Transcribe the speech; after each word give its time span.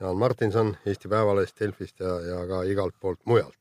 Jaan 0.00 0.18
Martinson 0.18 0.72
Eesti 0.86 1.08
Päevalehest, 1.08 1.60
Delfist 1.60 2.00
ja, 2.02 2.16
ja 2.26 2.40
ka 2.50 2.62
igalt 2.68 2.96
poolt 3.00 3.20
mujalt. 3.30 3.60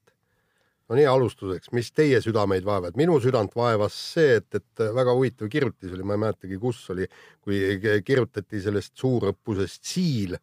no 0.90 0.98
nii 1.00 1.06
alustuseks, 1.08 1.72
mis 1.72 1.92
teie 1.96 2.20
südameid 2.22 2.66
vaevab? 2.66 2.98
minu 3.00 3.20
südant 3.24 3.56
vaevas 3.56 3.96
see, 4.14 4.40
et, 4.42 4.50
et 4.60 4.84
väga 4.96 5.14
huvitav 5.16 5.50
kirjutis 5.50 5.94
oli, 5.94 6.04
ma 6.04 6.18
ei 6.18 6.24
mäletagi, 6.26 6.60
kus 6.60 6.82
oli, 6.94 7.08
kui 7.42 7.80
kirjutati 8.06 8.62
sellest 8.62 8.96
suurõppusest 9.00 9.94
Siil, 9.94 10.36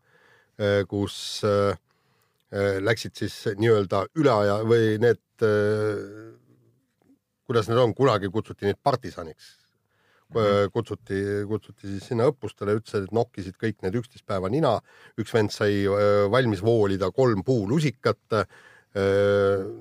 kus 0.89 1.17
äh, 1.49 1.77
läksid 2.81 3.17
siis 3.17 3.37
nii-öelda 3.61 4.07
üle 4.21 4.33
aja 4.33 4.61
või 4.67 4.97
need 5.03 5.47
äh, 5.47 6.39
kuidas 7.51 7.67
need 7.67 7.81
on, 7.83 7.91
kunagi 7.99 8.29
kutsuti 8.31 8.69
neid 8.69 8.79
partisaniks. 8.79 9.57
Kutsuti, 10.73 11.21
kutsuti 11.49 11.89
siis 11.89 12.09
sinna 12.11 12.29
õppustele, 12.31 12.77
ütlesid, 12.79 13.09
et 13.09 13.15
nokkisid 13.17 13.57
kõik 13.61 13.81
need 13.85 13.97
üksteist 14.01 14.27
päeva 14.29 14.51
nina. 14.53 14.77
üks 15.19 15.33
vend 15.35 15.53
sai 15.55 15.85
valmis 16.31 16.63
voolida 16.63 17.11
kolm 17.11 17.45
puulusikat. 17.45 18.39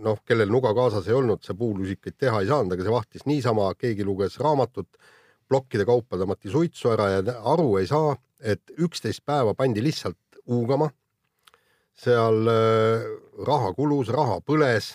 noh, 0.06 0.20
kellel 0.26 0.52
nuga 0.54 0.70
kaasas 0.78 1.08
ei 1.08 1.16
olnud, 1.18 1.42
see 1.42 1.58
puulusikaid 1.58 2.14
teha 2.18 2.42
ei 2.44 2.48
saanud, 2.48 2.74
aga 2.74 2.84
see 2.86 2.94
vahtis 2.94 3.26
niisama, 3.26 3.72
keegi 3.74 4.06
luges 4.06 4.38
raamatut, 4.38 4.88
plokkide 5.50 5.86
kaupa 5.86 6.18
tõmmati 6.22 6.52
suitsu 6.54 6.92
ära 6.94 7.08
ja 7.16 7.38
aru 7.42 7.80
ei 7.80 7.88
saa, 7.90 8.14
et 8.40 8.62
üksteist 8.78 9.26
päeva 9.26 9.56
pandi 9.58 9.82
lihtsalt 9.82 10.42
huugama. 10.46 10.92
seal 12.00 12.46
raha 13.48 13.74
kulus, 13.76 14.08
raha 14.14 14.38
põles 14.46 14.94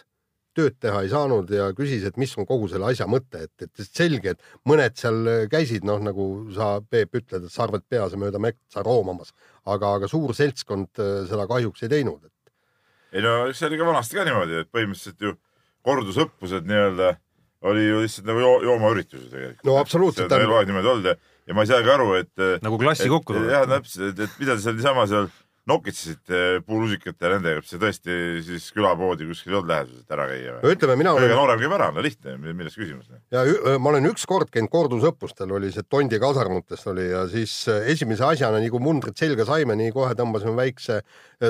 tööd 0.57 0.77
teha 0.83 1.03
ei 1.05 1.11
saanud 1.13 1.51
ja 1.53 1.71
küsis, 1.77 2.05
et 2.09 2.19
mis 2.21 2.35
on 2.39 2.49
kogu 2.49 2.69
selle 2.73 2.89
asja 2.91 3.09
mõte, 3.11 3.45
et, 3.49 3.67
et 3.67 3.85
selge, 3.87 4.35
et 4.35 4.69
mõned 4.69 4.97
seal 5.01 5.49
käisid, 5.53 5.87
noh, 5.87 6.03
nagu 6.03 6.29
sa, 6.55 6.77
Peep, 6.91 7.15
ütled, 7.21 7.49
et 7.49 7.55
sarved 7.55 7.85
peas 7.91 8.15
ja 8.15 8.21
mööda 8.21 8.41
metsa 8.43 8.85
roomamas, 8.87 9.35
aga, 9.65 9.97
aga 9.99 10.11
suur 10.11 10.35
seltskond 10.37 11.03
seda 11.31 11.49
kahjuks 11.51 11.85
ei 11.85 11.93
teinud. 11.97 12.31
ei 13.15 13.23
no 13.23 13.35
see 13.53 13.69
oli 13.69 13.79
ka 13.79 13.91
vanasti 13.91 14.19
ka 14.19 14.25
niimoodi, 14.27 14.63
et 14.65 14.73
põhimõtteliselt 14.75 15.23
ju 15.23 15.37
kordusõppused 15.85 16.67
nii-öelda 16.67 17.15
oli 17.65 17.87
ju 17.89 18.01
lihtsalt 18.03 18.27
nagu 18.29 18.43
jo 18.43 18.51
joomaüritused 18.69 19.31
tegelikult. 19.31 19.65
no 19.65 19.79
absoluutselt. 19.81 20.29
see 20.29 20.41
on 20.41 20.47
kogu 20.49 20.59
aeg 20.59 20.71
niimoodi 20.71 20.91
olnud 20.93 21.09
ja, 21.09 21.15
ja 21.49 21.57
ma 21.57 21.65
ei 21.65 21.71
saagi 21.71 21.93
aru, 21.95 22.11
et. 22.21 22.45
nagu 22.65 22.81
klassi 22.81 23.09
kokku 23.13 23.37
tuleb. 23.37 23.53
jah, 23.53 23.65
täpselt, 23.71 24.13
et, 24.13 24.27
et 24.27 24.41
mida 24.43 24.57
seal 24.61 24.77
niisama 24.79 25.07
seal 25.11 25.31
nokitsesite 25.69 26.41
puulusikate 26.67 27.25
ja 27.25 27.31
nendega, 27.33 27.63
see 27.65 27.81
tõesti 27.81 28.15
siis 28.45 28.67
külapoodi 28.77 29.25
kuskil 29.31 29.55
ei 29.55 29.57
olnud 29.57 29.71
läheduses, 29.71 30.03
et 30.05 30.13
ära 30.13 30.27
käia 30.29 30.57
või? 30.59 30.75
ütleme, 30.75 30.97
mina 31.01 31.15
olen. 31.15 31.25
kõige 31.25 31.39
noorem 31.39 31.63
käib 31.63 31.77
ära, 31.79 31.87
no 31.95 32.05
lihtne, 32.05 32.35
milles 32.45 32.77
küsimus. 32.77 33.09
ja 33.33 33.45
ma 33.81 33.93
olen 33.95 34.11
ükskord 34.11 34.53
käinud 34.53 34.73
kordusõppustel, 34.73 35.55
oli 35.57 35.71
see 35.73 35.87
Tondi 35.89 36.19
kasarmutes 36.21 36.85
oli 36.93 37.07
ja 37.09 37.23
siis 37.33 37.55
esimese 37.95 38.27
asjana, 38.29 38.61
nii 38.61 38.75
kui 38.75 38.85
mundrid 38.85 39.17
selga 39.21 39.47
saime, 39.49 39.77
nii 39.81 39.95
kohe 39.97 40.13
tõmbasime 40.19 40.53
väikse, 40.59 41.01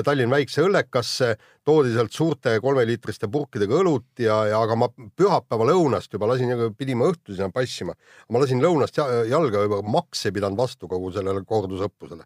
Tallinna 0.05 0.37
väikse 0.37 0.63
õllekasse, 0.63 1.33
toodi 1.67 1.91
sealt 1.95 2.15
suurte 2.15 2.55
kolmeliitriste 2.63 3.27
purkidega 3.31 3.81
õlut 3.81 4.23
ja, 4.23 4.39
ja 4.51 4.63
aga 4.63 4.79
ma 4.79 4.89
pühapäeva 4.95 5.67
lõunast 5.73 6.15
juba 6.15 6.31
lasin, 6.31 6.55
pidime 6.79 7.11
õhtul 7.11 7.35
sinna 7.35 7.51
passima. 7.51 7.97
ma 8.31 8.39
lasin 8.39 8.63
lõunast 8.63 8.95
jalga 9.27 9.67
juba, 9.67 9.83
maks 9.83 10.23
ei 10.25 10.35
pidanud 10.39 10.63
vastu 10.63 10.87
kogu 10.87 11.11
sellele 11.11 11.43
kordusõppusele 11.43 12.23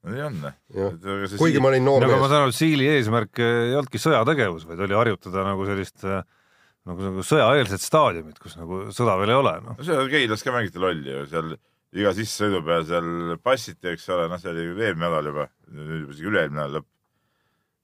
no 0.00 0.14
nii 0.14 0.26
on. 0.26 0.36
kuigi 0.72 1.38
siil... 1.38 1.62
ma 1.62 1.72
olin 1.72 1.84
noor 1.86 2.04
mees. 2.04 2.12
aga 2.12 2.20
ma 2.22 2.28
saan 2.32 2.44
aru, 2.44 2.52
et 2.52 2.58
Siili 2.58 2.86
eesmärk 2.94 3.40
ei 3.44 3.74
olnudki 3.76 4.00
sõjategevus, 4.00 4.68
vaid 4.68 4.84
oli 4.86 4.96
harjutada 4.96 5.44
nagu 5.46 5.66
sellist 5.68 6.06
nagu, 6.88 7.00
nagu 7.04 7.24
sõjaeelset 7.26 7.84
staadiumit, 7.84 8.38
kus 8.40 8.56
nagu 8.60 8.86
sõda 8.96 9.18
veel 9.20 9.34
ei 9.34 9.40
ole 9.42 9.56
no.. 9.64 9.74
no 9.76 9.86
seal 9.86 10.08
Keilas 10.12 10.46
ka 10.46 10.54
mängiti 10.54 10.80
lolli 10.80 11.12
ju, 11.12 11.26
seal 11.30 11.52
iga 12.00 12.14
sissesõidu 12.16 12.62
peal 12.66 12.86
seal 12.88 13.36
passiti, 13.42 13.90
eks 13.92 14.08
ole, 14.14 14.30
noh, 14.30 14.40
see 14.40 14.52
oli 14.52 14.64
eelmine 14.70 15.04
nädal 15.04 15.30
juba, 15.32 15.46
nüüd 15.74 15.92
juba 16.04 16.16
isegi 16.16 16.32
üle-eelmine 16.32 16.60
nädal 16.62 16.78
lõpp. 16.78 16.88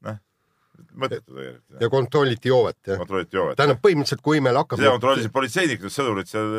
noh, 0.07 0.19
mõttetu 1.05 1.37
tegelikult. 1.37 1.79
ja 1.83 1.93
kontrolliti 1.93 2.53
joovet, 2.53 2.81
jah? 2.87 3.01
kontrolliti 3.03 3.41
joovet. 3.41 3.61
tähendab, 3.61 3.83
põhimõtteliselt, 3.85 4.25
kui 4.25 4.43
meil 4.45 4.61
hakkab 4.63 4.81
seda 4.81 4.97
kontrollisid 4.97 5.35
politseinikud, 5.35 5.93
sõdurid 5.93 6.31
seal, 6.31 6.53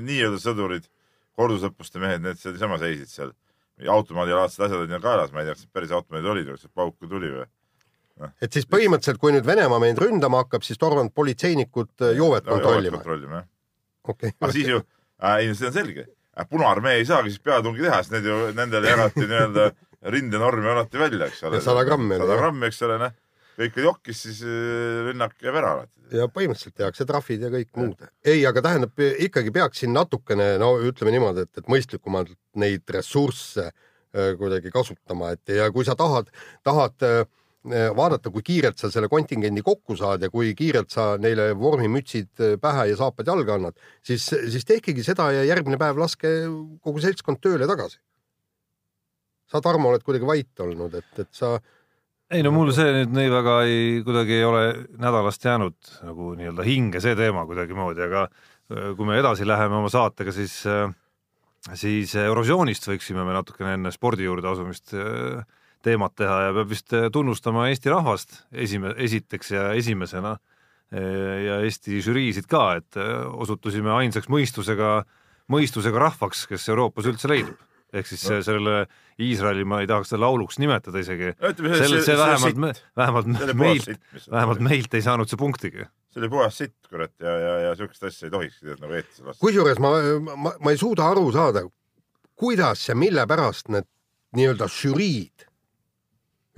nii-öelda 0.00 0.40
sõdurid, 0.42 0.88
kordusõppuste 1.36 2.00
mehed, 2.02 2.24
need 2.24 2.40
seal 2.40 2.56
niisama 2.56 2.80
seisid 2.80 3.12
seal 3.12 3.36
automaadilaadsed 3.84 4.64
asjad 4.64 4.80
olid 4.80 4.92
neil 4.94 5.04
kaelas, 5.04 5.32
ma 5.34 5.42
ei 5.42 5.50
tea, 5.50 5.58
kas 5.58 5.68
päris 5.72 5.92
automaadid 5.92 6.30
olid 6.32 6.50
või 6.50 6.58
kas 6.58 6.72
pauku 6.74 7.10
tuli 7.10 7.30
või 7.32 7.44
no.. 7.44 8.30
et 8.42 8.56
siis 8.56 8.68
põhimõtteliselt, 8.72 9.20
kui 9.22 9.34
nüüd 9.34 9.46
Venemaa 9.46 9.80
meid 9.82 10.00
ründama 10.00 10.44
hakkab, 10.44 10.64
siis 10.66 10.80
tormavad 10.80 11.12
politseinikud 11.16 12.06
äh, 12.06 12.14
joovet 12.16 12.48
no, 12.48 12.56
kontrollima? 12.56 13.02
okei 14.06 14.32
okay.. 14.32 14.36
aga 14.40 14.52
siis 14.56 14.70
ju 14.72 14.80
äh,, 14.80 15.42
ei 15.42 15.52
see 15.52 15.68
on 15.68 15.76
selge 15.76 16.06
äh,, 16.06 16.48
Punaarmee 16.48 16.96
ei 17.00 17.08
saagi 17.08 17.34
siis 17.34 17.44
peatungi 17.44 17.84
teha, 17.84 18.00
sest 18.00 18.16
need 18.16 18.30
ju, 18.30 18.40
nendele 18.56 18.94
jagati 18.94 19.26
nii-öelda 19.30 19.70
rindenormi 20.16 20.72
alati 20.72 21.00
välja, 21.00 21.28
eks 21.28 21.44
ole. 21.48 21.60
sada 21.64 21.84
grammi. 21.84 22.18
sada 22.20 22.40
grammi, 22.40 22.68
eks 22.70 22.82
ole, 22.86 22.98
noh. 23.02 23.16
Oli 23.58 23.86
jokkis, 23.86 24.22
siis 24.26 24.40
rünnak 24.44 25.38
jääb 25.42 25.60
ära 25.62 25.76
alati 25.76 25.96
ja 26.14 26.26
põhimõtteliselt 26.30 26.76
tehakse 26.76 27.06
trahvid 27.08 27.46
ja 27.46 27.50
kõik 27.52 27.72
muud. 27.78 28.04
ei, 28.26 28.44
aga 28.46 28.62
tähendab 28.64 29.00
ikkagi 29.00 29.52
peaks 29.54 29.82
siin 29.82 29.94
natukene, 29.96 30.54
no 30.62 30.76
ütleme 30.86 31.14
niimoodi, 31.14 31.46
et, 31.46 31.62
et 31.62 31.70
mõistlikumalt 31.70 32.34
neid 32.60 32.86
ressursse 32.94 33.66
äh, 33.68 34.32
kuidagi 34.38 34.72
kasutama, 34.74 35.32
et 35.36 35.56
ja 35.56 35.68
kui 35.74 35.86
sa 35.88 35.96
tahad, 35.98 36.30
tahad 36.66 37.06
äh, 37.06 37.22
vaadata, 37.96 38.30
kui 38.30 38.44
kiirelt 38.46 38.78
sa 38.78 38.90
selle 38.94 39.10
kontingendi 39.10 39.64
kokku 39.66 39.96
saad 39.98 40.22
ja 40.22 40.30
kui 40.30 40.52
kiirelt 40.58 40.92
sa 40.94 41.14
neile 41.18 41.50
vormimütsid 41.58 42.44
äh, 42.44 42.58
pähe 42.62 42.90
ja 42.92 42.98
saapad 43.00 43.26
jalga 43.32 43.58
annad, 43.58 43.86
siis, 44.06 44.28
siis 44.30 44.68
tehkegi 44.68 45.04
seda 45.06 45.32
ja 45.34 45.46
järgmine 45.48 45.80
päev 45.80 45.98
laske 46.02 46.36
kogu 46.84 47.02
seltskond 47.02 47.42
tööle 47.42 47.66
tagasi. 47.66 47.98
sa, 49.50 49.60
Tarmo, 49.62 49.90
oled 49.90 50.02
kuidagi 50.02 50.26
vait 50.26 50.60
olnud, 50.62 50.94
et, 50.98 51.10
et 51.22 51.28
sa 51.34 51.56
ei 52.30 52.42
no 52.42 52.50
mul 52.54 52.72
see 52.74 52.90
nüüd 52.90 53.12
nii 53.14 53.28
väga 53.30 53.56
ei, 53.68 53.82
kuidagi 54.06 54.38
ei 54.40 54.44
ole 54.46 54.62
nädalast 54.98 55.44
jäänud 55.46 55.90
nagu 56.08 56.32
nii-öelda 56.38 56.64
hinge 56.66 57.02
see 57.02 57.14
teema 57.18 57.44
kuidagimoodi, 57.46 58.02
aga 58.08 58.24
äh, 58.26 58.88
kui 58.98 59.06
me 59.06 59.18
edasi 59.20 59.46
läheme 59.46 59.78
oma 59.78 59.90
saatega, 59.92 60.34
siis, 60.34 60.58
äh, 60.66 60.90
siis 61.78 62.16
Eurovisioonist 62.18 62.88
võiksime 62.90 63.22
me 63.26 63.36
natukene 63.36 63.76
enne 63.78 63.94
spordi 63.94 64.26
juurde 64.26 64.50
asumist 64.50 64.96
äh, 64.98 65.44
teemat 65.86 66.16
teha 66.18 66.40
ja 66.48 66.56
peab 66.56 66.72
vist 66.72 66.90
tunnustama 67.14 67.68
Eesti 67.70 67.92
rahvast 67.94 68.40
esime-, 68.50 68.96
esiteks 69.06 69.54
ja 69.54 69.70
esimesena 69.78 70.34
ja 70.90 71.56
Eesti 71.66 71.98
žüriisid 72.02 72.46
ka, 72.46 72.76
et 72.78 72.94
osutusime 73.34 73.90
ainsaks 73.90 74.28
mõistusega, 74.30 75.00
mõistusega 75.50 75.98
rahvaks, 75.98 76.44
kes 76.46 76.68
Euroopas 76.70 77.08
üldse 77.10 77.30
leidub 77.30 77.58
ehk 77.96 78.08
siis 78.10 78.24
no. 78.28 78.40
sellele 78.44 78.86
Iisraeli 79.22 79.64
ma 79.68 79.80
ei 79.80 79.88
tahaks 79.88 80.12
seda 80.12 80.22
lauluks 80.26 80.58
nimetada 80.60 81.00
isegi. 81.00 81.32
selle, 81.40 82.02
see 82.04 82.16
vähemalt, 82.18 82.82
vähemalt 82.96 83.54
meilt, 83.56 83.88
vähemalt 84.30 84.62
meilt 84.64 84.94
ei 84.94 85.04
saanud 85.04 85.30
see 85.30 85.40
punktigi. 85.40 85.88
see 86.12 86.22
oli 86.22 86.30
puhas 86.32 86.60
sitt, 86.62 86.76
kurat, 86.90 87.14
ja, 87.20 87.34
ja, 87.40 87.56
ja 87.68 87.74
siukest 87.78 88.04
asja 88.08 88.28
ei 88.28 88.34
tohikski 88.34 88.68
teha 88.68 88.78
nagu 88.84 88.98
eetris 89.00 89.24
lasta. 89.24 89.40
kusjuures 89.40 89.82
ma, 89.82 89.92
ma, 90.36 90.54
ma 90.60 90.74
ei 90.74 90.80
suuda 90.80 91.10
aru 91.14 91.30
saada, 91.34 91.64
kuidas 92.36 92.88
ja 92.88 92.96
mille 92.98 93.26
pärast 93.28 93.72
need 93.72 93.88
nii-öelda 94.36 94.68
žüriid 94.72 95.46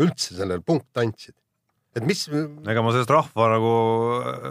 üldse 0.03 0.35
sellele 0.35 0.63
punkte 0.67 1.03
andsid 1.05 1.38
et 1.99 2.07
mis. 2.09 2.25
ega 2.29 2.85
ma 2.85 2.95
sellest 2.95 3.13
rahva 3.13 3.51
nagu 3.55 3.73
äh, 4.19 4.47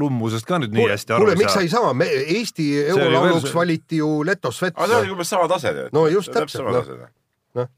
lummusest 0.00 0.48
ka 0.48 0.60
nüüd 0.62 0.74
nii 0.74 0.84
kuule, 0.84 0.96
hästi 0.96 1.16
aru 1.16 1.26
kuule, 1.26 1.34
ei 1.34 1.38
saa. 1.38 1.44
miks 1.44 1.56
sa 1.58 1.64
ei 1.66 1.72
saa, 1.72 1.92
me 1.96 2.08
Eesti 2.22 2.68
eurolauluks 2.84 3.48
veel... 3.48 3.58
valiti 3.60 4.00
ju 4.02 4.14
Leto 4.26 4.52
Svet. 4.54 4.76
aga 4.76 4.88
see 4.94 5.02
oli 5.04 5.14
umbes 5.16 5.34
sama 5.34 5.50
tase. 5.52 5.74
no 5.94 6.06
just 6.12 6.32
täpselt, 6.34 6.68
noh, 6.68 6.90
noh, 7.58 7.70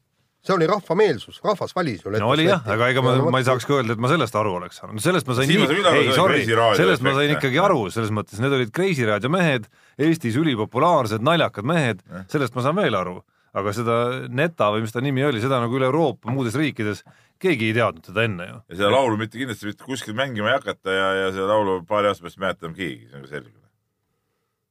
see 0.45 0.55
oli 0.55 0.69
rahva 0.69 0.97
meelsus, 0.99 1.39
rahvas 1.43 1.73
valis 1.75 2.03
ju. 2.05 2.13
no 2.21 2.31
oli 2.33 2.47
jah, 2.47 2.65
aga 2.75 2.89
ega 2.93 3.03
ma, 3.05 3.15
ma 3.33 3.41
ei 3.41 3.47
saaks 3.47 3.67
ka 3.67 3.79
öelda, 3.79 3.97
et 3.97 4.03
ma 4.03 4.11
sellest 4.11 4.37
aru 4.39 4.55
oleks 4.59 4.81
saanud, 4.81 5.03
sellest 5.03 5.29
ma 5.29 5.37
sain 5.37 5.49
nii, 5.49 5.69
ei 5.91 6.11
sorry, 6.15 6.41
sellest 6.47 7.05
ma 7.05 7.15
sain 7.17 7.35
ikkagi 7.35 7.61
aru, 7.61 7.85
selles 7.93 8.13
mõttes, 8.15 8.41
need 8.43 8.53
olid 8.59 8.73
Kreisi 8.75 9.07
raadio 9.07 9.31
mehed, 9.33 9.69
Eestis 9.97 10.37
ülipopulaarsed 10.39 11.23
naljakad 11.25 11.65
mehed, 11.67 12.03
sellest 12.31 12.57
ma 12.57 12.65
saan 12.65 12.77
veel 12.77 12.97
aru. 12.99 13.21
Aga 13.55 13.71
seda 13.71 13.93
Neta 14.35 14.67
või 14.73 14.83
mis 14.83 14.91
ta 14.91 14.99
nimi 14.99 15.23
oli, 15.23 15.39
seda 15.39 15.61
nagu 15.63 15.77
üle 15.77 15.87
Euroopa 15.87 16.27
muudes 16.27 16.57
riikides 16.59 17.05
keegi 17.45 17.71
ei 17.71 17.79
teadnud 17.79 18.05
teda 18.09 18.27
enne 18.27 18.47
ju. 18.49 18.61
ja 18.69 18.79
seda 18.83 18.93
laulu 18.93 19.19
mitte 19.21 19.39
kindlasti 19.39 19.71
mitte 19.71 19.87
kuskil 19.87 20.17
mängima 20.17 20.51
ei 20.51 20.59
hakata 20.59 20.95
ja, 20.95 21.09
ja 21.23 21.33
seda 21.35 21.49
laulu 21.53 21.81
paari 21.87 22.11
aasta 22.11 22.25
pärast 22.25 22.39
ei 22.39 22.45
mäleta 22.45 22.65
enam 22.65 22.79
keegi, 22.79 23.11
see 23.11 23.19
on 23.19 23.27
selge. 23.29 23.53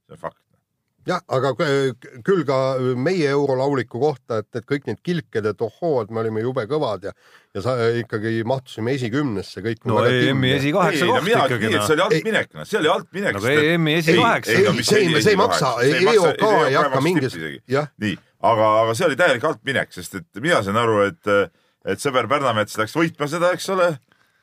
see 0.08 0.16
on 0.16 0.22
fakt. 0.22 0.40
jah, 1.08 1.22
aga 1.36 1.52
küll 2.24 2.44
ka 2.48 2.58
meie 2.96 3.30
eurolauliku 3.30 4.00
kohta, 4.00 4.40
et, 4.42 4.50
et 4.56 4.66
kõik 4.68 4.86
need 4.88 5.00
kilked, 5.04 5.48
et 5.50 5.64
ohoo, 5.66 6.02
et 6.02 6.12
me 6.14 6.22
olime 6.22 6.44
jube 6.44 6.64
kõvad 6.70 7.08
ja, 7.10 7.14
ja 7.54 7.64
sa 7.64 7.74
ikkagi 8.00 8.38
mahtusime 8.48 8.94
esikümnesse 8.98 9.64
kõik. 9.64 9.82
no 9.90 10.00
EM-i 10.08 10.52
ei, 10.52 10.60
esikaheksa 10.62 11.10
koht 11.10 11.32
ikkagi 11.34 11.74
noh 11.74 11.88
see 11.88 11.98
oli 11.98 12.06
altminek, 12.08 12.54
noh, 12.54 12.68
see 12.70 12.80
oli 12.80 12.94
altminek. 12.98 13.40
Nagu 13.40 13.52
EM-i 13.54 13.98
esikaheksa. 14.02 14.60
ei, 14.60 14.86
see, 14.92 15.10
see 15.18 15.34
ei 15.36 15.40
maksa, 15.40 15.74
EOK 15.90 16.46
ei 16.70 16.78
hakka 16.80 17.04
mingis, 17.04 17.36
jah, 17.70 17.92
nii, 18.02 18.16
aga, 18.52 18.70
aga 18.84 18.96
see 18.96 19.10
oli 19.10 19.20
täielik 19.20 19.52
altminek, 19.52 19.92
sest 19.94 20.18
et 20.20 20.42
mina 20.42 20.64
sain 20.64 20.80
aru, 20.80 21.04
et, 21.10 21.36
et 21.84 22.02
sõber 22.02 22.28
Pärnamets 22.30 22.78
läks 22.80 22.96
võitma 22.96 23.28
seda, 23.30 23.52
eks 23.56 23.68
ole, 23.74 23.90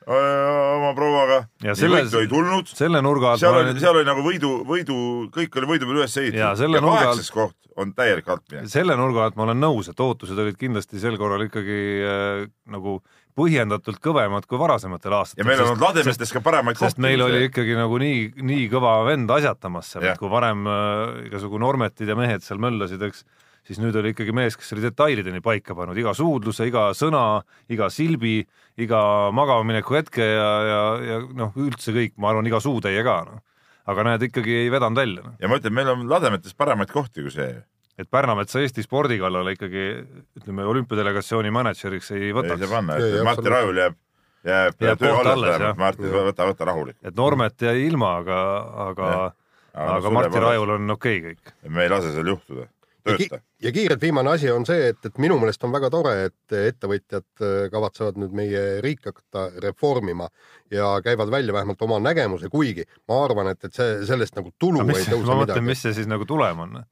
oma 0.06 0.92
prouaga. 0.96 1.42
Ja 1.62 1.74
võitu 1.78 2.22
ei 2.22 2.28
tulnud. 2.30 2.70
selle 2.74 3.02
nurga 3.04 3.34
alt 3.34 3.42
seal 3.42 3.58
oli, 3.60 3.74
seal 3.80 3.98
oli 4.00 4.08
nagu 4.08 4.24
võidu, 4.26 4.52
võidu, 4.66 4.96
kõik 5.34 5.58
oli 5.60 5.74
võidu 5.74 5.88
peal 5.88 6.02
üles 6.02 6.16
Ja 6.16 6.22
ehitatud 6.26 6.62
selle 6.64 6.80
ja 6.80 6.84
nurga 6.84 6.98
alt- 6.98 7.10
kaheksas 7.12 7.34
koht 7.34 7.56
on 7.76 7.92
täielik 7.96 8.28
altminek. 8.28 8.68
selle 8.68 8.96
nurga 8.98 9.26
alt 9.26 9.36
ma 9.38 9.46
olen 9.46 9.60
nõus, 9.62 9.88
et 9.88 10.00
ootused 10.00 10.38
olid 10.38 10.58
kindlasti 10.60 11.00
sel 11.00 11.16
korral 11.20 11.46
ikkagi 11.46 11.78
äh, 12.04 12.46
nagu 12.72 12.98
põhjendatult 13.38 14.00
kõvemad 14.04 14.44
kui 14.48 14.60
varasematel 14.60 15.14
aastatel. 15.16 15.40
ja 15.40 15.48
meil 15.48 15.62
on 15.62 15.72
olnud 15.72 15.86
lademetes 15.86 16.34
ka 16.34 16.42
paremaid 16.44 16.80
sest 16.80 17.00
meil 17.00 17.22
oli 17.24 17.46
ikkagi 17.48 17.78
nagu 17.78 18.00
nii, 18.02 18.26
nii 18.42 18.66
kõva 18.72 18.98
vend 19.08 19.30
asjatamas 19.32 19.94
seal, 19.94 20.04
et 20.10 20.20
kui 20.20 20.28
varem 20.32 20.66
äh, 20.68 21.22
igasugu 21.30 21.60
Normetid 21.62 22.12
ja 22.12 22.18
mehed 22.18 22.44
seal 22.44 22.60
möllasid, 22.62 23.02
eks, 23.08 23.24
siis 23.66 23.80
nüüd 23.82 23.96
oli 23.98 24.12
ikkagi 24.12 24.34
mees, 24.34 24.56
kes 24.58 24.74
oli 24.74 24.84
detailideni 24.84 25.42
paika 25.44 25.76
pannud 25.78 25.98
iga 25.98 26.14
suudluse, 26.16 26.66
iga 26.68 26.88
sõna, 26.98 27.42
iga 27.72 27.88
silbi, 27.92 28.40
iga 28.82 29.02
magamamineku 29.34 29.98
hetke 29.98 30.26
ja, 30.26 30.50
ja, 30.68 30.82
ja 31.06 31.18
noh, 31.38 31.52
üldse 31.60 31.94
kõik, 31.94 32.16
ma 32.22 32.32
arvan, 32.32 32.48
iga 32.50 32.62
suutäie 32.62 33.02
ka 33.06 33.18
noh. 33.28 33.42
aga 33.90 34.06
näed, 34.10 34.28
ikkagi 34.30 34.62
ei 34.64 34.70
vedanud 34.72 34.98
välja 34.98 35.26
noh. 35.26 35.36
ja 35.42 35.50
ma 35.50 35.60
ütlen, 35.60 35.76
meil 35.78 35.92
on 35.94 36.08
lademetes 36.10 36.56
paremaid 36.58 36.90
kohti 36.94 37.24
kui 37.26 37.34
see. 37.34 37.54
et 37.98 38.10
Pärnametsa 38.10 38.62
Eesti 38.62 38.82
spordi 38.82 39.20
kallale 39.22 39.54
ikkagi 39.54 39.84
ütleme, 40.40 40.66
olümpiadelegatsiooni 40.74 41.54
mänedžeriks 41.54 42.14
ei 42.16 42.30
ei 42.30 42.36
võtaks 42.36 42.66
saa. 42.66 42.74
panna, 42.76 42.98
Ei, 42.98 43.12
et 43.12 43.20
ei, 43.20 43.26
Martti. 43.30 43.52
Rajul 43.52 43.82
jääb, 43.84 43.98
jääb, 44.42 44.86
Jääb 44.88 45.04
töö 45.04 45.14
alles. 45.22 45.64
Martti, 45.78 46.10
võta, 46.10 46.50
võta 46.50 46.70
rahulikult. 46.72 47.06
et 47.06 47.16
Normet 47.16 47.68
jäi 47.70 47.86
ilma, 47.86 48.16
aga, 48.24 48.42
aga, 48.90 49.12
Aga 49.72 49.96
aga 49.96 50.10
Martti. 50.12 50.40
Rajul 50.40 50.70
on 50.74 50.90
okei 50.98 51.20
okay 51.20 51.34
kõik. 51.34 51.52
me 51.72 51.86
ei 51.86 51.92
lase 51.92 52.10
seal 52.12 52.26
juhtuda, 52.34 52.66
tööta. 53.06 53.40
ja 53.62 53.72
kiirelt 53.74 54.02
viimane 54.02 54.30
asi 54.30 54.50
on 54.50 54.66
see, 54.68 54.88
et, 54.92 55.00
et 55.06 55.20
minu 55.22 55.38
meelest 55.40 55.64
on 55.66 55.74
väga 55.74 55.90
tore, 55.92 56.14
et 56.28 56.56
ettevõtjad 56.58 57.44
äh, 57.44 57.52
kavatsevad 57.72 58.20
nüüd 58.22 58.34
meie 58.36 58.64
riiki 58.84 59.10
hakata 59.10 59.48
reformima 59.64 60.28
ja 60.70 60.94
käivad 61.04 61.30
välja 61.30 61.54
vähemalt 61.56 61.82
oma 61.82 62.00
nägemuse, 62.02 62.50
kuigi 62.52 62.86
ma 63.08 63.22
arvan, 63.24 63.52
et, 63.52 63.64
et 63.64 63.74
see 63.74 64.02
sellest 64.08 64.38
nagu 64.38 64.54
tulu 64.58 64.82
no 64.82 64.88
ei 64.88 65.02
mis, 65.02 65.08
tõuse 65.10 65.28
ma 65.28 65.38
mõtlen, 65.42 65.62
midagi. 65.62 65.68
mis 65.72 65.86
see 65.86 65.96
siis 66.00 66.10
nagu 66.10 66.28
tulem 66.28 66.66
on? 66.66 66.82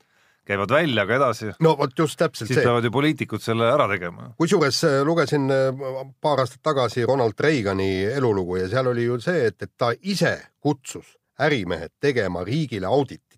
käivad 0.51 0.73
välja, 0.73 1.05
aga 1.05 1.15
edasi, 1.15 1.53
no 1.63 1.77
vot 1.79 1.93
just 1.99 2.19
täpselt 2.19 2.49
siis 2.49 2.59
see. 2.59 2.67
peavad 2.67 2.85
ju 2.85 2.91
poliitikud 2.91 3.43
selle 3.45 3.69
ära 3.71 3.87
tegema. 3.91 4.33
kusjuures 4.41 4.83
äh, 4.89 4.99
lugesin 5.07 5.47
äh, 5.55 6.03
paar 6.21 6.43
aastat 6.43 6.63
tagasi 6.67 7.07
Ronald 7.07 7.39
Reagani 7.39 7.91
elulugu 8.11 8.59
ja 8.63 8.69
seal 8.73 8.91
oli 8.91 9.07
ju 9.07 9.21
see, 9.23 9.47
et, 9.53 9.63
et 9.63 9.73
ta 9.79 9.93
ise 10.03 10.37
kutsus 10.61 11.17
ärimehed 11.41 11.93
tegema 12.01 12.45
riigile 12.45 12.87
auditit. 12.87 13.30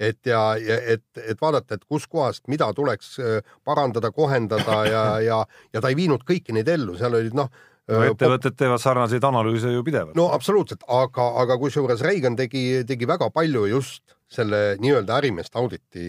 Et 0.00 0.28
ja, 0.28 0.40
ja 0.60 0.76
et, 0.96 1.04
et 1.22 1.40
vaadata, 1.40 1.78
et 1.78 1.86
kuskohast, 1.88 2.44
mida 2.52 2.68
tuleks 2.76 3.16
äh, 3.20 3.54
parandada, 3.64 4.10
kohendada 4.12 4.82
ja, 4.94 5.06
ja, 5.24 5.40
ja 5.72 5.80
ta 5.80 5.92
ei 5.92 5.96
viinud 5.98 6.26
kõiki 6.28 6.56
neid 6.56 6.68
ellu, 6.68 6.96
seal 6.98 7.16
olid 7.16 7.36
noh 7.36 7.48
no 7.48 8.02
äh, 8.02 8.10
ettevõtted 8.10 8.56
teevad 8.58 8.82
sarnaseid 8.82 9.24
analüüse 9.24 9.72
ju 9.72 9.84
pidevalt. 9.86 10.16
no 10.18 10.28
absoluutselt, 10.34 10.84
aga, 10.88 11.30
aga 11.42 11.58
kusjuures 11.62 12.04
Reagan 12.04 12.36
tegi, 12.38 12.84
tegi 12.88 13.08
väga 13.08 13.30
palju 13.34 13.66
just 13.70 14.16
selle 14.32 14.76
nii-öelda 14.82 15.20
ärimeeste 15.20 15.58
auditi 15.60 16.06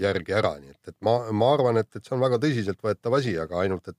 järgi 0.00 0.36
ära, 0.36 0.54
nii 0.60 0.74
et, 0.74 0.92
et 0.92 0.96
ma, 1.06 1.16
ma 1.32 1.52
arvan, 1.56 1.80
et, 1.80 1.88
et 1.96 2.04
see 2.04 2.16
on 2.16 2.22
väga 2.24 2.38
tõsiseltvõetav 2.42 3.18
asi, 3.18 3.38
aga 3.40 3.62
ainult, 3.64 3.88
et 3.88 3.98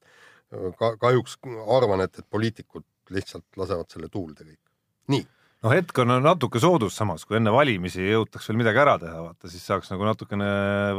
äh, 0.53 0.69
ka, 0.79 0.95
kahjuks 1.01 1.39
arvan, 1.77 2.05
et, 2.05 2.21
et 2.21 2.29
poliitikud 2.29 2.85
lihtsalt 3.13 3.59
lasevad 3.59 3.89
selle 3.91 4.09
tuulde 4.09 4.45
kõik. 4.45 4.61
nii, 5.13 5.25
noh, 5.65 5.73
hetk 5.73 5.99
on 6.03 6.13
natuke 6.23 6.61
soodus 6.61 6.95
samas, 6.97 7.25
kui 7.25 7.39
enne 7.39 7.53
valimisi 7.53 8.05
jõutaks 8.05 8.49
veel 8.49 8.61
midagi 8.61 8.81
ära 8.83 8.95
teha, 9.01 9.17
vaata 9.27 9.51
siis 9.51 9.65
saaks 9.65 9.91
nagu 9.93 10.07
natukene 10.07 10.47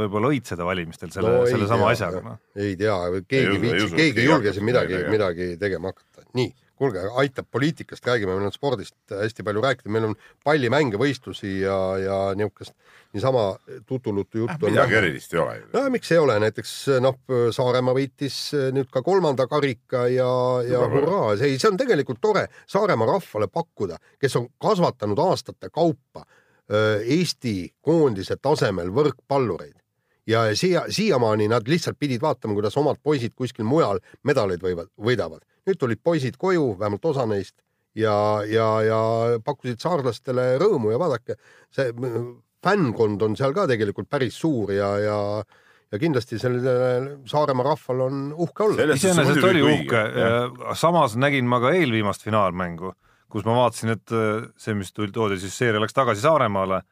võib-olla 0.02 0.32
õitseda 0.34 0.66
valimistel 0.66 1.12
selle 1.14 1.32
No 1.32 1.40
no,, 1.40 1.46
ei 1.46 1.54
sellesama 1.54 1.88
tea, 1.88 1.96
asjaga 1.96 2.22
noh. 2.24 2.38
ei 2.58 2.76
tea, 2.80 2.96
keegi 3.30 3.54
ei 3.54 3.62
viitsi, 3.62 3.90
keegi 3.94 4.22
ei 4.24 4.30
julge 4.30 4.54
siin 4.56 4.66
midagi 4.66 5.02
midagi 5.12 5.50
tegema 5.60 5.92
hakata. 5.92 6.26
nii, 6.36 6.50
kuulge, 6.76 7.06
aitab 7.22 7.48
poliitikast, 7.52 8.04
räägime, 8.04 8.34
meil 8.36 8.50
on 8.50 8.54
spordist 8.54 8.96
hästi 9.12 9.46
palju 9.46 9.64
rääkida, 9.64 9.92
meil 9.92 10.10
on 10.10 10.18
pallimänge, 10.44 11.00
võistlusi 11.00 11.60
ja, 11.62 11.78
ja 12.02 12.18
niisugust 12.36 12.74
niisama 13.16 13.44
tutulutu 13.86 14.44
juttu 14.44 14.68
on 14.68 14.72
midagi 14.72 14.94
vähe. 14.94 15.02
erilist 15.02 15.34
ei 15.34 15.40
ole 15.40 15.56
ju. 15.58 15.66
no 15.72 15.84
miks 15.94 16.12
ei 16.12 16.18
ole, 16.22 16.38
näiteks 16.44 16.74
noh, 17.04 17.18
Saaremaa 17.56 17.94
võitis 17.96 18.38
nüüd 18.76 18.90
ka 18.92 19.02
kolmanda 19.06 19.48
karika 19.50 20.06
ja, 20.12 20.28
ja 20.66 20.82
Hurraa. 20.84 21.00
hurraa, 21.00 21.36
see, 21.40 21.56
on 21.68 21.80
tegelikult 21.80 22.20
tore 22.20 22.46
Saaremaa 22.66 23.08
rahvale 23.16 23.48
pakkuda, 23.52 23.98
kes 24.20 24.36
on 24.40 24.50
kasvatanud 24.62 25.24
aastate 25.26 25.72
kaupa 25.72 26.24
öö, 26.70 27.02
Eesti 27.16 27.56
koondise 27.80 28.36
tasemel 28.42 28.92
võrkpallureid 28.94 29.76
ja 30.26 30.46
siia, 30.56 30.84
siiamaani 30.88 31.48
nad 31.48 31.68
lihtsalt 31.68 31.98
pidid 31.98 32.22
vaatama, 32.22 32.54
kuidas 32.54 32.76
omad 32.76 32.98
poisid 33.02 33.34
kuskil 33.36 33.64
mujal 33.64 34.00
medaleid 34.26 34.62
võivad, 34.62 34.90
võidavad. 34.98 35.44
nüüd 35.66 35.78
tulid 35.78 36.00
poisid 36.02 36.36
koju, 36.38 36.76
vähemalt 36.78 37.04
osa 37.04 37.26
neist 37.26 37.56
ja, 37.96 38.42
ja, 38.48 38.66
ja 38.86 38.98
pakkusid 39.44 39.80
saarlastele 39.82 40.56
rõõmu 40.62 40.92
ja 40.92 41.00
vaadake, 41.00 41.38
see 41.74 41.92
fännkond 42.66 43.22
on 43.22 43.38
seal 43.38 43.54
ka 43.56 43.68
tegelikult 43.70 44.10
päris 44.10 44.38
suur 44.42 44.74
ja, 44.74 44.90
ja 45.02 45.20
ja 45.92 46.00
kindlasti 46.02 46.38
sellel 46.42 47.12
Saaremaa 47.30 47.64
rahval 47.68 48.00
on 48.08 48.22
uhke 48.34 48.64
olla. 48.64 48.88
iseenesest 48.96 49.44
oli 49.46 49.62
uhke, 49.62 50.02
samas 50.74 51.14
nägin 51.20 51.46
ma 51.46 51.60
ka 51.62 51.70
eelviimast 51.78 52.26
finaalmängu, 52.26 52.90
kus 53.30 53.46
ma 53.46 53.54
vaatasin, 53.60 53.94
et 53.94 54.14
äh, 54.14 54.48
see, 54.58 54.74
mis 54.74 54.90
tuli, 54.92 55.12
toodi 55.14 55.38
siis 55.38 55.54
seeria 55.54 55.82
läks 55.82 55.94
tagasi 55.94 56.24
Saaremaale, 56.26 56.82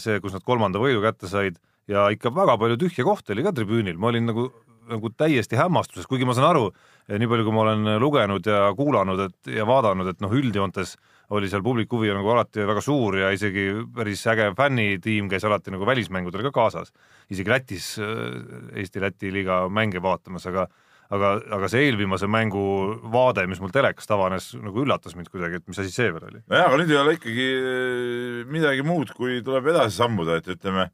see, 0.00 0.18
kus 0.24 0.34
nad 0.36 0.44
kolmanda 0.44 0.80
võidu 0.80 1.04
kätte 1.04 1.28
said 1.28 1.60
ja 1.88 2.08
ikka 2.12 2.32
väga 2.32 2.56
palju 2.60 2.80
tühja 2.80 3.04
kohti 3.04 3.32
oli 3.32 3.44
ka 3.44 3.52
tribüünil, 3.56 3.96
ma 4.00 4.10
olin 4.12 4.32
nagu 4.32 4.48
nagu 4.84 5.10
täiesti 5.16 5.56
hämmastuses, 5.56 6.04
kuigi 6.08 6.26
ma 6.28 6.34
saan 6.36 6.50
aru, 6.50 6.66
nii 7.08 7.28
palju, 7.30 7.46
kui 7.46 7.56
ma 7.56 7.62
olen 7.62 7.94
lugenud 8.02 8.46
ja 8.48 8.66
kuulanud, 8.76 9.22
et 9.28 9.52
ja 9.56 9.66
vaadanud, 9.68 10.10
et 10.12 10.20
noh, 10.20 10.32
üldjoontes 10.36 10.96
oli 11.30 11.48
seal 11.48 11.62
publiku 11.64 11.98
huvi 11.98 12.12
nagu 12.12 12.30
alati 12.34 12.66
väga 12.68 12.82
suur 12.84 13.16
ja 13.18 13.30
isegi 13.32 13.70
päris 13.94 14.26
äge 14.28 14.50
fännitiim 14.56 15.30
käis 15.32 15.44
alati 15.44 15.72
nagu 15.72 15.86
välismängudel 15.88 16.44
ka 16.48 16.52
kaasas. 16.52 16.92
isegi 17.30 17.50
Lätis 17.50 17.94
äh, 17.98 18.76
Eesti-Läti 18.80 19.32
liiga 19.32 19.64
mänge 19.68 20.02
vaatamas, 20.02 20.46
aga 20.46 20.68
aga, 21.12 21.30
aga 21.56 21.70
see 21.70 21.86
eelviimase 21.88 22.28
mängu 22.30 22.64
vaade, 23.12 23.46
mis 23.50 23.60
mul 23.62 23.72
telekast 23.74 24.10
avanes, 24.14 24.50
nagu 24.60 24.84
üllatas 24.84 25.16
mind 25.16 25.30
kuidagi, 25.32 25.60
et 25.60 25.70
mis 25.70 25.80
asi 25.82 25.92
see 25.92 26.10
veel 26.12 26.28
oli. 26.28 26.42
nojah, 26.50 26.68
aga 26.68 26.80
nüüd 26.80 26.92
ei 26.92 27.00
ole 27.00 27.16
ikkagi 27.18 27.48
eh, 27.54 28.38
midagi 28.50 28.84
muud, 28.86 29.12
kui 29.16 29.40
tuleb 29.46 29.68
edasi 29.74 29.98
sammuda, 30.00 30.38
et 30.40 30.50
ütleme, 30.56 30.88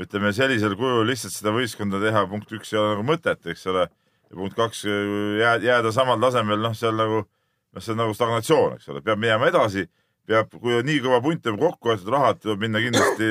ütleme 0.00 0.32
sellisel 0.36 0.76
kujul 0.80 1.06
lihtsalt 1.08 1.36
seda 1.36 1.54
võistkonda 1.54 2.00
teha, 2.02 2.24
punkt 2.30 2.52
üks 2.56 2.72
ei 2.74 2.80
ole 2.80 2.96
nagu 2.96 3.06
mõtet, 3.12 3.44
eks 3.54 3.68
ole. 3.72 3.86
ja 4.32 4.38
punkt 4.38 4.58
kaks, 4.58 4.84
jääda, 4.88 5.64
jääda 5.68 5.94
samal 5.94 6.20
tasemel, 6.22 6.60
noh, 6.62 6.76
on 6.88 7.00
nagu, 7.00 7.22
noh, 7.72 7.80
see 7.82 7.92
on 7.94 8.00
nagu 8.02 8.14
stagnatsioon, 8.16 8.74
eks 8.78 8.88
ole, 8.92 9.00
peab 9.04 9.18
minema 9.22 9.48
edasi, 9.50 9.86
peab, 10.28 10.50
kui 10.60 10.74
on 10.78 10.86
nii 10.86 11.00
kõva 11.04 11.20
punt 11.24 11.46
ja 11.48 11.52
kokku 11.58 11.88
võetud 11.92 12.10
rahad, 12.12 12.40
tuleb 12.42 12.60
minna 12.66 12.80
kindlasti 12.84 13.30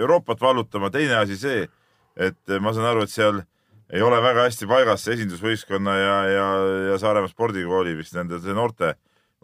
Euroopat 0.00 0.40
vallutama, 0.42 0.90
teine 0.94 1.14
asi 1.22 1.36
see, 1.40 1.66
et 2.16 2.56
ma 2.60 2.72
saan 2.76 2.90
aru, 2.92 3.04
et 3.06 3.12
seal 3.12 3.42
ei 3.94 4.02
ole 4.02 4.18
väga 4.22 4.48
hästi 4.48 4.66
paigas 4.66 5.04
see 5.06 5.14
esindusvõistkonna 5.14 5.92
ja, 6.00 6.14
ja, 6.32 6.46
ja 6.90 6.98
Saaremaa 6.98 7.30
spordikooli 7.30 7.94
vist 7.96 8.16
nende 8.18 8.40
see 8.42 8.54
noorte, 8.56 8.94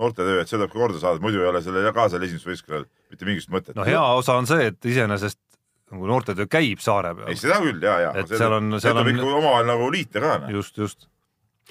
noortetöö, 0.03 0.41
et 0.43 0.51
see 0.51 0.59
tuleb 0.59 0.73
ka 0.73 0.81
korda 0.81 0.99
saada, 0.99 1.23
muidu 1.23 1.41
ei 1.45 1.49
ole 1.53 1.61
sellel 1.63 1.87
ka 1.95 2.09
seal 2.11 2.25
esindusvõistkonnal 2.27 2.89
mitte 3.13 3.29
mingisugust 3.29 3.55
mõtet. 3.55 3.77
no 3.79 3.87
hea 3.87 4.03
osa 4.19 4.35
on 4.41 4.49
see, 4.51 4.67
et 4.73 4.85
iseenesest 4.91 5.39
nagu 5.93 6.09
noortetöö 6.09 6.49
käib 6.51 6.81
saare 6.83 7.13
peal 7.15 7.29
ei, 7.31 7.37
seda 7.39 7.61
küll 7.63 7.83
ja, 7.85 7.99
ja. 8.09 8.13
Et 8.19 8.29
seal 8.35 8.53
on- 8.59 8.81
seal 8.83 8.97
on- 8.99 9.21
omavahel 9.21 9.69
nagu 9.69 9.91
liita 9.93 10.21
ka. 10.25 10.33
just, 10.51 10.79
just. 10.81 11.07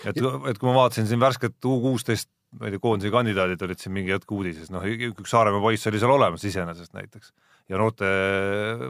et, 0.06 0.16
et 0.16 0.58
kui 0.62 0.70
ma 0.70 0.76
vaatasin 0.86 1.10
siin 1.10 1.20
värsket 1.20 1.58
U 1.66 1.80
kuusteist, 1.84 2.30
ma 2.60 2.68
ei 2.68 2.74
tea, 2.76 2.82
koondise 2.84 3.12
kandidaadid 3.14 3.62
olid 3.68 3.80
siin 3.80 3.94
mingi 3.96 4.14
hetk 4.14 4.32
uudises, 4.36 4.72
noh, 4.74 4.84
üks 4.84 5.32
Saaremaa 5.32 5.64
poiss 5.64 5.88
oli 5.88 6.02
seal 6.02 6.12
olemas 6.12 6.44
iseenesest 6.48 6.94
näiteks 6.98 7.32
ja 7.72 7.80
noorte 7.80 8.10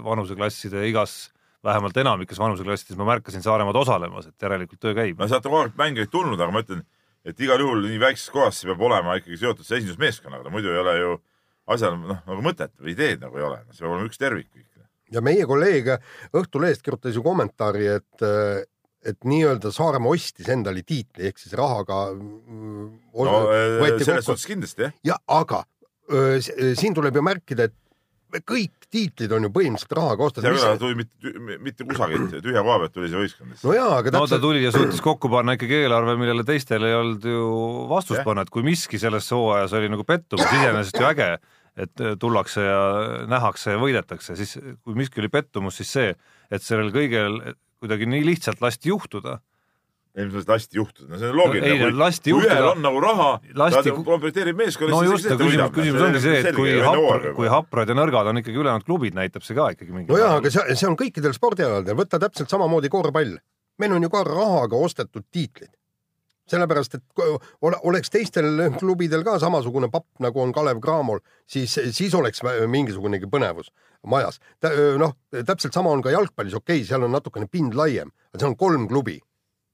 vanuseklasside 0.03 0.87
igas, 0.89 1.29
vähemalt 1.63 1.97
enamikes 2.01 2.39
vanuseklassides 2.41 2.97
ma 2.97 3.05
märkasin 3.11 3.43
Saaremaad 3.45 3.77
osalemas, 3.83 4.31
et 4.31 4.47
järelikult 4.47 4.81
töö 4.81 4.95
käib 4.97 5.19
no. 5.19 5.27
sealt 5.29 5.45
on 5.45 5.53
kogu 5.53 5.61
aeg 5.67 5.77
mängijaid 5.77 6.13
tulnud, 6.13 6.41
aga 6.41 6.55
ma 6.55 6.63
ütlen, 6.65 6.81
et 7.27 7.43
igal 7.45 7.61
juhul 7.61 7.85
nii 7.85 8.01
väikses 8.01 8.33
kohas 8.33 8.57
see 8.57 8.71
peab 8.71 8.81
olema 8.87 9.19
ikkagi 9.19 9.37
seotud 9.43 9.67
see 9.67 9.77
esindusmeeskonnaga, 9.81 10.49
muidu 10.53 10.73
ei 10.73 10.81
ole 10.81 10.97
ju 10.97 11.13
asjal 11.75 11.99
noh, 11.99 12.23
nagu 12.25 12.41
mõtet 12.45 12.73
või 12.81 12.95
ideed 12.95 13.21
nagu 13.21 13.37
ei 13.37 13.45
ole, 13.45 13.61
see 13.69 13.85
peab 13.85 13.93
olema 13.93 14.09
üks 14.09 14.21
tervik 14.21 14.49
kõik. 14.49 14.67
ja 15.13 15.21
meie 15.21 15.45
kolleeg 15.45 15.93
Õhtulehest 16.41 16.81
kirjutas 16.85 17.19
ju 17.19 17.23
kommentaari, 17.25 17.91
et, 17.99 18.25
et 19.05 19.17
nii-öelda 19.25 19.71
Saaremaa 19.73 20.13
ostis 20.13 20.49
endale 20.53 20.83
tiitli 20.85 21.29
ehk 21.29 21.41
siis 21.41 21.53
rahaga 21.57 22.03
mm, 22.13 22.89
no 23.17 23.37
eh, 23.49 23.77
võeti 23.81 24.05
selles 24.05 24.27
kokku 24.27 24.37
suhtes 24.37 24.49
kindlasti 24.49 24.87
jah. 24.87 24.97
ja 25.11 25.17
aga 25.41 25.63
öö, 26.11 26.37
öö, 26.37 26.73
siin 26.77 26.93
tuleb 26.97 27.17
ju 27.17 27.23
märkida, 27.25 27.69
et 27.69 27.77
kõik 28.47 28.87
tiitlid 28.91 29.31
on 29.35 29.47
ju 29.47 29.51
põhimõtteliselt 29.53 29.95
rahaga 29.97 30.27
see 30.29 30.43
küll 30.45 30.57
ostetud. 30.57 30.81
tuli 30.83 30.97
mitte, 31.01 31.55
mitte 31.63 31.87
kusagilt, 31.87 32.35
tühja 32.43 32.63
koha 32.67 32.77
pealt 32.83 32.93
tuli 32.95 33.09
see 33.11 33.23
võistkond. 33.23 33.55
no 33.63 33.73
jaa, 33.75 33.89
aga 33.97 34.13
no 34.13 34.21
ta 34.21 34.21
täpselt, 34.25 34.43
tuli 34.45 34.61
ja 34.63 34.73
suutis 34.75 35.01
kokku 35.03 35.31
panna 35.31 35.55
ikkagi 35.57 35.79
eelarve, 35.81 36.15
millele 36.19 36.45
teistel 36.47 36.85
ei 36.87 36.95
olnud 36.97 37.25
ju 37.31 37.47
vastust 37.91 38.23
panna, 38.27 38.45
et 38.45 38.53
kui 38.53 38.65
miski 38.67 39.01
selles 39.01 39.31
hooajas 39.33 39.73
oli 39.79 39.89
nagu 39.91 40.05
pettumus, 40.07 40.45
iseenesest 40.47 41.01
ju 41.01 41.09
äge, 41.09 41.31
et 41.81 42.05
tullakse 42.19 42.63
ja 42.63 42.79
nähakse 43.31 43.75
ja 43.75 43.81
võidetakse, 43.81 44.37
siis 44.39 44.57
kui 44.59 44.95
miski 44.99 45.23
oli 45.23 45.31
pettumus, 45.31 45.79
siis 45.81 45.91
see, 45.97 46.15
et 46.51 46.63
sellel 46.63 46.91
kõigel 46.95 47.41
kuidagi 47.81 48.05
nii 48.09 48.25
lihtsalt 48.27 48.61
lasti 48.61 48.89
juhtuda 48.93 49.39
ilmselt 50.21 50.49
lasti 50.51 50.75
juhtuda, 50.75 51.07
no 51.13 51.17
see 51.21 51.29
on 51.31 51.37
loogiline 51.39 51.69
Ei, 51.71 51.77
kui, 51.79 51.91
lasti 51.95 52.33
kui 52.35 52.41
ühel 52.43 52.49
juhtuda- 52.57 52.71
on 52.75 52.81
nagu 52.83 52.99
raha, 52.99 53.27
lasti 53.55 53.83
ta 53.89 53.93
ku- 53.95 54.03
komplekteerib 54.03 54.57
meeskonda. 54.59 54.91
no 54.91 55.03
just, 55.07 55.23
küsimus, 55.29 55.71
küsimus 55.77 56.01
ongi 56.07 56.19
see, 56.25 56.39
et 56.41 56.55
kui 56.57 56.73
hapr, 56.83 57.29
kui 57.37 57.47
haprad 57.47 57.87
ja 57.87 57.95
nõrgad 57.95 58.27
on 58.27 58.41
ikkagi 58.41 58.59
ülejäänud 58.59 58.83
klubid, 58.83 59.15
näitab 59.15 59.45
see 59.47 59.55
ka 59.55 59.69
ikkagi 59.71 59.95
mingi 59.95 60.11
no 60.11 60.17
jaa, 60.19 60.33
aga 60.41 60.51
see, 60.51 60.75
see 60.75 60.89
on 60.89 60.97
kõikidel 60.99 61.31
spordialadel, 61.37 61.95
võta 61.95 62.19
täpselt 62.19 62.51
samamoodi 62.51 62.91
korvpall. 62.91 63.37
meil 63.79 63.93
on 63.95 64.03
ju 64.03 64.09
ka 64.11 64.23
rahaga 64.27 64.75
ostetud 64.75 65.23
tiitlid. 65.31 65.71
sellepärast, 66.51 66.97
et 66.99 67.23
oleks 67.61 68.11
teistel 68.13 68.67
klubidel 68.79 69.23
ka 69.27 69.37
samasugune 69.41 69.89
papp, 69.93 70.09
nagu 70.23 70.43
on 70.43 70.53
Kalev 70.55 70.81
Cramol, 70.83 71.23
siis, 71.47 71.77
siis 71.95 72.13
oleks 72.17 72.43
mingisugunegi 72.67 73.29
põnevus 73.31 73.71
majas. 74.07 74.39
noh, 74.97 75.15
täpselt 75.31 75.73
sama 75.73 75.93
on 75.93 76.03
ka 76.03 76.13
jalgpallis, 76.13 76.57
okei 76.57 76.81
okay,, 76.81 76.87
seal 76.87 77.07
on 77.07 77.15
natukene 77.15 77.47
pind 77.51 77.77
laiem, 77.77 78.11
aga 78.31 78.43
seal 78.43 78.53
on 78.53 78.59
kolm 78.59 78.87
klubi, 78.91 79.19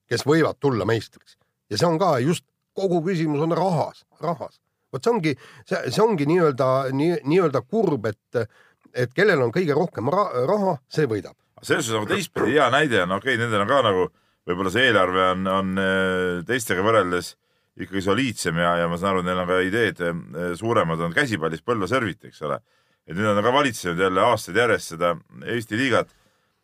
kes 0.07 0.25
võivad 0.27 0.60
tulla 0.62 0.86
meistriks 0.86 1.38
ja 1.69 1.79
see 1.79 1.88
on 1.88 2.00
ka 2.00 2.17
just 2.24 2.46
kogu 2.77 3.01
küsimus 3.05 3.41
on 3.43 3.55
rahas, 3.57 4.05
rahas. 4.22 4.60
vot 4.93 5.03
see 5.03 5.12
ongi, 5.12 5.34
see, 5.67 5.81
see 5.91 6.03
ongi 6.03 6.27
nii-öelda 6.29 6.69
nii, 6.96 7.17
nii-öelda 7.27 7.63
kurb, 7.67 8.07
et, 8.10 8.53
et 8.93 9.13
kellel 9.15 9.43
on 9.43 9.51
kõige 9.55 9.75
rohkem 9.75 10.12
ra 10.13 10.29
raha, 10.48 10.77
see 10.91 11.10
võidab. 11.10 11.36
selles 11.62 11.88
suhtes 11.88 11.98
nagu 11.98 12.10
teistpidi 12.12 12.55
hea 12.55 12.69
näide 12.74 13.03
on, 13.03 13.17
okei 13.17 13.36
okay,, 13.36 13.43
nendel 13.43 13.65
on 13.65 13.72
ka 13.72 13.81
nagu 13.89 14.07
võib-olla 14.47 14.71
see 14.73 14.87
eelarve 14.89 15.25
on, 15.33 15.47
on 15.51 15.81
eh, 15.81 16.39
teistega 16.47 16.85
võrreldes 16.85 17.33
ikkagi 17.77 18.01
soliidsem 18.01 18.57
ja, 18.61 18.73
ja 18.81 18.87
ma 18.89 18.97
saan 18.97 19.17
aru, 19.17 19.25
neil 19.27 19.41
on 19.43 19.49
ka 19.49 19.59
ideed 19.65 20.03
eh, 20.07 20.53
suuremad 20.57 21.03
on 21.05 21.15
käsipallis 21.15 21.65
Põlva 21.65 21.89
Servit, 21.91 22.23
eks 22.29 22.41
ole. 22.47 22.61
et 23.07 23.15
nüüd 23.15 23.29
on 23.31 23.43
ka 23.43 23.53
valitsenud 23.53 23.99
jälle 24.03 24.23
aastaid 24.31 24.59
järjest 24.59 24.95
seda 24.95 25.15
Eesti 25.45 25.79
liigat. 25.79 26.13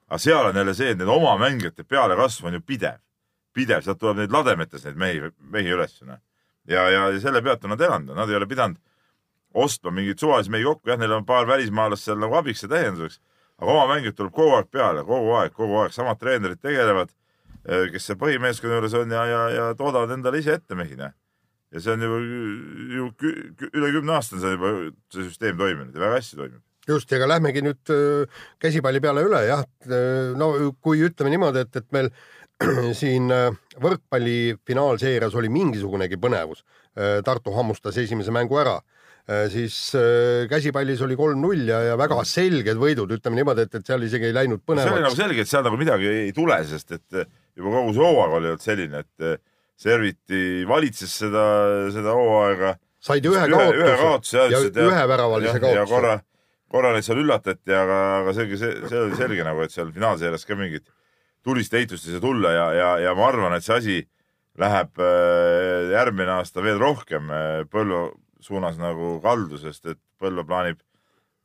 aga 0.10 0.20
seal 0.20 0.52
on 0.52 0.62
jälle 0.62 0.74
see, 0.78 0.94
et 0.94 0.98
need 0.98 1.12
oma 1.12 1.36
mängijate 1.42 1.84
pealekasv 1.84 2.48
on 2.48 2.60
ju 2.60 2.62
pidev, 2.62 3.02
pidev, 3.54 3.84
sealt 3.84 4.00
tuleb 4.00 4.24
neid 4.24 4.32
lademetes 4.32 4.86
neid 4.86 4.98
mehi, 4.98 5.30
mehi 5.40 5.76
üles. 5.76 6.02
ja, 6.68 6.90
ja 6.90 7.06
selle 7.20 7.42
pealt 7.42 7.64
on 7.64 7.76
nad 7.76 7.82
elanud, 7.82 8.16
nad 8.16 8.30
ei 8.30 8.36
ole 8.40 8.48
pidanud 8.48 8.80
ostma 9.54 9.92
mingeid 9.92 10.20
suvalisi 10.20 10.52
mehi 10.52 10.64
kokku, 10.64 10.90
jah, 10.90 10.98
neil 10.98 11.12
on 11.14 11.26
paar 11.26 11.48
välismaalast 11.48 12.08
seal 12.08 12.18
nagu 12.22 12.36
abiks 12.40 12.64
ja 12.66 12.70
täienduseks, 12.72 13.20
aga 13.62 13.72
oma 13.72 13.86
mängijad 13.94 14.18
tuleb 14.18 14.34
kogu 14.34 14.56
aeg 14.58 14.70
peale, 14.72 15.04
kogu 15.06 15.36
aeg, 15.38 15.54
kogu 15.54 15.78
aeg, 15.84 15.94
samad 15.94 16.20
treenerid 16.20 16.62
tegelevad, 16.62 17.14
kes 17.64 18.10
seal 18.10 18.20
põhimeeskonna 18.20 18.80
juures 18.80 18.96
on 19.00 19.16
ja, 19.16 19.24
ja, 19.30 19.42
ja 19.56 19.72
toodavad 19.80 20.12
endale 20.18 20.42
ise 20.44 20.58
ette 20.60 20.76
mehi, 20.76 20.98
noh. 21.00 21.14
ja 21.74 21.82
see 21.84 21.96
on 21.96 22.06
ju, 22.06 22.20
ju 22.98 23.10
kü- 23.20 23.72
üle 23.72 23.92
kümne 23.96 24.18
aasta 24.18 24.38
on 24.38 24.44
see 24.44 24.54
juba, 24.58 24.72
see 25.16 25.28
süsteem 25.30 25.58
toiminud 25.60 25.96
ja 25.96 26.04
väga 26.04 26.20
hästi 26.20 26.40
toimib. 26.42 26.62
just, 26.90 27.12
ja 27.12 27.22
aga 27.22 27.30
lähmegi 27.36 27.64
nüüd 27.64 27.94
öö, 27.96 28.26
käsipalli 28.62 29.02
peale 29.04 29.24
üle 29.24 29.46
jah, 29.48 29.64
no 30.40 30.54
kui 30.84 31.06
ütleme 31.08 31.32
niimoodi, 31.32 31.64
et, 31.64 31.80
et 31.80 31.88
meil 31.96 32.12
siin 33.02 33.32
võrkpalli 33.82 34.58
finaalseerias 34.68 35.36
oli 35.40 35.52
mingisugunegi 35.52 36.20
põnevus, 36.22 36.66
Tartu 37.26 37.50
hammustas 37.56 37.96
esimese 37.98 38.30
mängu 38.30 38.60
ära, 38.62 38.76
siis 39.50 39.78
käsipallis 40.52 41.00
oli 41.02 41.16
kolm-null 41.18 41.64
ja, 41.72 41.80
ja 41.88 41.96
väga 41.98 42.20
selged 42.28 42.78
võidud, 42.78 43.16
ütleme 43.16 43.40
niimoodi, 43.40 43.66
et, 43.66 43.80
et 43.80 43.88
seal 43.88 44.04
isegi 44.06 44.28
ei 44.30 44.36
läinud 44.36 44.62
see 44.62 44.76
oli 44.76 44.84
nagu 44.84 44.92
põnevaks. 45.00 45.18
selge, 45.18 45.48
et 45.48 45.50
seal 45.50 45.66
nagu 45.66 45.80
midagi 45.80 46.12
ei, 46.12 46.36
tule, 46.36 46.60
sest 46.70 46.94
et 47.00 47.24
juba 47.58 47.74
kogu 47.78 47.94
see 47.96 48.06
hooaeg 48.06 48.38
oli 48.38 48.52
olnud 48.52 48.64
selline, 48.64 49.04
et 49.04 49.28
eh, 49.28 49.42
Serviti 49.84 50.64
valitses 50.70 51.12
seda, 51.24 51.44
seda 51.92 52.14
hooaega. 52.16 52.76
Said 53.04 53.26
ühe 53.28 53.40
ühe, 53.50 53.64
ühe 53.74 53.96
kaotuse. 54.00 54.04
kaotuse 54.04 54.38
ja 54.38 54.44
ja 54.46 54.60
jah, 54.62 54.86
üheväravalise 54.86 55.50
jah, 55.50 55.58
ja 55.58 55.64
kaotuse. 55.82 55.90
korra, 55.90 56.14
korra 56.72 56.92
neid 56.94 57.08
seal 57.08 57.20
üllatati, 57.24 57.74
aga, 57.76 57.98
aga 58.22 58.36
see, 58.38 58.60
see, 58.62 58.70
see 58.86 59.02
oli 59.02 59.18
selge 59.20 59.48
nagu, 59.48 59.66
et 59.66 59.74
seal 59.74 59.90
finaalseerias 59.96 60.46
ka 60.48 60.58
mingit 60.60 60.86
tulist 61.44 61.74
ehitust 61.76 62.08
ei 62.08 62.16
saa 62.16 62.24
tulla 62.24 62.54
ja, 62.54 62.68
ja, 62.78 62.92
ja 63.08 63.16
ma 63.18 63.28
arvan, 63.28 63.58
et 63.58 63.66
see 63.66 63.76
asi 63.76 63.98
läheb 64.62 65.02
äh, 65.02 65.90
järgmine 65.98 66.38
aasta 66.38 66.64
veel 66.64 66.80
rohkem 66.80 67.34
äh, 67.34 67.66
Põlva 67.74 68.06
suunas 68.46 68.78
nagu 68.80 69.18
kaldu, 69.26 69.60
sest 69.60 69.90
et 69.90 70.02
Põlva 70.22 70.46
plaanib 70.48 70.82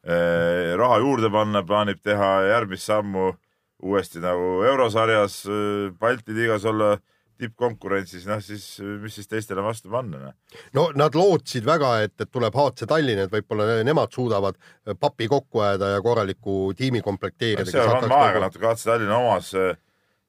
raha 0.09 1.01
juurde 1.03 1.29
panna, 1.29 1.61
plaanib 1.67 1.99
teha 2.07 2.29
järgmist 2.47 2.87
sammu 2.87 3.33
uuesti 3.83 4.23
nagu 4.23 4.65
eurosarjas 4.67 5.45
äh, 5.47 5.93
Balti 5.99 6.37
liigas 6.37 6.67
olla 6.69 6.97
tippkonkurentsis, 7.39 8.25
noh 8.27 8.41
siis 8.43 8.65
mis 8.99 9.15
siis 9.15 9.29
teistele 9.31 9.63
vastu 9.63 9.91
panna, 9.93 10.19
noh. 10.19 10.63
no 10.75 10.89
nad 10.99 11.15
lootsid 11.15 11.67
väga, 11.67 11.93
et, 12.07 12.15
et 12.19 12.31
tuleb 12.35 12.57
HC 12.59 12.89
Tallinn, 12.91 13.23
et 13.23 13.31
võib-olla 13.31 13.79
nemad 13.87 14.11
suudavad 14.15 14.59
papi 14.99 15.29
kokku 15.31 15.63
ajada 15.63 15.93
ja 15.95 16.01
korraliku 16.03 16.73
tiimi 16.79 17.03
komplekteerida. 17.05 17.71
seal 17.71 17.93
on 17.95 18.17
aega 18.19 18.43
natuke, 18.43 18.67
HC 18.67 18.91
Tallinna 18.91 19.21
omas 19.23 19.53
äh, 19.55 19.71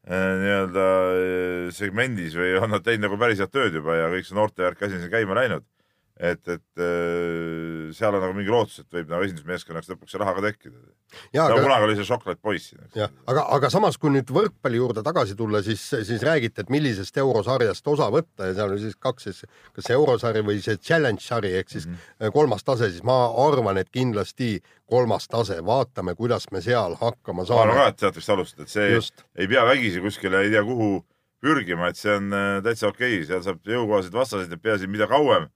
nii-öelda 0.10 0.86
äh, 1.10 1.66
segmendis 1.76 2.38
või 2.38 2.54
on 2.62 2.74
nad 2.74 2.86
teinud 2.86 3.08
nagu 3.08 3.20
päris 3.22 3.42
head 3.42 3.54
tööd 3.54 3.76
juba 3.82 3.98
ja 3.98 4.14
kõik 4.14 4.30
see 4.30 4.38
noortevärk 4.38 4.86
asi 4.86 5.00
on 5.00 5.04
siin 5.04 5.14
käima 5.14 5.38
läinud. 5.42 5.66
et, 6.20 6.42
et 6.52 6.82
äh, 6.84 7.92
seal 7.96 8.16
on 8.18 8.24
nagu 8.24 8.36
mingi 8.36 8.52
lootus, 8.52 8.82
et 8.82 8.98
võib 8.98 9.12
nagu 9.14 9.24
esindusmeeskonnaks 9.24 9.88
lõpuks 9.94 10.12
see 10.12 10.20
raha 10.20 10.34
ka 10.36 10.42
tekkida. 10.44 10.80
ja 11.32 11.46
no 11.48 11.56
aga, 11.56 11.64
kunagi 11.64 11.86
oli 11.88 11.96
see 11.96 12.08
Chocolate 12.10 12.42
Boys 12.44 12.66
aga, 13.00 13.46
aga 13.56 13.70
samas, 13.72 13.96
kui 13.98 14.12
nüüd 14.12 14.32
võrkpalli 14.36 14.82
juurde 14.82 15.04
tagasi 15.06 15.38
tulla, 15.40 15.62
siis, 15.64 15.86
siis 15.88 16.26
räägiti, 16.28 16.66
et 16.66 16.74
millisest 16.74 17.20
eurosarjast 17.24 17.88
osa 17.88 18.10
võtta 18.12 18.50
ja 18.50 18.58
seal 18.58 18.74
oli 18.74 18.82
siis 18.84 18.98
kaks 19.00 19.30
siis, 19.30 19.40
kas 19.78 19.88
eurosari 19.96 20.44
või 20.44 20.60
see 20.66 20.76
challenge 20.76 21.24
sari 21.24 21.54
ehk 21.62 21.72
siis 21.72 21.88
mm 21.88 21.94
-hmm. 21.96 22.34
kolmas 22.36 22.68
tase, 22.68 22.90
siis 22.92 23.06
ma 23.08 23.22
arvan, 23.48 23.80
et 23.80 23.90
kindlasti 23.90 24.58
kolmas 24.90 25.28
tase, 25.32 25.62
vaatame, 25.66 26.16
kuidas 26.20 26.50
me 26.52 26.62
seal 26.62 26.98
hakkama 27.00 27.46
ma 27.48 27.62
arvan 27.62 27.76
ka, 27.76 27.80
saame. 27.80 27.94
et 27.94 28.00
sealt 28.04 28.20
võiks 28.20 28.34
alustada, 28.36 28.68
et 28.68 28.76
see 28.76 28.90
Just. 28.92 29.24
ei 29.36 29.48
pea 29.48 29.64
vägisi 29.66 30.02
kuskile 30.04 30.44
ei 30.44 30.52
tea 30.52 30.64
kuhu 30.68 31.06
pürgima, 31.40 31.88
et 31.88 31.96
see 31.96 32.12
on 32.12 32.34
äh, 32.34 32.60
täitsa 32.64 32.92
okei 32.92 33.22
okay., 33.22 33.26
seal 33.26 33.46
saab 33.46 33.64
jõukohaseid 33.64 34.14
vastaseid 34.14 34.52
ja 34.52 34.60
peaasi, 34.60 34.92
mida 34.92 35.08
kauem 35.08 35.48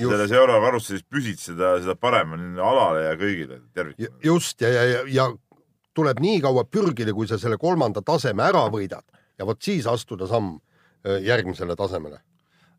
selles 0.00 0.32
eurokarussellis 0.34 1.04
püsid, 1.08 1.38
seda, 1.42 1.74
seda 1.82 1.94
parem 1.98 2.34
on 2.36 2.58
alale 2.64 3.04
ja 3.04 3.14
kõigile 3.20 3.60
tervikuna. 3.76 4.16
just 4.24 4.64
ja, 4.64 4.72
ja, 4.72 4.84
ja, 4.88 5.04
ja 5.10 5.28
tuleb 5.96 6.20
nii 6.22 6.40
kaua 6.44 6.64
pürgida, 6.64 7.14
kui 7.16 7.28
sa 7.28 7.38
selle 7.40 7.58
kolmanda 7.60 8.02
taseme 8.06 8.44
ära 8.46 8.66
võidad 8.72 9.04
ja 9.38 9.46
vot 9.48 9.60
siis 9.62 9.88
astuda 9.90 10.28
samm 10.30 10.58
öö, 11.06 11.18
järgmisele 11.26 11.76
tasemele. 11.76 12.20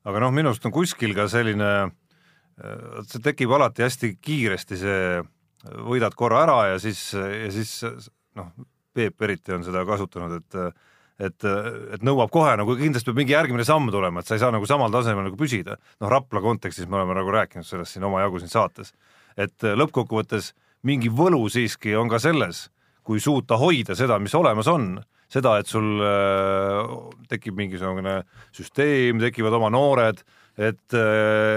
aga 0.04 0.24
noh, 0.24 0.34
minu 0.34 0.51
arust 0.51 0.66
on 0.66 0.74
kuskil 0.74 1.13
ka 1.18 1.28
selline, 1.30 1.92
see 3.10 3.22
tekib 3.24 3.51
alati 3.54 3.86
hästi 3.86 4.16
kiiresti, 4.22 4.78
see 4.78 5.22
võidad 5.86 6.16
korra 6.18 6.46
ära 6.46 6.60
ja 6.74 6.80
siis, 6.82 7.12
ja 7.13 7.51
siis 7.54 7.82
noh, 8.38 8.54
Peep 8.92 9.22
eriti 9.24 9.54
on 9.56 9.62
seda 9.63 9.86
kasutanud, 9.88 10.42
et 10.42 10.56
et, 11.22 11.46
et 11.96 12.04
nõuab 12.06 12.32
kohe 12.34 12.56
nagu 12.58 12.75
kindlasti 12.80 13.12
peab 13.12 13.22
mingi 13.22 13.36
järgmine 13.36 13.66
samm 13.68 13.92
tulema, 13.94 14.22
et 14.22 14.30
sa 14.30 14.38
ei 14.38 14.42
saa 14.42 14.54
nagu 14.54 14.68
samal 14.70 14.94
tasemel 14.94 15.28
nagu 15.30 15.38
püsida. 15.40 15.78
noh, 16.01 16.10
Rapla 16.10 16.42
kontekstis 16.42 16.90
me 16.90 17.00
oleme 17.00 17.18
nagu 17.20 17.34
rääkinud 17.34 17.68
sellest 17.68 17.96
siin 17.96 18.08
omajagu 18.10 18.42
siin 18.42 18.54
saates, 18.54 18.94
et 19.38 19.70
lõppkokkuvõttes 19.78 20.51
mingi 20.88 21.12
võlu 21.13 21.44
siiski 21.51 21.96
on 21.96 22.10
ka 22.10 22.20
selles, 22.22 22.70
kui 23.06 23.22
suuta 23.22 23.58
hoida 23.62 23.96
seda, 23.98 24.18
mis 24.22 24.36
olemas 24.38 24.70
on 24.72 24.96
seda, 25.32 25.56
et 25.62 25.70
sul 25.70 26.01
äh, 26.04 26.92
tekib 27.32 27.56
mingisugune 27.60 28.22
süsteem, 28.56 29.22
tekivad 29.22 29.56
oma 29.56 29.72
noored, 29.74 30.20
et, 30.58 30.96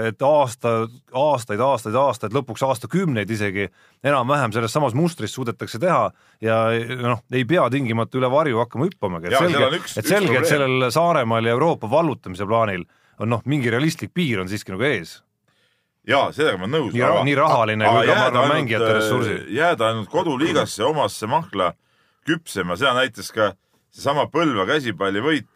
et 0.07 0.21
aasta, 0.23 0.73
aastaid, 1.11 1.59
aastaid, 1.59 1.95
aastaid, 1.99 2.35
lõpuks 2.35 2.63
aastakümneid 2.65 3.31
isegi 3.31 3.67
enam-vähem 4.05 4.53
selles 4.55 4.73
samas 4.75 4.95
mustris 4.95 5.35
suudetakse 5.35 5.79
teha 5.81 6.07
ja 6.43 6.59
noh, 7.01 7.23
ei 7.35 7.43
pea 7.47 7.67
tingimata 7.73 8.19
üle 8.19 8.29
varju 8.31 8.61
hakkama 8.63 8.87
hüppamagi, 8.87 9.29
et 9.29 9.35
Jaa, 9.35 9.49
selge 9.49 9.99
et 9.99 10.09
selge, 10.09 10.39
et 10.39 10.49
sellel 10.49 10.89
Saaremaal 10.95 11.49
ja 11.49 11.55
Euroopa 11.57 11.89
vallutamise 11.91 12.47
plaanil 12.47 12.85
on 13.19 13.31
noh, 13.35 13.43
mingi 13.45 13.71
realistlik 13.71 14.13
piir 14.15 14.41
on 14.43 14.51
siiski 14.51 14.73
nagu 14.75 14.87
ees. 14.87 15.17
ja 16.07 16.27
sellega 16.35 16.59
ma 16.61 16.67
olen 16.67 16.75
nõus. 16.77 16.93
Nii 16.95 17.25
nii 17.29 17.37
rahaline 17.39 17.91
kui 17.91 18.07
ka, 18.07 18.15
ma 18.15 18.27
arvan, 18.29 18.51
mängijate 18.55 18.93
ressursi. 18.99 19.37
jääda 19.55 19.91
ainult 19.91 20.11
koduliigasse 20.11 20.83
omasse 20.87 21.27
mahla 21.27 21.73
küpsema, 22.25 22.77
seda 22.79 22.95
näitas 22.97 23.31
ka 23.33 23.53
seesama 23.95 24.27
Põlva 24.31 24.67
käsipallivõit. 24.69 25.51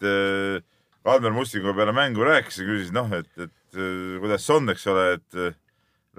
Kalmer 1.06 1.32
Mustingu 1.34 1.74
peale 1.78 1.94
mängu 1.96 2.26
rääkis 2.28 2.60
ja 2.60 2.66
küsis, 2.68 2.92
noh, 2.96 3.08
et, 3.16 3.30
et 3.40 3.80
kuidas 4.20 4.44
see 4.46 4.56
on, 4.58 4.70
eks 4.74 4.86
ole, 4.92 5.06
et 5.20 5.40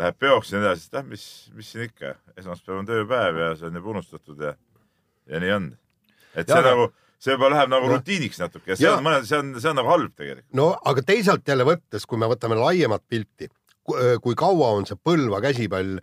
läheb 0.01 0.17
peoks 0.23 0.53
ja 0.53 0.59
nii 0.61 0.67
edasi, 0.71 0.87
et 0.89 0.99
ah, 1.01 1.05
mis, 1.11 1.25
mis 1.57 1.69
siin 1.75 1.85
ikka, 1.89 2.15
esmaspäev 2.41 2.79
on 2.81 2.89
tööpäev 2.89 3.41
ja 3.43 3.51
see 3.59 3.69
on 3.69 3.77
juba 3.81 3.93
unustatud 3.97 4.41
ja, 4.47 4.55
ja 5.29 5.41
nii 5.45 5.53
on. 5.59 5.67
et 6.35 6.49
Ja 6.49 6.55
see 6.55 6.61
aga- 6.63 6.71
nagu, 6.75 6.87
see 7.21 7.35
juba 7.37 7.51
läheb 7.53 7.73
nagu 7.75 7.91
Jah. 7.91 7.97
rutiiniks 7.99 8.39
natuke 8.41 8.73
ja 8.73 8.77
see 8.81 8.87
Ja. 8.89 8.97
on 8.97 9.27
see 9.29 9.39
on, 9.39 9.53
see 9.61 9.71
on 9.71 9.77
nagu 9.83 9.89
halb 9.93 10.15
tegelikult. 10.17 10.49
no 10.57 10.71
aga 10.89 11.03
teisalt 11.03 11.45
jälle 11.49 11.67
võttes, 11.69 12.07
kui 12.09 12.19
me 12.19 12.27
võtame 12.31 12.57
laiemat 12.57 13.05
pilti, 13.09 13.51
kui 13.85 14.35
kaua 14.39 14.73
on 14.79 14.87
see 14.89 14.97
Põlva 14.97 15.43
käsipall 15.45 15.99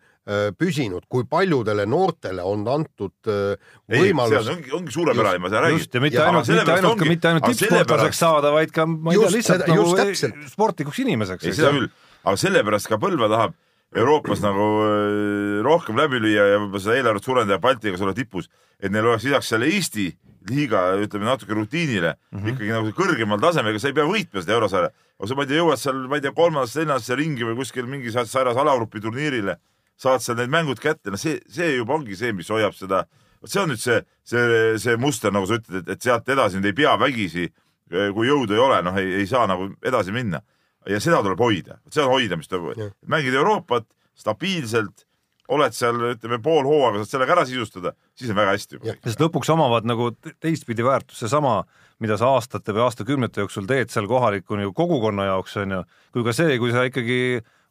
püsinud, 0.60 1.05
kui 1.07 1.24
paljudele 1.29 1.86
noortele 1.88 2.43
on 2.43 2.65
antud 2.67 3.13
äh, 3.31 3.55
võimalus 3.88 4.43
see 4.43 4.55
ongi, 4.57 4.72
ongi 4.75 4.91
suurepärane, 4.91 5.39
ma 5.39 5.48
seda 5.51 5.69
just 5.72 5.88
räägin. 5.88 5.93
ja 5.93 6.01
mitte 6.01 6.17
Ja, 6.17 6.25
ainult, 6.27 6.48
aga 6.48 6.51
mitte 6.51 6.72
ainult, 6.74 6.88
sellepärast 6.88 7.07
mitte 7.07 7.27
ainult 7.27 7.43
ongi- 7.43 7.48
aga 7.48 7.53
tippsportlaseks 7.53 8.19
saada, 8.19 8.51
vaid 8.51 8.72
ka 8.75 8.86
ma 8.86 9.12
ei 9.12 9.17
tea, 9.17 9.24
Just 9.24 9.36
lihtsalt 9.38 9.62
seda- 9.63 9.75
just 9.75 9.96
nagu 9.96 10.12
täpselt. 10.12 10.36
sportlikuks 10.51 11.00
inimeseks. 11.05 11.46
ei, 11.48 11.53
seda 11.53 11.72
küll, 11.72 11.89
aga 12.25 12.36
sellepärast 12.38 12.88
ka 12.91 12.98
Põlva 12.98 13.29
tahab 13.31 13.53
Euroopas 13.96 14.41
nagu 14.43 14.65
äh, 14.84 15.63
rohkem 15.63 15.96
läbi 15.96 16.19
lüüa 16.19 16.43
ja 16.51 16.57
võib-olla 16.60 16.84
seda 16.84 16.96
eelarvet 17.00 17.24
suurendada 17.24 17.55
ja 17.55 17.63
Baltikas 17.63 18.01
olla 18.03 18.13
tipus, 18.13 18.50
et 18.84 18.91
neil 18.91 19.05
oleks 19.07 19.24
lisaks 19.24 19.48
selle 19.48 19.65
Eesti 19.72 20.10
liiga, 20.50 20.81
ütleme 21.00 21.24
natuke 21.27 21.53
rutiinile 21.55 22.15
mm 22.31 22.39
-hmm. 22.39 22.50
ikkagi 22.51 22.72
nagu 22.72 22.91
kõrgemal 22.96 23.39
tasemel, 23.39 23.72
ega 23.72 23.79
sa 23.79 23.88
ei 23.88 23.93
pea 23.96 24.03
võitma 24.07 24.41
seda 24.43 24.53
eurosarja. 24.60 24.91
aga 25.19 25.27
sa, 25.27 25.36
ma 25.36 25.41
ei 25.43 25.48
tea, 25.48 25.57
jõuad 25.63 25.79
seal, 25.79 26.03
ma 26.07 26.15
ei 26.15 26.22
tea, 26.22 26.31
kolmandasse, 26.31 26.79
neljandasse 26.79 27.15
ringi 27.15 27.43
või 27.43 27.55
kuskil 27.55 27.88
mingis 27.88 28.13
sarjas 28.13 28.55
alagrupi 28.57 29.00
turniirile, 29.00 29.55
saad 29.97 30.21
seal 30.23 30.37
need 30.39 30.51
mängud 30.53 30.81
kätte, 30.81 31.11
no 31.13 31.17
see, 31.17 31.39
see 31.49 31.71
juba 31.77 31.97
ongi 31.97 32.17
see, 32.19 32.33
mis 32.37 32.49
hoiab 32.53 32.75
seda, 32.77 33.03
vot 33.41 33.51
see 33.51 33.63
on 33.63 33.71
nüüd 33.73 33.81
see, 33.81 34.01
see, 34.27 34.75
see 34.81 34.97
muster, 35.01 35.33
nagu 35.33 35.49
sa 35.49 35.57
ütled, 35.59 35.81
et, 35.83 35.95
et 35.95 36.05
sealt 36.05 36.29
edasi 36.29 36.59
nüüd 36.59 36.69
ei 36.71 36.77
pea 36.77 36.93
vägisi, 37.01 37.47
kui 37.89 38.27
jõudu 38.29 38.57
ei 38.57 38.61
ole, 38.61 38.81
noh, 38.85 38.97
ei, 38.99 39.21
ei 39.21 39.27
saa 39.29 39.47
nagu 39.49 39.71
edasi 39.85 40.13
minna. 40.15 40.41
Ja 40.87 41.01
seda 41.03 41.19
tuleb 41.23 41.41
hoida, 41.43 41.81
see 41.91 42.03
on 42.03 42.13
hoida, 42.13 42.37
mis 42.39 42.47
tuleb 42.47 42.77
Jah., 42.79 42.93
mängid 43.11 43.35
Euroopat 43.35 43.87
stabiilselt, 44.17 45.03
oled 45.51 45.75
seal, 45.75 45.97
ütleme 46.13 46.39
pool 46.43 46.65
hooaega 46.67 47.01
saad 47.01 47.13
sellega 47.13 47.35
ära 47.37 47.43
sisustada, 47.47 47.93
siis 48.19 48.31
on 48.31 48.37
väga 48.39 48.53
hästi 48.55 48.79
sest 49.07 49.21
lõpuks 49.23 49.51
omavad 49.53 49.87
nagu 49.87 50.09
te- 50.15 50.33
teistpidi 50.43 50.83
väärtust 50.83 51.23
seesama, 51.23 51.61
mida 52.03 52.17
sa 52.19 52.33
aastate 52.35 52.75
või 52.75 52.83
aastakümnete 52.85 53.43
jooksul 53.45 53.67
teed 53.69 53.91
seal 53.93 54.09
kohaliku 54.11 54.59
nagu 54.59 54.73
kogukonna 54.75 55.29
jaoks 55.29 55.55
on 55.63 55.77
ju, 55.77 55.83
kui 56.15 56.25
ka 56.27 56.35
see, 56.35 56.57
kui 56.59 56.73
sa 56.75 56.83
ikkagi 56.87 57.19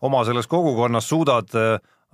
oma 0.09 0.23
selles 0.29 0.49
kogukonnas 0.49 1.09
suudad 1.09 1.53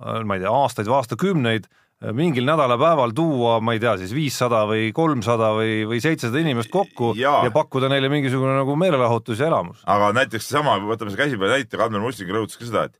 ma 0.03 0.37
ei 0.37 0.43
tea, 0.43 0.51
aastaid 0.51 0.89
või 0.89 0.97
aastakümneid 0.99 1.67
äh, 1.69 2.11
mingil 2.15 2.47
nädalapäeval 2.47 3.13
tuua, 3.15 3.59
ma 3.63 3.75
ei 3.75 3.81
tea 3.83 3.95
siis 4.01 4.13
viissada 4.15 4.63
või 4.69 4.91
kolmsada 4.95 5.53
või, 5.57 5.83
või 5.89 6.01
seitsesada 6.03 6.41
inimest 6.43 6.71
kokku 6.73 7.13
ja. 7.19 7.39
Ja 7.47 7.53
pakkuda 7.53 7.91
neile 7.91 8.11
mingisugune 8.13 8.57
nagu 8.57 8.75
meelelahutus 8.79 9.43
ja 9.43 9.51
elamus. 9.51 9.85
aga 9.85 10.11
näiteks 10.19 10.49
seesama, 10.49 10.79
võtame 10.83 11.13
see 11.13 11.23
käsipalli 11.25 11.59
näite, 11.59 11.79
Kalmer 11.79 12.03
Musting 12.03 12.31
rõhutas 12.33 12.59
ka 12.59 12.69
seda, 12.69 12.87
et 12.89 12.99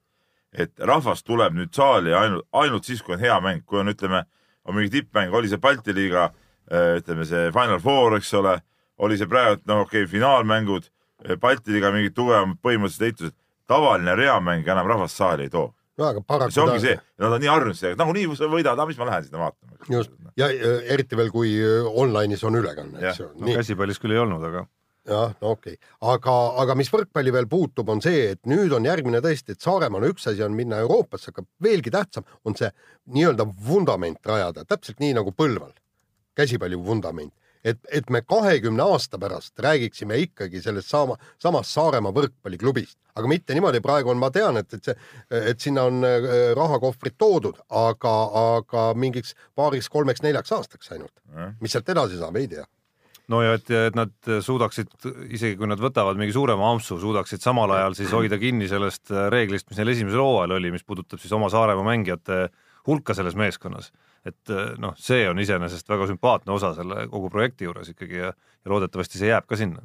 et 0.54 0.86
rahvas 0.86 1.24
tuleb 1.26 1.56
nüüd 1.58 1.74
saali 1.74 2.14
ainult, 2.14 2.46
ainult 2.54 2.86
siis, 2.86 3.02
kui 3.02 3.16
on 3.16 3.24
hea 3.24 3.36
mäng, 3.44 3.64
kui 3.66 3.80
on, 3.82 3.90
ütleme, 3.90 4.24
on 4.66 4.78
mingi 4.78 4.92
tippmäng, 5.00 5.34
oli 5.34 5.50
see 5.50 5.62
Balti 5.62 5.96
liiga, 5.96 6.30
ütleme 6.70 7.26
see 7.26 7.50
Final 7.56 7.82
Four, 7.84 8.18
eks 8.20 8.34
ole, 8.38 8.60
oli 9.04 9.18
see 9.20 9.30
praegu, 9.30 9.62
noh, 9.70 9.84
okei 9.88 10.04
okay,, 10.04 10.12
finaalmängud, 10.12 10.90
Balti 11.42 11.74
liiga 11.74 11.92
mingid 11.96 12.16
tugevamad 12.18 12.60
põhimõttelised 12.62 13.08
heitused, 13.08 13.38
tavaline 13.70 14.16
reamäng 14.20 14.68
enam 14.68 14.90
rahvast 14.90 15.18
saali 15.18 15.48
ei 15.48 15.54
too. 15.54 15.72
No 16.00 16.10
aga 16.10 16.24
paraku 16.26 16.56
see 16.56 16.64
ongi 16.64 16.84
see, 16.84 17.00
nad 17.22 17.36
on 17.36 17.44
nii 17.44 17.52
harjunud 17.52 17.80
sellega, 17.80 18.00
nagunii 18.02 18.38
sa 18.40 18.50
võidad, 18.52 18.78
aga 18.78 18.88
mis 18.90 19.02
ma 19.02 19.10
lähen 19.10 19.28
sinna 19.28 19.42
vaatama. 19.44 19.82
just. 19.98 20.16
Ja 20.40 20.48
eriti 20.96 21.20
veel, 21.20 21.30
kui 21.34 21.52
äh, 21.62 21.90
online'is 21.90 22.46
on 22.48 22.58
ülekanne, 22.58 23.02
eks 23.02 23.22
ju. 23.22 23.30
no 23.38 23.58
käsipallis 23.60 24.02
küll 24.02 24.16
ei 24.16 24.24
olnud, 24.24 24.46
aga 24.50 24.66
jah, 25.10 25.36
no 25.42 25.54
okei. 25.58 25.76
Okay., 25.76 26.14
aga, 26.14 26.36
aga 26.64 26.78
mis 26.80 26.90
võrkpalli 26.94 27.34
veel 27.36 27.48
puutub, 27.52 27.90
on 27.94 28.02
see, 28.04 28.32
et 28.34 28.42
nüüd 28.50 28.74
on 28.76 28.88
järgmine 28.88 29.22
tõesti, 29.24 29.56
et 29.56 29.64
Saaremaal 29.64 30.08
üks 30.10 30.28
asi 30.32 30.44
on 30.46 30.56
minna 30.58 30.80
Euroopasse, 30.84 31.34
aga 31.34 31.46
veelgi 31.64 31.94
tähtsam 31.94 32.28
on 32.48 32.58
see 32.60 32.72
nii-öelda 33.14 33.48
vundament 33.68 34.22
rajada, 34.26 34.66
täpselt 34.68 35.04
nii 35.04 35.14
nagu 35.20 35.36
Põlval, 35.36 35.74
käsipalli 36.38 36.80
vundament, 36.80 37.34
et, 37.64 37.80
et 37.92 38.10
me 38.10 38.22
kahekümne 38.22 38.84
aasta 38.84 39.20
pärast 39.20 39.60
räägiksime 39.60 40.18
ikkagi 40.26 40.62
sellest 40.62 40.92
sama, 40.92 41.18
samast 41.42 41.74
Saaremaa 41.74 42.14
võrkpalliklubist, 42.16 42.98
aga 43.16 43.30
mitte 43.30 43.56
niimoodi, 43.56 43.82
praegu 43.84 44.14
on, 44.14 44.20
ma 44.22 44.30
tean, 44.34 44.60
et, 44.60 44.74
et 44.74 44.92
see, 44.92 44.96
et 45.54 45.64
sinna 45.64 45.88
on 45.90 46.04
äh, 46.08 46.30
rahakohvrid 46.58 47.18
toodud, 47.18 47.60
aga, 47.70 48.14
aga 48.60 48.86
mingiks 49.00 49.36
paariks-kolmeks-neljaks 49.60 50.56
aastaks 50.58 50.96
ainult. 50.96 51.16
mis 51.62 51.74
sealt 51.74 51.90
edasi 51.90 52.20
saab, 52.20 52.38
ei 52.38 52.48
tea. 52.52 52.66
no 53.32 53.42
ja 53.42 53.56
et, 53.58 53.70
et 53.72 53.96
nad 53.96 54.14
suudaksid, 54.46 54.92
isegi 55.32 55.58
kui 55.58 55.70
nad 55.70 55.80
võtavad 55.82 56.20
mingi 56.20 56.36
suurema 56.36 56.74
ampsu, 56.74 57.00
suudaksid 57.00 57.42
samal 57.42 57.72
ajal 57.72 57.96
siis 57.98 58.12
hoida 58.14 58.38
kinni 58.38 58.68
sellest 58.72 59.14
reeglist, 59.32 59.70
mis 59.70 59.80
neil 59.80 59.96
esimesel 59.96 60.22
hooajal 60.22 60.58
oli, 60.60 60.74
mis 60.76 60.84
puudutab 60.84 61.22
siis 61.24 61.32
oma 61.34 61.50
Saaremaa 61.54 61.88
mängijate 61.88 62.48
hulka 62.88 63.16
selles 63.16 63.36
meeskonnas. 63.40 63.92
Et 64.26 64.54
noh, 64.80 64.96
see 64.98 65.26
on 65.30 65.40
iseenesest 65.44 65.90
väga 65.90 66.08
sümpaatne 66.08 66.54
osa 66.56 66.74
selle 66.78 67.08
kogu 67.12 67.30
projekti 67.34 67.68
juures 67.68 67.90
ikkagi 67.92 68.22
ja, 68.22 68.32
ja 68.32 68.72
loodetavasti 68.72 69.20
see 69.20 69.32
jääb 69.32 69.48
ka 69.50 69.60
sinna. 69.60 69.84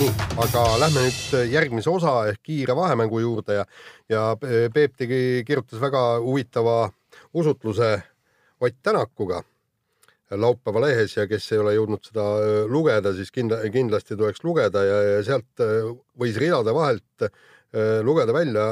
nii, 0.00 0.10
aga 0.42 0.64
lähme 0.82 1.06
nüüd 1.06 1.50
järgmise 1.52 1.90
osa 1.90 2.16
ehk 2.32 2.42
kiire 2.44 2.76
vahemängu 2.76 3.22
juurde 3.22 3.60
ja, 3.60 3.66
ja 4.12 4.24
Peep 4.40 4.96
tegi, 4.98 5.20
kirjutas 5.46 5.80
väga 5.80 6.06
huvitava 6.24 6.90
usutluse 7.34 8.02
Ott 8.60 8.76
Tänakuga 8.82 9.42
laupäeva 10.30 10.80
lehes 10.80 11.16
ja 11.16 11.26
kes 11.30 11.44
ei 11.52 11.58
ole 11.62 11.74
jõudnud 11.76 12.02
seda 12.08 12.24
öö, 12.42 12.62
lugeda, 12.70 13.12
siis 13.14 13.30
kindla, 13.30 13.60
kindlasti 13.70 14.16
tuleks 14.16 14.42
lugeda 14.44 14.82
ja, 14.82 14.96
ja 15.10 15.20
sealt 15.26 15.62
öö, 15.62 15.92
võis 16.18 16.38
ridade 16.40 16.74
vahelt 16.74 17.28
lugeda 18.06 18.32
välja 18.32 18.62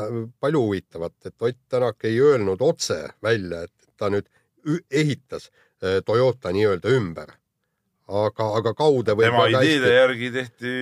palju 0.41 0.61
huvitavat, 0.65 1.13
et 1.27 1.43
Ott 1.43 1.59
Tänak 1.69 2.05
ei 2.09 2.15
öelnud 2.23 2.63
otse 2.65 3.03
välja, 3.23 3.65
et 3.67 3.84
ta 3.97 4.11
nüüd 4.13 4.29
ehitas 4.91 5.51
öö, 5.83 6.01
Toyota 6.05 6.53
nii-öelda 6.53 6.93
ümber. 6.97 7.35
aga, 8.05 8.47
aga 8.59 8.75
kaude 8.77 9.15
võib 9.17 9.33
tema 9.33 9.47
ideede 9.49 9.95
järgi 9.95 10.29
tehti 10.33 10.73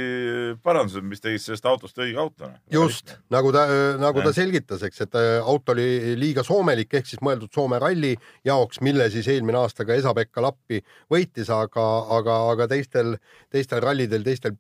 parandused, 0.62 1.05
mis 1.07 1.20
tegid 1.22 1.38
sellest 1.44 1.66
autost 1.70 2.01
õige 2.03 2.18
auto. 2.18 2.48
just, 2.70 3.14
nagu 3.31 3.53
ta, 3.55 3.62
nagu 4.01 4.18
ta 4.25 4.33
Jah. 4.33 4.38
selgitas, 4.40 4.83
eks, 4.83 5.05
et 5.05 5.14
äh, 5.20 5.38
auto 5.38 5.70
oli 5.77 6.16
liiga 6.18 6.42
soomelik 6.42 6.94
ehk 6.98 7.07
siis 7.07 7.22
mõeldud 7.22 7.55
Soome 7.55 7.79
ralli 7.79 8.16
jaoks, 8.44 8.81
mille 8.83 9.07
siis 9.11 9.29
eelmine 9.31 9.61
aasta 9.61 9.87
ka 9.87 9.94
Esa-Pekka 9.94 10.42
Lappi 10.42 10.83
võitis, 11.14 11.51
aga, 11.55 11.87
aga, 12.18 12.38
aga 12.57 12.68
teistel, 12.75 13.14
teistel 13.55 13.85
rallidel, 13.87 14.27
teistel 14.27 14.59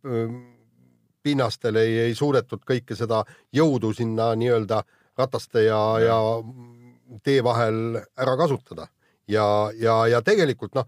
pinnastel 1.22 1.82
ei, 1.82 1.98
ei 2.06 2.14
suudetud 2.14 2.62
kõike 2.66 2.94
seda 2.98 3.24
jõudu 3.54 3.90
sinna 3.94 4.32
nii-öelda 4.38 4.82
rataste 5.18 5.66
ja, 5.66 5.82
ja 6.02 6.18
tee 7.24 7.42
vahel 7.44 7.98
ära 8.16 8.36
kasutada 8.40 8.88
ja, 9.28 9.46
ja, 9.78 10.06
ja 10.08 10.22
tegelikult 10.22 10.74
noh, 10.74 10.86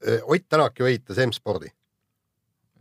Ott 0.00 0.46
Tänak 0.48 0.78
ju 0.80 0.86
ehitas 0.88 1.18
M-spordi, 1.20 1.68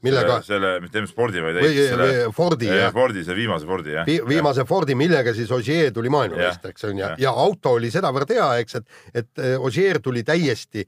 millega 0.06 0.38
selle, 0.48 0.78
mitte 0.80 1.02
M-spordi, 1.02 1.42
vaid 1.44 1.58
või 1.60 1.68
ehitas 1.74 1.90
selle 1.92 2.30
Fordi 2.38 2.70
jah 2.72 2.94
Fordi, 2.96 3.24
see 3.28 3.36
viimase 3.36 3.68
Fordi 3.68 3.92
jah. 3.98 4.06
Vi 4.08 4.16
viimase 4.30 4.64
Fordi, 4.70 4.96
millega 4.96 5.34
siis 5.36 5.52
Ogier 5.52 5.92
tuli 5.96 6.08
maailmameistriks 6.14 6.88
onju 6.88 7.04
ja, 7.04 7.10
jah. 7.12 7.20
ja 7.26 7.34
auto 7.44 7.74
oli 7.76 7.92
sedavõrd 7.92 8.32
hea, 8.32 8.48
eks, 8.64 8.80
et, 8.80 8.88
et 9.24 9.44
äh, 9.44 9.58
Ogier 9.60 10.00
tuli 10.00 10.24
täiesti, 10.24 10.86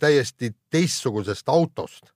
täiesti 0.00 0.52
teistsugusest 0.72 1.48
autost. 1.48 2.12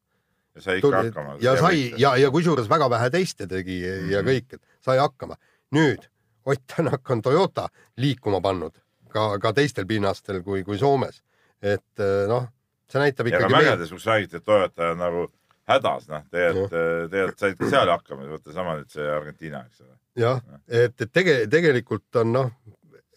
ja 0.57 0.61
sai 0.61 0.79
ikka 0.83 0.93
hakkama. 0.99 1.37
ja 1.41 1.57
sai 1.57 1.93
ja, 2.01 2.15
ja 2.21 2.29
kusjuures 2.33 2.69
väga 2.69 2.91
vähe 2.93 3.11
teste 3.17 3.47
tegi 3.49 3.81
ja, 3.81 3.95
ja 4.19 4.21
Mhm. 4.23 4.29
kõik, 4.29 4.55
et 4.61 4.63
sai 4.85 4.99
hakkama. 5.01 5.37
nüüd 5.73 6.05
Ott 6.47 6.65
Tänak 6.77 7.11
on 7.11 7.23
Toyota 7.23 7.69
liikuma 7.97 8.41
pannud 8.41 8.75
ka, 9.13 9.39
ka 9.43 9.53
teistel 9.57 9.87
pinnastel 9.87 10.43
kui, 10.43 10.65
kui 10.65 10.79
Soomes. 10.79 11.23
et 11.63 12.03
äh, 12.03 12.27
noh, 12.27 12.49
see 12.91 13.03
näitab 13.03 13.29
ja 13.31 13.39
ka 13.39 13.47
ikkagi 13.47 13.55
mägedes, 13.55 13.95
kus 13.95 14.07
räägiti, 14.11 14.41
et 14.41 14.45
Toyota 14.45 14.93
on 14.93 15.03
nagu 15.03 15.27
hädas, 15.71 16.09
noh, 16.11 16.25
tegelikult, 16.33 16.73
tegelikult 17.13 17.45
said 17.45 17.59
ka 17.61 17.69
seal 17.71 17.93
hakkama, 17.93 18.29
võtta 18.33 18.55
sama 18.55 18.77
nüüd 18.81 18.91
see 18.91 19.07
Argentiina, 19.07 19.63
eks 19.69 19.85
ole. 19.85 19.95
jah, 20.19 20.41
et, 20.67 20.97
et 20.97 21.13
tege-, 21.15 21.45
tegelikult 21.53 22.21
on 22.23 22.35
noh, 22.35 22.51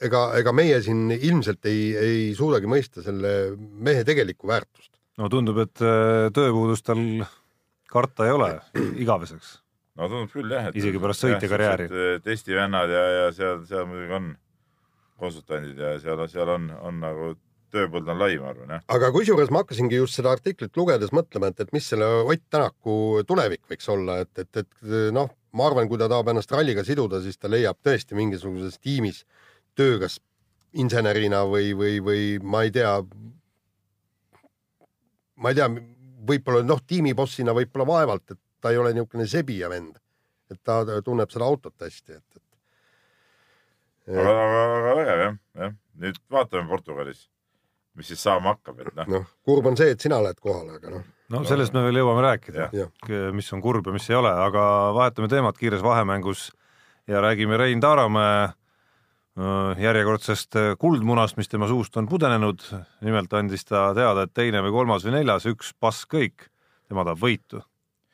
ega, 0.06 0.28
ega 0.40 0.54
meie 0.56 0.78
siin 0.86 1.10
ilmselt 1.16 1.66
ei, 1.72 1.88
ei 1.98 2.22
suudagi 2.38 2.70
mõista 2.70 3.04
selle 3.06 3.56
mehe 3.58 4.06
tegelikku 4.08 4.50
väärtust. 4.52 4.94
no 5.18 5.32
tundub, 5.34 5.64
et 5.66 5.82
äh, 5.82 6.30
tööpuudust 6.36 6.86
tal 6.86 7.02
karta 7.90 8.30
ei 8.30 8.36
ole 8.36 8.52
igaveseks. 9.06 9.60
No 9.96 10.10
tundub 10.12 10.34
küll 10.34 10.52
jah, 10.52 10.70
et 10.70 10.80
Isegi 10.80 11.02
pärast 11.02 11.26
sõitjakarjääri. 11.26 11.88
siuksed 11.90 12.28
testivennad 12.28 12.92
ja, 12.92 13.06
ja 13.20 13.32
seal, 13.36 13.64
seal 13.70 13.88
muidugi 13.90 14.18
on 14.20 14.30
konsultandid 15.22 15.80
ja 15.80 15.96
seal, 16.04 16.24
seal 16.32 16.52
on, 16.58 16.70
on 16.84 17.02
nagu 17.04 17.34
tööpõld 17.76 18.10
on 18.12 18.20
lai, 18.22 18.36
ma 18.40 18.52
arvan 18.52 18.76
jah. 18.76 18.84
aga 18.96 19.10
kusjuures 19.16 19.52
ma 19.52 19.64
hakkasingi 19.64 20.00
just 20.00 20.20
seda 20.20 20.32
artiklit 20.36 20.78
lugedes 20.80 21.12
mõtlema, 21.16 21.52
et, 21.52 21.64
et 21.66 21.74
mis 21.76 21.88
selle 21.92 22.08
Ott 22.24 22.46
Tänaku 22.52 23.24
tulevik 23.28 23.66
võiks 23.72 23.90
olla, 23.92 24.22
et, 24.24 24.32
et, 24.44 24.64
et 24.64 24.94
noh, 25.16 25.32
ma 25.56 25.68
arvan, 25.70 25.90
kui 25.92 26.00
ta 26.02 26.10
tahab 26.12 26.32
ennast 26.32 26.52
ralliga 26.56 26.86
siduda, 26.88 27.22
siis 27.24 27.40
ta 27.40 27.52
leiab 27.52 27.80
tõesti 27.86 28.18
mingisuguses 28.18 28.80
tiimis 28.84 29.24
töö, 29.76 30.00
kas 30.04 30.20
insenerina 30.76 31.44
või, 31.48 31.72
või, 31.78 32.00
või 32.04 32.24
ma 32.44 32.66
ei 32.68 32.74
tea, 32.76 32.98
ma 35.40 35.52
ei 35.52 35.60
tea, 35.60 35.70
võib-olla 36.26 36.64
noh, 36.66 36.82
tiimibossina 36.88 37.56
võib-olla 37.56 37.88
vaevalt, 37.88 38.36
et 38.36 38.42
ta 38.66 38.74
ei 38.74 38.82
ole 38.82 38.96
niisugune 38.98 39.28
sebija 39.30 39.70
vend, 39.70 40.00
et 40.50 40.58
ta 40.66 40.82
tunneb 41.06 41.30
seda 41.30 41.46
autot 41.46 41.86
hästi, 41.86 42.18
et, 42.18 42.42
et 44.10 44.18
aga, 44.18 44.34
aga, 44.34 44.62
aga 44.66 44.94
vägev 45.00 45.22
jah, 45.22 45.36
jah. 45.62 45.76
nüüd 46.02 46.18
vaatame 46.34 46.66
Portugalis, 46.72 47.28
mis 47.94 48.10
siis 48.10 48.24
saama 48.26 48.56
hakkab, 48.56 48.82
et 48.82 48.98
noh, 48.98 49.12
noh, 49.20 49.28
kurb 49.46 49.70
on 49.70 49.78
see, 49.78 49.94
et 49.94 50.02
sina 50.02 50.18
lähed 50.26 50.42
kohale, 50.42 50.80
aga 50.80 50.96
noh, 50.96 51.04
no 51.36 51.44
sellest 51.46 51.78
me 51.78 51.84
veel 51.86 52.02
jõuame 52.02 52.26
rääkida 52.26 52.70
mis 53.38 53.52
on 53.54 53.62
kurb 53.62 53.86
ja 53.86 53.94
mis 53.94 54.10
ei 54.10 54.18
ole, 54.18 54.34
aga 54.48 54.66
vahetame 54.98 55.30
teemat 55.30 55.62
kiires 55.62 55.86
vahemängus 55.86 56.48
ja 57.12 57.22
räägime 57.22 57.62
Rein 57.62 57.86
Taaramäe 57.86 58.42
äh, 58.50 59.86
järjekordsest 59.86 60.58
kuldmunast, 60.82 61.38
mis 61.38 61.54
tema 61.54 61.70
suust 61.70 62.02
on 62.02 62.10
pudenenud. 62.10 62.66
nimelt 63.06 63.38
andis 63.38 63.70
ta 63.70 63.92
teada, 63.94 64.26
et 64.26 64.34
teine 64.34 64.66
või 64.66 64.74
kolmas 64.80 65.06
või 65.06 65.20
neljas, 65.20 65.46
üks 65.54 65.76
pass 65.78 66.10
kõik, 66.10 66.50
tema 66.90 67.06
tahab 67.06 67.22
võitu, 67.22 67.62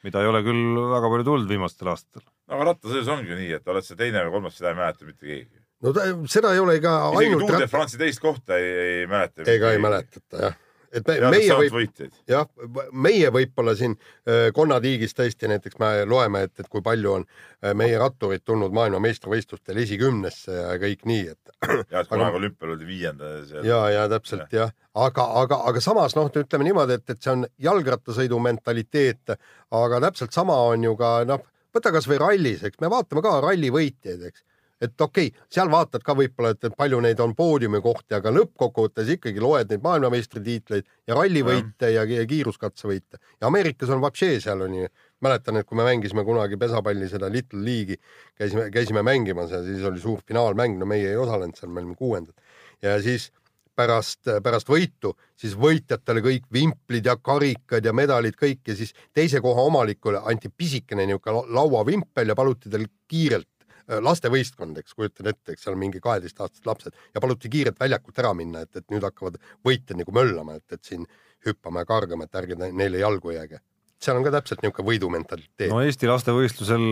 mida 0.06 0.24
ei 0.24 0.30
ole 0.32 0.44
küll 0.46 0.80
väga 0.92 1.12
palju 1.14 1.28
tulnud 1.28 1.52
viimastel 1.52 1.92
aastatel. 1.94 2.26
no 2.48 2.58
aga 2.58 2.72
rattasõidus 2.72 3.12
ongi 3.16 3.38
nii, 3.38 3.52
et 3.60 3.74
oled 3.74 3.88
sa 3.88 3.98
teine 4.00 4.26
või 4.26 4.38
kolmas, 4.38 4.58
seda 4.58 4.74
ei 4.74 4.80
mäleta 4.82 5.08
mitte 5.08 5.28
keegi. 5.28 5.64
no 5.86 5.94
ta, 5.98 6.10
seda 6.32 6.56
ei 6.56 6.64
ole 6.64 6.80
isegi 6.80 6.98
ainult 7.22 7.48
Tour 7.48 7.64
de 7.64 7.70
France'i 7.72 8.02
teist 8.02 8.24
kohta 8.24 8.60
ei, 8.60 8.76
ei 9.02 9.08
mäleta. 9.12 9.48
ega 9.52 9.74
ei 9.76 9.82
mäletata 9.82 10.46
jah 10.48 10.60
et 10.92 11.08
me, 11.08 11.16
tead, 11.16 11.28
meie 11.34 11.58
võib, 11.58 12.02
jah, 12.30 12.48
meie 12.92 13.32
võib-olla 13.34 13.76
siin 13.80 13.96
äh, 13.96 14.50
konnatiigis 14.56 15.16
tõesti 15.18 15.50
näiteks 15.52 15.80
me 15.82 15.92
loeme, 16.10 16.46
et, 16.48 16.54
et 16.60 16.70
kui 16.72 16.84
palju 16.86 17.16
on 17.20 17.26
äh, 17.26 17.72
meie 17.78 17.98
ratturid 18.02 18.44
tulnud 18.46 18.76
maailmameistrivõistlustel 18.76 19.82
esikümnesse 19.86 20.58
ja 20.58 20.76
kõik 20.82 21.08
nii, 21.10 21.24
et. 21.32 21.56
ja, 21.92 22.04
et 22.04 22.10
kunagi 22.12 22.42
olümpial 22.42 22.76
oldi 22.76 22.90
viienda. 22.90 23.32
ja, 23.64 23.82
ja 23.96 24.06
täpselt 24.12 24.52
jah 24.52 24.70
ja., 24.70 24.78
aga, 25.06 25.26
aga, 25.44 25.62
aga 25.72 25.82
samas 25.84 26.18
noh, 26.18 26.28
ütleme 26.28 26.68
niimoodi, 26.68 27.00
et, 27.00 27.08
et 27.14 27.24
see 27.24 27.32
on 27.32 27.48
jalgrattasõidu 27.64 28.40
mentaliteet, 28.44 29.38
aga 29.78 30.02
täpselt 30.08 30.36
sama 30.36 30.58
on 30.68 30.84
ju 30.84 30.96
ka 31.00 31.22
noh, 31.30 31.46
võta 31.72 31.94
kasvõi 31.96 32.20
rallis, 32.20 32.66
eks 32.68 32.82
me 32.84 32.92
vaatame 32.92 33.24
ka 33.24 33.38
ralli 33.46 33.72
võitjaid, 33.72 34.26
eks 34.28 34.44
et 34.82 35.02
okei 35.02 35.30
okay,, 35.30 35.46
seal 35.52 35.70
vaatad 35.72 36.04
ka 36.06 36.16
võib-olla, 36.18 36.54
et 36.56 36.76
palju 36.78 37.00
neid 37.06 37.20
on 37.24 37.36
poodiumi 37.38 37.82
kohti, 37.84 38.16
aga 38.18 38.34
lõppkokkuvõttes 38.34 39.12
ikkagi 39.16 39.44
loed 39.44 39.70
neid 39.72 39.84
maailmameistritiitleid 39.86 40.88
ja 41.08 41.18
rallivõite 41.18 41.92
ja, 41.94 42.06
ja 42.10 42.26
kiiruskatsevõite. 42.28 43.22
Ja 43.42 43.52
Ameerikas 43.52 43.94
on 43.94 44.02
vapšee 44.04 44.40
seal 44.44 44.66
on 44.68 44.80
ju. 44.82 44.92
mäletan, 45.22 45.60
et 45.60 45.68
kui 45.70 45.78
me 45.78 45.84
mängisime 45.86 46.24
kunagi 46.26 46.58
pesapalli 46.58 47.06
seda 47.10 47.28
Little 47.30 47.62
League'i, 47.62 48.00
käisime, 48.34 48.72
käisime 48.74 49.04
mängimas 49.06 49.52
ja 49.54 49.60
siis 49.64 49.84
oli 49.86 50.02
suur 50.02 50.24
finaalmäng, 50.26 50.80
no 50.80 50.86
meie 50.90 51.12
ei 51.12 51.18
osalenud 51.18 51.54
seal, 51.56 51.70
me 51.70 51.84
olime 51.84 51.94
kuuendad. 51.96 52.34
Ja 52.82 52.96
siis 53.06 53.30
pärast, 53.78 54.26
pärast 54.44 54.70
võitu, 54.70 55.14
siis 55.38 55.54
võitjatele 55.58 56.24
kõik 56.26 56.50
vimplid 56.54 57.06
ja 57.06 57.16
karikad 57.22 57.86
ja 57.86 57.94
medalid 57.94 58.34
kõik 58.40 58.74
ja 58.74 58.76
siis 58.76 58.96
teise 59.14 59.42
koha 59.42 59.62
omanikule 59.70 60.24
anti 60.26 60.50
pisikene 60.50 61.06
niisugune 61.06 61.46
lauavimpel 61.54 62.34
ja 62.34 62.36
paluti 62.36 62.74
tal 62.74 62.88
kiirelt 63.08 63.48
lastevõistkond, 63.88 64.78
eks 64.82 64.94
kujutan 64.98 65.32
ette, 65.34 65.56
eks 65.56 65.66
seal 65.66 65.76
on 65.76 65.84
mingi 65.84 66.02
kaheteistaastased 66.04 66.70
lapsed 66.70 66.96
ja 67.16 67.24
paluti 67.24 67.52
kiirelt 67.52 67.80
väljakult 67.82 68.22
ära 68.24 68.34
minna, 68.38 68.64
et, 68.66 68.76
et 68.76 68.88
nüüd 68.94 69.04
hakkavad 69.08 69.42
võitjad 69.68 70.00
nagu 70.02 70.16
möllama, 70.16 70.60
et, 70.62 70.78
et 70.78 70.86
siin 70.86 71.06
hüppama 71.48 71.84
ja 71.84 71.90
kargama, 71.90 72.28
et 72.28 72.42
ärge 72.42 72.58
neile 72.62 73.02
jalgu 73.02 73.36
jääge. 73.36 73.62
seal 74.02 74.18
on 74.18 74.24
ka 74.26 74.32
täpselt 74.34 74.64
niisugune 74.64 74.88
võidumentaliteet. 74.88 75.70
no 75.70 75.82
Eesti 75.86 76.08
lastevõistlusel, 76.10 76.86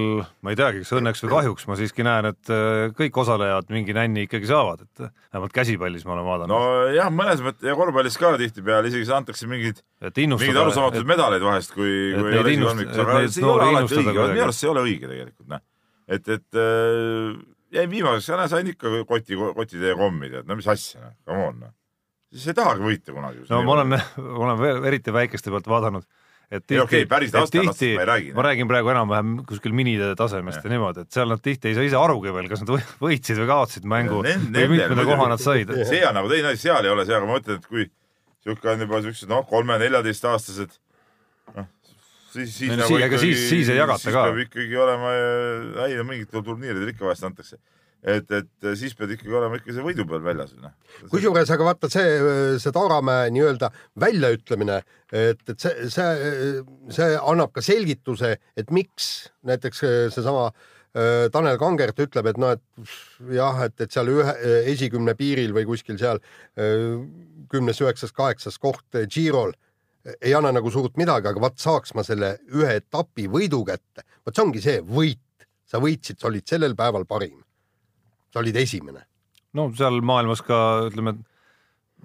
ma 0.45 0.52
ei 0.54 0.58
teagi, 0.60 0.84
kas 0.84 0.91
õnneks 0.93 1.23
või 1.23 1.32
kahjuks, 1.32 1.65
ma 1.65 1.78
siiski 1.80 2.06
näen, 2.06 2.28
et 2.30 2.52
äh, 2.54 2.91
kõik 2.97 3.17
osalejad 3.23 3.71
mingi 3.73 3.95
nänni 3.97 4.28
ikkagi 4.28 4.49
saavad, 4.49 4.84
et 4.86 5.02
äh, 5.08 5.10
vähemalt 5.34 5.56
käsipallis 5.56 6.06
ma 6.06 6.13
olen 6.13 6.28
vaadanud. 6.28 6.54
nojah, 6.54 7.10
mõnes 7.13 7.41
mõttes 7.45 7.65
ja 7.65 7.73
korvpallis 7.80 8.19
ka 8.21 8.36
tihtipeale 8.38 8.93
isegi 8.93 9.10
antakse 9.15 9.49
mingeid, 9.49 9.82
mingeid 10.06 10.62
arusaamatuid 10.62 11.10
medaleid 11.10 11.45
vahest, 11.49 11.73
kui, 11.73 11.89
kui 12.13 12.30
ei 12.30 12.43
ole 12.43 12.54
innust, 12.60 12.93
aga 12.93 13.19
see 13.25 13.41
ei 13.41 13.49
ole 13.56 13.71
alati 13.71 14.02
õige, 14.04 14.30
minu 14.36 14.45
arust 14.45 14.62
see 14.62 14.69
ei 14.69 14.73
ole 14.75 14.86
õige 14.86 15.10
tegelikult, 15.10 15.49
noh 15.49 15.65
et, 16.09 16.29
et 16.35 16.59
äh, 16.59 17.35
jäin 17.75 17.91
viimaseks, 17.91 18.49
sain 18.51 18.71
ikka 18.71 19.03
koti, 19.07 19.37
kotitäie 19.55 19.97
kommi, 19.97 20.31
tead, 20.31 20.47
no 20.49 20.57
mis 20.59 20.69
asja, 20.69 21.03
noh, 21.03 21.17
come 21.27 21.45
on, 21.51 21.59
noh. 21.65 21.75
siis 22.33 22.49
ei 22.49 22.57
tahagi 22.57 22.85
võita 22.85 23.13
kunagi. 23.15 23.45
no 23.49 23.61
ma 23.67 23.77
olen, 23.77 23.99
olen 24.45 24.89
eriti 24.89 25.13
väikeste 25.13 25.53
pealt 25.53 25.69
vaadanud, 25.69 26.07
et 26.49 26.65
tihti, 26.65 26.81
okay, 26.81 27.05
päris 27.09 27.35
aastalast 27.37 27.83
ma 27.85 28.03
ei 28.03 28.09
räägi. 28.09 28.33
ma 28.37 28.47
räägin 28.47 28.71
praegu 28.71 28.93
enam-vähem 28.95 29.37
kuskil 29.49 29.75
minide 29.77 30.11
tasemest 30.17 30.63
ja, 30.63 30.65
ja 30.65 30.73
niimoodi, 30.73 31.05
et 31.05 31.13
seal 31.13 31.29
nad 31.29 31.45
tihti 31.45 31.71
ei 31.71 31.77
saa 31.77 31.87
ise 31.91 32.01
arugi 32.01 32.33
veel, 32.33 32.49
kas 32.51 32.65
nad 32.65 32.73
võitsid 33.05 33.43
või 33.43 33.49
kaotasid 33.53 33.89
mängu 33.89 34.23
ja, 34.25 34.35
või 34.41 34.67
mitmenda 34.75 35.07
koha 35.11 35.31
nad 35.35 35.45
said. 35.45 35.73
see 35.91 36.03
on 36.09 36.17
nagu 36.17 36.31
teine 36.33 36.53
asi, 36.55 36.65
seal 36.67 36.89
ei 36.89 36.93
ole 36.95 37.05
see, 37.05 37.17
aga 37.17 37.29
ma 37.29 37.37
mõtlen, 37.37 37.61
et 37.61 37.69
kui 37.69 37.89
sihuke 38.41 38.73
on 38.73 38.85
juba 38.87 39.03
siuksed 39.05 39.29
noh, 39.29 39.45
kolme-neljateistaastased 39.49 40.79
siis, 42.33 42.53
siis 42.55 42.71
nagu 42.75 42.87
sii, 42.87 43.01
ikkagi, 43.01 43.19
siis, 43.23 43.43
siis 43.49 43.73
ei 43.73 43.79
jagata 43.79 44.03
siis 44.03 44.15
ka. 44.15 44.23
peab 44.29 44.39
ikkagi 44.45 44.79
olema, 44.79 45.11
ei 45.85 45.99
no 45.99 46.07
mingitel 46.07 46.45
turniiridel 46.45 46.93
ikka 46.93 47.07
vahest 47.07 47.27
antakse. 47.27 47.59
et, 47.99 48.31
et 48.31 48.67
siis 48.79 48.93
pead 48.95 49.11
ikkagi 49.17 49.33
olema 49.35 49.57
ikka 49.59 49.75
see 49.75 49.83
võidu 49.83 50.05
peal 50.07 50.23
väljas. 50.23 50.55
noh. 50.61 50.73
kusjuures, 51.11 51.51
aga 51.55 51.67
vaata 51.67 51.91
see, 51.91 52.33
see 52.63 52.75
Taaramäe 52.75 53.29
nii-öelda 53.35 53.71
väljaütlemine, 53.99 54.81
et, 55.11 55.41
et 55.43 55.55
see, 55.59 55.89
see, 55.91 56.35
see 56.95 57.15
annab 57.19 57.53
ka 57.55 57.63
selgituse, 57.65 58.35
et 58.55 58.75
miks 58.75 59.29
näiteks 59.47 59.83
seesama 60.15 60.49
äh, 60.49 61.27
Tanel 61.33 61.59
Kangert 61.61 61.99
ütleb, 62.05 62.31
et 62.31 62.39
noh, 62.39 62.55
et 62.55 63.33
jah, 63.35 63.65
et, 63.67 63.75
et 63.83 63.91
seal 63.91 64.13
ühe 64.15 64.37
esikümne 64.71 65.17
piiril 65.19 65.55
või 65.57 65.67
kuskil 65.67 65.99
seal 65.99 66.23
äh, 66.23 67.01
kümnes, 67.51 67.81
üheksas, 67.83 68.15
kaheksas 68.15 68.61
koht 68.61 69.03
Girol 69.11 69.57
ei 70.21 70.33
anna 70.35 70.51
nagu 70.55 70.71
suurt 70.71 70.97
midagi, 70.99 71.27
aga 71.29 71.41
vaat 71.43 71.59
saaks 71.59 71.93
ma 71.97 72.05
selle 72.07 72.35
ühe 72.55 72.75
etapi 72.79 73.27
võidu 73.31 73.62
kätte. 73.67 74.05
vot 74.25 74.35
see 74.35 74.45
ongi 74.45 74.62
see 74.63 74.79
võit, 74.81 75.47
sa 75.67 75.81
võitsid, 75.83 76.19
sa 76.19 76.29
olid 76.29 76.47
sellel 76.47 76.75
päeval 76.75 77.05
parim. 77.05 77.43
sa 78.33 78.39
olid 78.39 78.55
esimene. 78.55 79.05
no 79.53 79.69
seal 79.75 80.01
maailmas 80.01 80.41
ka 80.45 80.88
ütleme, 80.88 81.17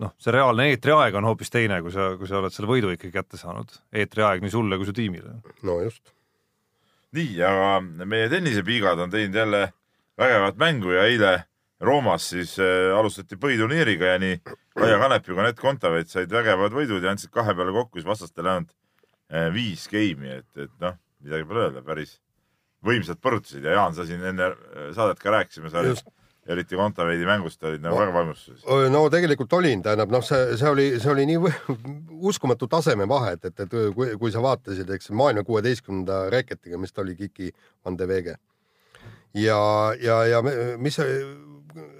noh, 0.03 0.15
see 0.19 0.35
reaalne 0.35 0.71
eetriaeg 0.73 1.15
on 1.15 1.31
hoopis 1.31 1.51
teine, 1.55 1.81
kui 1.83 1.93
sa, 1.95 2.15
kui 2.19 2.29
sa 2.29 2.41
oled 2.41 2.55
selle 2.55 2.71
võidu 2.71 2.93
ikkagi 2.95 3.15
kätte 3.15 3.41
saanud. 3.41 3.71
eetriaeg 3.93 4.43
nii 4.43 4.51
sulle 4.51 4.81
kui 4.81 4.91
su 4.91 4.97
tiimile. 4.97 5.39
no 5.63 5.81
just. 5.85 6.15
nii, 7.15 7.41
aga 7.47 8.05
meie 8.05 8.29
tennisepiigad 8.29 8.99
on 8.99 9.11
teinud 9.11 9.43
jälle 9.43 9.67
vägevat 10.19 10.59
mängu 10.59 10.95
ja 10.95 11.07
eile 11.11 11.35
Roomas 11.85 12.29
siis 12.33 12.57
äh, 12.63 12.91
alustati 12.97 13.39
põhiturniiriga 13.41 14.15
ja 14.15 14.21
nii 14.23 14.41
Kaia 14.75 14.99
Kanep 15.03 15.29
ja 15.29 15.39
Kanett 15.39 15.61
Kontaveit 15.61 16.11
said 16.11 16.33
vägevad 16.33 16.75
võidud 16.75 17.05
ja 17.05 17.15
andsid 17.15 17.33
kahe 17.35 17.55
peale 17.55 17.75
kokku 17.75 18.01
siis 18.01 18.09
vastastele 18.09 18.53
ainult 18.53 18.75
äh, 19.33 19.49
viis 19.55 19.87
geimi, 19.91 20.41
et, 20.41 20.51
et 20.57 20.73
noh, 20.83 20.99
midagi 21.25 21.49
pole 21.49 21.69
öelda, 21.69 21.85
päris 21.87 22.19
võimsad 22.85 23.21
põrutasid 23.23 23.65
ja 23.65 23.79
Jaan, 23.79 23.97
sa 23.97 24.07
siin 24.09 24.23
enne 24.33 24.51
äh, 24.53 24.91
saadet 24.97 25.23
ka 25.23 25.33
rääkisime, 25.35 25.73
sa 25.73 25.85
olid 25.85 26.03
eriti 26.47 26.77
Kontaveidi 26.77 27.25
mängust 27.25 27.63
olid 27.65 27.81
nagu 27.85 27.97
väga 27.97 28.13
vaimustuses. 28.13 28.65
no 28.93 29.05
tegelikult 29.13 29.53
olin, 29.57 29.83
tähendab 29.83 30.13
noh, 30.13 30.25
see, 30.25 30.57
see 30.61 30.69
oli, 30.69 30.87
see 31.01 31.13
oli 31.13 31.25
nii 31.31 31.55
uskumatu 32.31 32.69
tasemevahe, 32.69 33.37
et, 33.39 33.49
et, 33.49 33.65
et 33.65 33.77
kui, 33.97 34.11
kui 34.21 34.33
sa 34.33 34.43
vaatasid, 34.45 34.91
eks 34.97 35.11
maailma 35.17 35.45
kuueteistkümnenda 35.47 36.27
reketiga, 36.35 36.81
mis 36.81 36.93
ta 36.93 37.01
oli, 37.05 37.17
Kiki 37.17 37.51
Van 37.85 37.97
de 37.99 38.09
Vege. 38.09 38.37
ja, 39.35 39.59
ja, 40.01 40.21
ja 40.29 40.43
mis 40.79 41.01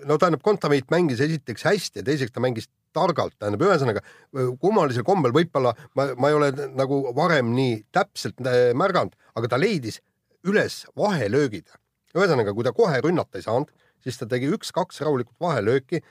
no 0.09 0.19
tähendab, 0.19 0.43
Kontaveit 0.45 0.91
mängis 0.95 1.23
esiteks 1.25 1.67
hästi 1.67 2.03
ja 2.03 2.07
teiseks 2.07 2.35
ta 2.35 2.43
mängis 2.43 2.69
targalt, 2.95 3.35
tähendab, 3.39 3.65
ühesõnaga 3.67 4.03
kummalisel 4.63 5.07
kombel 5.07 5.35
võib-olla 5.35 5.75
ma, 5.99 6.11
ma 6.19 6.31
ei 6.31 6.39
ole 6.39 6.51
nagu 6.79 7.01
varem 7.17 7.55
nii 7.57 7.81
täpselt 7.95 8.43
äh, 8.47 8.73
märganud, 8.77 9.17
aga 9.35 9.51
ta 9.51 9.61
leidis 9.61 10.01
üles 10.47 10.85
vahelöögid. 10.99 11.73
ühesõnaga, 12.15 12.55
kui 12.55 12.65
ta 12.67 12.73
kohe 12.77 13.01
rünnata 13.03 13.41
ei 13.41 13.47
saanud, 13.47 13.73
siis 14.05 14.21
ta 14.21 14.29
tegi 14.29 14.51
üks-kaks 14.53 15.01
rahulikult 15.03 15.41
vahelööki, 15.41 16.03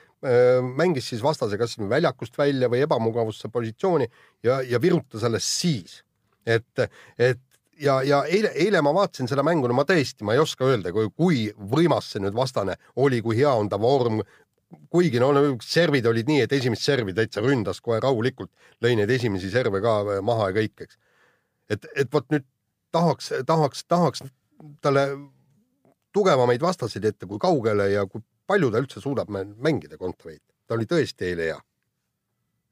mängis 0.74 1.10
siis 1.12 1.22
vastase 1.22 1.58
kas 1.60 1.76
väljakust 1.78 2.36
välja 2.38 2.70
või 2.72 2.82
ebamugavusse 2.84 3.50
positsiooni 3.52 4.08
ja, 4.42 4.60
ja 4.64 4.80
virutas 4.82 5.24
alles 5.24 5.46
siis. 5.60 6.02
et, 6.44 6.88
et 7.18 7.40
ja, 7.80 7.98
ja 8.02 8.22
eile, 8.24 8.52
eile 8.54 8.80
ma 8.84 8.92
vaatasin 8.94 9.28
seda 9.30 9.44
mängu, 9.46 9.68
no 9.68 9.76
ma 9.76 9.84
tõesti, 9.88 10.24
ma 10.26 10.34
ei 10.34 10.42
oska 10.42 10.66
öelda, 10.68 10.92
kui, 10.94 11.10
kui 11.16 11.44
võimas 11.74 12.12
see 12.12 12.22
nüüd 12.22 12.36
vastane 12.36 12.76
oli, 13.00 13.20
kui 13.24 13.38
hea 13.38 13.52
on 13.52 13.68
ta 13.68 13.80
vorm. 13.80 14.22
kuigi 14.90 15.20
no, 15.22 15.28
no 15.32 15.42
servid 15.62 16.06
olid 16.10 16.26
nii, 16.26 16.40
et 16.44 16.52
esimest 16.52 16.82
servi 16.82 17.12
täitsa 17.14 17.42
ründas 17.44 17.80
kohe 17.80 18.00
rahulikult, 18.02 18.50
lõi 18.82 18.96
neid 18.98 19.10
esimesi 19.10 19.50
serve 19.50 19.80
ka 19.80 20.20
maha 20.22 20.48
ja 20.50 20.56
kõik, 20.56 20.86
eks. 20.86 20.98
et, 21.70 21.86
et 21.94 22.10
vot 22.12 22.26
nüüd 22.34 22.46
tahaks, 22.92 23.30
tahaks, 23.46 23.84
tahaks 23.84 24.24
talle 24.82 25.04
tugevamaid 26.14 26.62
vastaseid 26.62 27.04
ette, 27.04 27.26
kui 27.26 27.38
kaugele 27.38 27.90
ja 27.92 28.06
kui 28.06 28.22
palju 28.46 28.70
ta 28.70 28.82
üldse 28.82 29.00
suudab 29.00 29.30
mängida 29.30 29.98
Kontaveit. 29.98 30.42
ta 30.66 30.74
oli 30.74 30.86
tõesti 30.90 31.30
eile 31.30 31.52
hea 31.52 31.60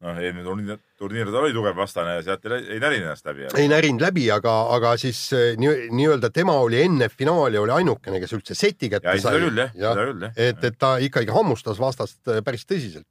noh, 0.03 0.19
eelmine 0.19 0.45
turniir, 0.47 0.79
turniir 0.99 1.31
ta 1.31 1.41
oli 1.43 1.55
tugev 1.55 1.79
vastane 1.79 2.17
ja 2.17 2.23
sealt 2.27 2.47
ei, 2.51 2.79
närinud 2.83 3.07
ennast 3.07 3.27
läbi. 3.29 3.47
ei 3.59 3.71
närinud 3.71 4.03
läbi, 4.03 4.27
aga, 4.35 4.55
aga 4.77 4.95
siis 5.01 5.21
eh, 5.37 5.53
nii, 5.61 5.89
nii-öelda 5.95 6.33
tema 6.35 6.57
oli 6.63 6.81
enne 6.83 7.09
finaali 7.13 7.61
oli 7.61 7.75
ainukene, 7.75 8.21
kes 8.23 8.35
üldse 8.39 8.59
seti 8.59 8.91
kätte 8.93 9.13
ja, 9.13 9.19
sai. 9.23 9.37
seda 9.39 9.43
küll 9.47 9.63
jah 9.63 9.75
ja,, 9.75 9.93
seda 9.93 10.07
küll 10.11 10.27
jah. 10.27 10.39
et, 10.49 10.65
et 10.71 10.79
ta 10.79 10.95
ikkagi 11.07 11.35
hammustas 11.35 11.81
vastast 11.83 12.33
eh, 12.33 12.43
päris 12.45 12.67
tõsiselt. 12.67 13.09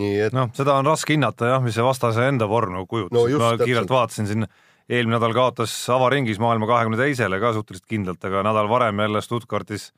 nii 0.00 0.18
et. 0.26 0.36
noh, 0.36 0.50
seda 0.56 0.78
on 0.80 0.90
raske 0.90 1.14
hinnata 1.14 1.54
jah, 1.54 1.62
mis 1.62 1.78
see 1.78 1.86
vastase 1.86 2.26
enda 2.32 2.50
vorm 2.50 2.74
nagu 2.78 2.90
kujutas 2.90 3.14
no, 3.14 3.26
ma 3.38 3.54
kiirelt 3.54 3.86
täpselt. 3.86 3.94
vaatasin 3.94 4.30
siin, 4.30 4.50
eelmine 4.90 5.20
nädal 5.20 5.36
kaotas 5.36 5.74
avaringis 5.94 6.42
maailma 6.42 6.66
kahekümne 6.66 6.98
teisele 6.98 7.38
ka 7.42 7.54
suhteliselt 7.54 7.86
kindlalt, 7.86 8.24
aga 8.26 8.42
nädal 8.46 8.70
varem 8.70 9.06
jälle 9.06 9.22
Stuttgartis 9.22 9.92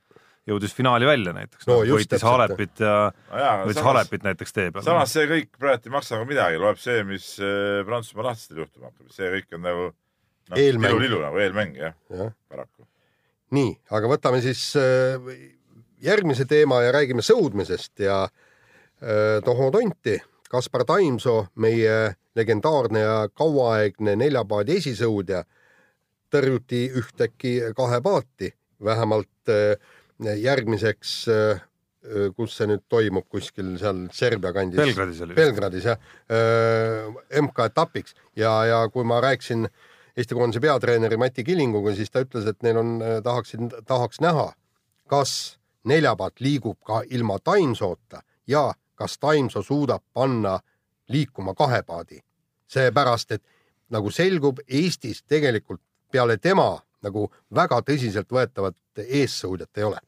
jõudis 0.49 0.75
finaali 0.75 1.07
välja 1.07 1.35
näiteks 1.37 1.69
no,, 1.71 1.79
võitis 1.87 2.25
Halepit 2.27 2.83
ja 2.83 2.95
no 3.31 3.67
võitis 3.69 3.85
Halepit 3.87 4.27
näiteks 4.27 4.57
tee 4.57 4.71
peal. 4.75 4.85
samas 4.87 5.15
see 5.15 5.29
kõik 5.31 5.53
praegu 5.59 5.91
ei 5.91 5.95
maksa 5.95 6.17
nagu 6.17 6.29
midagi, 6.29 6.61
loeb 6.63 6.81
see, 6.83 7.03
mis 7.07 7.35
äh, 7.43 7.83
Prantsusmaa 7.87 8.31
lahtistel 8.31 8.63
juhtuma 8.65 8.91
hakkab, 8.91 9.13
see 9.15 9.31
kõik 9.37 9.59
on 9.59 9.65
nagu 9.69 9.85
noh, 9.93 10.59
lilu-lilu 10.59 11.21
nagu 11.23 11.43
eelmäng 11.43 11.79
jah 11.79 11.95
ja., 12.11 12.31
paraku. 12.51 12.87
nii, 13.55 13.77
aga 13.95 14.11
võtame 14.11 14.43
siis 14.45 14.65
äh, 14.81 15.31
järgmise 16.03 16.49
teema 16.51 16.83
ja 16.83 16.93
räägime 16.95 17.25
sõudmisest 17.27 18.03
ja 18.03 18.25
äh, 18.27 19.39
Toho 19.47 19.71
Tonti, 19.75 20.19
Kaspar 20.51 20.85
Taimsoo, 20.89 21.47
meie 21.63 22.17
legendaarne 22.37 23.01
ja 23.05 23.17
kauaaegne 23.35 24.17
neljapaadi 24.19 24.79
esisõudja, 24.81 25.45
tõrjuti 26.33 26.87
ühtäkki 26.99 27.59
kahe 27.77 28.01
paati, 28.05 28.51
vähemalt 28.85 29.53
äh, 29.53 29.77
järgmiseks, 30.39 31.15
kus 32.37 32.57
see 32.59 32.67
nüüd 32.67 32.83
toimub, 32.91 33.29
kuskil 33.31 33.77
seal 33.79 34.05
Serbia 34.15 34.51
kandis. 34.55 34.81
Belgradis 34.81 35.21
oli. 35.23 35.37
Belgradis 35.39 35.87
jah, 35.87 36.01
MK-etapiks 37.41 38.17
ja, 38.37 38.53
ja 38.67 38.81
kui 38.93 39.07
ma 39.07 39.21
rääkisin 39.23 39.69
Eesti 40.17 40.37
koondise 40.37 40.61
peatreeneri 40.61 41.17
Mati 41.17 41.45
Kilinguga, 41.45 41.95
siis 41.97 42.11
ta 42.13 42.21
ütles, 42.21 42.45
et 42.45 42.59
neil 42.67 42.77
on, 42.77 42.91
tahaksid, 43.25 43.79
tahaks 43.89 44.21
näha, 44.21 44.51
kas 45.09 45.57
neljapaat 45.89 46.43
liigub 46.45 46.77
ka 46.85 47.01
ilma 47.09 47.39
Taimsoota 47.39 48.21
ja 48.47 48.75
kas 48.95 49.19
Taimsoo 49.19 49.63
suudab 49.63 50.03
panna 50.13 50.59
liikuma 51.09 51.55
kahe 51.55 51.83
paadi. 51.83 52.21
seepärast, 52.73 53.33
et 53.33 53.43
nagu 53.91 54.11
selgub, 54.11 54.61
Eestis 54.69 55.23
tegelikult 55.29 55.81
peale 56.13 56.39
tema 56.39 56.81
nagu 57.03 57.27
väga 57.55 57.83
tõsiseltvõetavat 57.85 59.03
eessõudjat 59.05 59.77
ei 59.77 59.85
ole. 59.85 59.99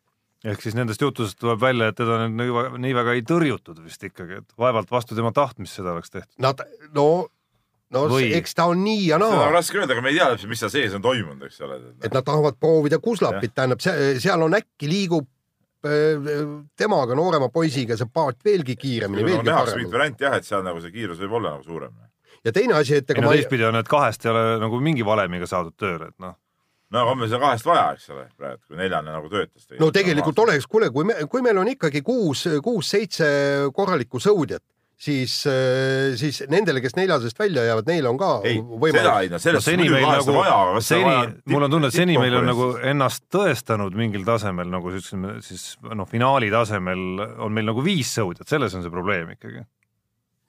Ehk 0.44 0.64
siis 0.64 0.76
nendest 0.76 1.02
juttudest 1.02 1.38
tuleb 1.40 1.60
välja, 1.62 1.90
et 1.90 1.98
teda 1.98 2.24
nüüd 2.24 2.36
nii, 2.40 2.64
nii 2.84 2.96
väga 2.96 3.14
ei 3.16 3.22
tõrjutud 3.26 3.80
vist 3.84 4.04
ikkagi, 4.04 4.42
et 4.42 4.58
vaevalt 4.60 4.90
vastu 4.92 5.16
tema 5.16 5.32
tahtmist 5.34 5.80
seda 5.80 5.94
oleks 5.94 6.12
tehtud. 6.12 6.34
Nad, 6.44 6.60
no, 6.96 7.06
no 7.94 8.04
Või- 8.12 8.32
eks 8.36 8.56
ta 8.58 8.68
on 8.72 8.82
nii 8.84 9.06
ja 9.08 9.20
seda 9.20 9.30
on 9.30 9.40
naa, 9.40 9.52
raske 9.54 9.80
öelda, 9.80 9.96
aga 9.96 10.04
me 10.04 10.12
ei 10.12 10.18
tea 10.18 10.30
täpselt, 10.34 10.52
mis 10.52 10.64
seal 10.64 10.74
sees 10.74 10.96
on 10.96 11.04
toimunud, 11.04 11.46
eks 11.48 11.62
ole. 11.64 11.80
et 12.02 12.12
nad 12.12 12.26
tahavad 12.26 12.58
proovida 12.60 13.00
kuslapit, 13.02 13.54
tähendab, 13.54 13.80
seal 13.80 14.44
on 14.44 14.58
äkki 14.60 14.90
liigub 14.90 15.28
äh, 15.88 16.30
temaga 16.76 17.16
noorema 17.16 17.48
poisiga 17.54 17.96
see 17.96 18.10
paat 18.12 18.44
veelgi 18.44 18.76
kiiremini, 18.76 19.24
veelgi 19.24 19.48
nähakse 19.48 19.78
mingit 19.78 19.92
paremini. 19.92 19.98
varianti 19.98 20.28
jah, 20.28 20.40
et 20.40 20.50
seal 20.50 20.66
nagu 20.66 20.84
see 20.84 20.92
kiirus 20.92 21.22
võib 21.24 21.40
olla 21.40 21.56
nagu 21.56 21.64
suurem. 21.64 21.96
ja 22.44 22.52
teine 22.52 22.76
asi, 22.76 23.00
et 23.00 23.08
ei 23.08 23.16
ega 23.16 23.24
no 23.24 23.32
ma 23.32 23.36
ei, 23.36 23.44
teistpidi 23.44 23.64
on, 23.64 23.80
et 23.80 23.88
kahest 23.88 24.26
ei 24.26 24.34
ole 24.34 24.46
nagu 24.60 24.80
mingi 24.80 25.06
valemiga 25.06 25.48
saadud 25.48 25.76
tööle, 25.80 26.12
et 26.12 26.18
noh, 26.20 26.36
no 26.94 27.02
aga 27.02 27.14
on 27.14 27.20
meil 27.20 27.32
seda 27.32 27.42
kahest 27.42 27.66
vaja, 27.68 27.88
eks 27.96 28.12
ole, 28.14 28.28
praegu, 28.38 28.62
kui 28.68 28.78
neljane 28.78 29.10
nagu 29.14 29.32
töötas. 29.32 29.66
no 29.80 29.90
tegelikult 29.94 30.44
oleks, 30.46 30.68
kuule, 30.70 30.92
kui 30.94 31.08
me, 31.08 31.18
kui 31.30 31.42
meil 31.44 31.58
on 31.60 31.72
ikkagi 31.74 32.04
kuus, 32.06 32.46
kuus-seitse 32.64 33.26
korralikku 33.74 34.22
sõudjat, 34.22 34.62
siis, 35.04 35.34
siis 36.20 36.40
nendele, 36.50 36.82
kes 36.84 36.96
neljasest 36.98 37.38
välja 37.38 37.66
jäävad, 37.66 37.90
neil 37.90 38.08
on 38.10 38.18
ka 38.20 38.30
ei, 38.46 38.60
seda 38.60 38.80
võimalus. 38.86 39.10
ei, 39.10 39.30
no 39.32 39.34
no 39.34 39.42
sellest 39.42 39.70
seni 39.70 39.88
meil 39.90 40.08
nagu, 40.08 40.82
seni, 40.86 41.14
mul 41.52 41.66
on 41.66 41.76
tunne, 41.76 41.90
et 41.90 41.98
seni 41.98 42.18
meil 42.20 42.38
on 42.40 42.50
nagu 42.52 42.70
ennast 42.94 43.26
tõestanud 43.34 43.98
mingil 43.98 44.26
tasemel 44.28 44.70
nagu 44.70 44.94
siis 44.94 45.10
ütleme 45.10 45.36
siis 45.44 45.68
noh, 45.90 46.08
finaali 46.10 46.50
tasemel 46.54 47.06
on 47.42 47.54
meil 47.54 47.72
nagu 47.72 47.84
viis 47.84 48.14
sõudjat, 48.14 48.48
selles 48.50 48.76
on 48.76 48.86
see 48.86 48.94
probleem 48.94 49.34
ikkagi. 49.36 49.64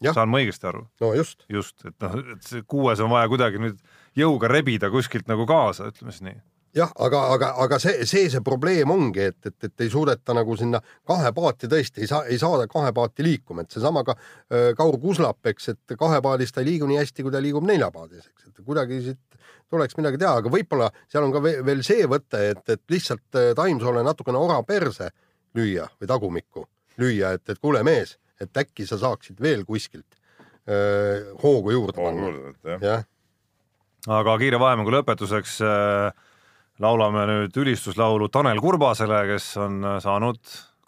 Jah. 0.04 0.12
saan 0.12 0.28
ma 0.28 0.42
õigesti 0.42 0.68
aru? 0.68 0.82
no 1.02 1.14
just, 1.16 1.46
just, 1.50 1.78
et 1.88 1.96
noh, 2.04 2.18
et 2.36 2.44
see 2.44 2.66
kuues 2.68 3.00
on 3.02 3.14
vaja 3.14 3.30
kuidagi 3.32 3.62
nüüd 3.64 3.80
jõuga 4.16 4.48
rebida 4.52 4.90
kuskilt 4.94 5.28
nagu 5.28 5.46
kaasa, 5.50 5.90
ütleme 5.92 6.12
siis 6.12 6.24
nii. 6.26 6.38
jah, 6.76 6.92
aga, 7.00 7.22
aga, 7.36 7.50
aga 7.64 7.80
see, 7.80 8.06
see 8.10 8.30
see 8.30 8.42
probleem 8.44 8.92
ongi, 8.92 9.30
et, 9.32 9.38
et, 9.48 9.56
et 9.64 9.82
ei 9.86 9.90
suudeta 9.92 10.34
nagu 10.36 10.58
sinna 10.60 10.82
kahe 11.08 11.32
paati 11.36 11.70
tõesti 11.72 12.04
ei 12.04 12.08
saa, 12.12 12.26
ei 12.28 12.40
saada 12.40 12.68
kahe 12.72 12.92
paati 12.96 13.24
liikuma, 13.24 13.64
et 13.64 13.72
seesama 13.72 14.04
ka 14.08 14.16
äh, 14.18 14.74
Kaur 14.78 14.98
Kuslap, 15.00 15.40
eks, 15.52 15.70
et 15.76 15.96
kahe 16.00 16.20
paadis 16.22 16.52
ta 16.52 16.62
ei 16.64 16.72
liigu 16.74 16.88
nii 16.90 17.00
hästi, 17.00 17.24
kui 17.24 17.32
ta 17.32 17.40
liigub 17.44 17.64
neljapaadis, 17.68 18.28
eks, 18.34 18.50
et 18.52 18.66
kuidagi 18.66 19.02
siit 19.08 19.40
tuleks 19.72 19.96
midagi 19.98 20.20
teha, 20.22 20.34
aga 20.42 20.52
võib-olla 20.52 20.90
seal 21.08 21.24
on 21.26 21.32
ka 21.34 21.42
ve- 21.44 21.62
veel 21.66 21.82
see 21.84 22.04
võte, 22.12 22.42
et, 22.52 22.62
et 22.70 22.84
lihtsalt 22.92 23.40
äh, 23.40 23.54
Taimsoole 23.58 24.04
natukene 24.06 24.38
ora 24.38 24.60
perse 24.68 25.10
lüüa 25.56 25.88
või 26.00 26.12
tagumikku 26.12 26.68
lüüa, 27.00 27.34
et, 27.40 27.50
et 27.50 27.60
kuule 27.64 27.82
mees, 27.88 28.18
et 28.40 28.52
äkki 28.60 28.84
sa 28.88 29.00
saaksid 29.00 29.40
veel 29.42 29.64
kuskilt 29.68 30.16
öö, 30.68 31.34
hoogu 31.44 31.72
juurde 31.72 32.02
panna. 32.04 32.78
jah. 32.84 33.04
Aga 34.12 34.38
kiire 34.42 34.60
vahemängu 34.62 34.94
lõpetuseks 34.94 35.58
äh, 35.66 36.26
laulame 36.84 37.26
nüüd 37.30 37.58
ülistuslaulu 37.58 38.30
Tanel 38.30 38.62
Kurbasele, 38.62 39.24
kes 39.32 39.52
on 39.62 39.82
äh, 39.84 39.98
saanud 40.04 40.40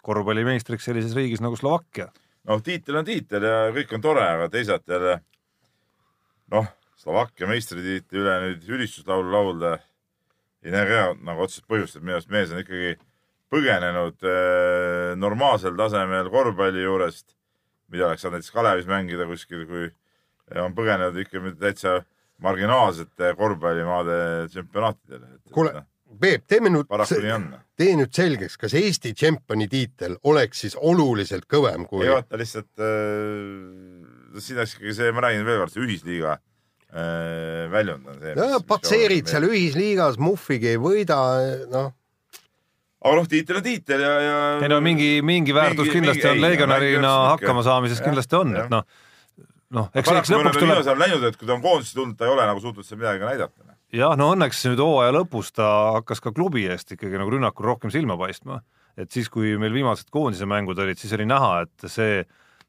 korvpallimeistriks 0.06 0.86
sellises 0.88 1.16
riigis 1.16 1.42
nagu 1.44 1.58
Slovakkia. 1.58 2.08
noh, 2.48 2.62
tiitel 2.64 3.00
on 3.00 3.08
tiitel 3.08 3.44
ja 3.44 3.56
kõik 3.74 3.94
on 3.96 4.04
tore, 4.04 4.24
aga 4.24 4.48
teisalt 4.52 4.86
jälle 4.88 5.18
noh, 6.54 6.68
Slovakkia 6.98 7.48
meistritiitli 7.50 8.22
üle 8.22 8.38
nüüd 8.46 8.70
ülistuslaulu 8.78 9.32
laulda 9.32 9.76
ei 10.62 10.74
näe 10.74 10.86
ka 10.88 11.02
nagu 11.22 11.44
otseselt 11.44 11.68
põhjust, 11.70 11.98
et 11.98 12.04
minu 12.04 12.18
arust 12.18 12.30
mees 12.32 12.52
on 12.54 12.62
ikkagi 12.62 12.94
põgenenud 13.52 14.28
äh, 14.28 15.16
normaalsel 15.18 15.76
tasemel 15.78 16.30
korvpalli 16.30 16.84
juurest, 16.84 17.34
mida 17.90 18.06
oleks 18.06 18.22
saanud 18.22 18.38
näiteks 18.38 18.54
Kalevis 18.54 18.88
mängida 18.90 19.26
kuskil, 19.26 19.66
kui 19.66 19.90
on 20.60 20.74
põgenenud 20.76 21.16
ikka 21.22 21.42
täitsa 21.60 21.98
marginaalsete 22.42 23.32
korvpallimaade 23.38 24.18
tsempionaatidele. 24.52 25.38
kuule, 25.52 25.84
Peep, 26.20 26.46
teeme 26.48 26.70
nüüd, 26.72 26.88
on. 27.34 27.42
tee 27.76 27.92
nüüd 27.98 28.14
selgeks, 28.16 28.56
kas 28.58 28.72
Eesti 28.78 29.12
tšempioni 29.14 29.66
tiitel 29.70 30.16
oleks 30.26 30.62
siis 30.64 30.74
oluliselt 30.80 31.44
kõvem 31.50 31.84
kui 31.86 32.06
ei 32.06 32.14
vaata 32.14 32.38
lihtsalt 32.40 32.80
äh,, 32.80 34.40
siin 34.40 34.58
oleks 34.58 34.74
ikkagi 34.78 34.94
see, 34.96 35.12
ma 35.14 35.26
räägin 35.26 35.44
veel 35.46 35.60
kord, 35.62 35.74
see 35.74 35.84
ühisliiga 35.84 36.32
äh, 36.38 37.68
väljund 37.74 38.08
on 38.08 38.18
see. 38.22 38.34
ja 38.40 38.58
patseerid 38.66 39.30
seal 39.30 39.46
ühisliigas, 39.50 40.18
Muhvigi 40.22 40.72
ei 40.72 40.80
võida, 40.80 41.18
noh, 41.74 41.92
aga 43.04 43.14
noh, 43.20 43.28
tiitel 43.30 43.60
on 43.60 43.66
tiitel 43.68 44.02
ja, 44.02 44.14
ja. 44.24 44.38
ei 44.64 44.72
no 44.72 44.80
mingi, 44.84 45.18
mingi 45.22 45.54
väärtus 45.54 45.84
Mingi- 45.86 45.98
kindlasti 46.00 46.24
mingi- 46.24 46.32
on 46.32 46.40
no 46.42 46.48
legionärina 46.48 47.12
hakkama 47.34 47.62
saamises 47.68 48.00
kindlasti 48.02 48.40
on, 48.40 48.56
et 48.64 48.72
noh, 48.72 48.88
noh, 49.74 49.90
eks, 49.94 50.10
eks 50.10 50.32
lõpuks 50.32 50.60
tuleb 50.60 51.02
näinud, 51.02 51.24
et 51.28 51.36
kui 51.36 51.46
ta 51.48 51.54
on 51.56 51.62
koondisse 51.64 51.94
tulnud, 51.96 52.16
ta 52.18 52.26
ei 52.28 52.32
ole 52.32 52.46
nagu 52.48 52.60
suutnud 52.62 52.86
seal 52.86 53.00
midagi 53.00 53.20
ka 53.22 53.30
näidata. 53.32 53.76
jah, 53.92 54.16
no 54.20 54.32
õnneks 54.34 54.64
nüüd 54.70 54.82
hooaja 54.84 55.14
lõpus 55.16 55.52
ta 55.56 55.68
hakkas 55.98 56.20
ka 56.24 56.32
klubi 56.36 56.66
eest 56.68 56.92
ikkagi 56.96 57.20
nagu 57.20 57.32
rünnakul 57.32 57.66
rohkem 57.68 57.92
silma 57.92 58.16
paistma, 58.20 58.62
et 58.96 59.10
siis, 59.12 59.28
kui 59.32 59.56
meil 59.60 59.72
viimased 59.72 60.10
koondise 60.10 60.48
mängud 60.48 60.78
olid, 60.78 60.98
siis 60.98 61.12
oli 61.16 61.26
näha, 61.28 61.62
et 61.66 61.88
see 61.90 62.24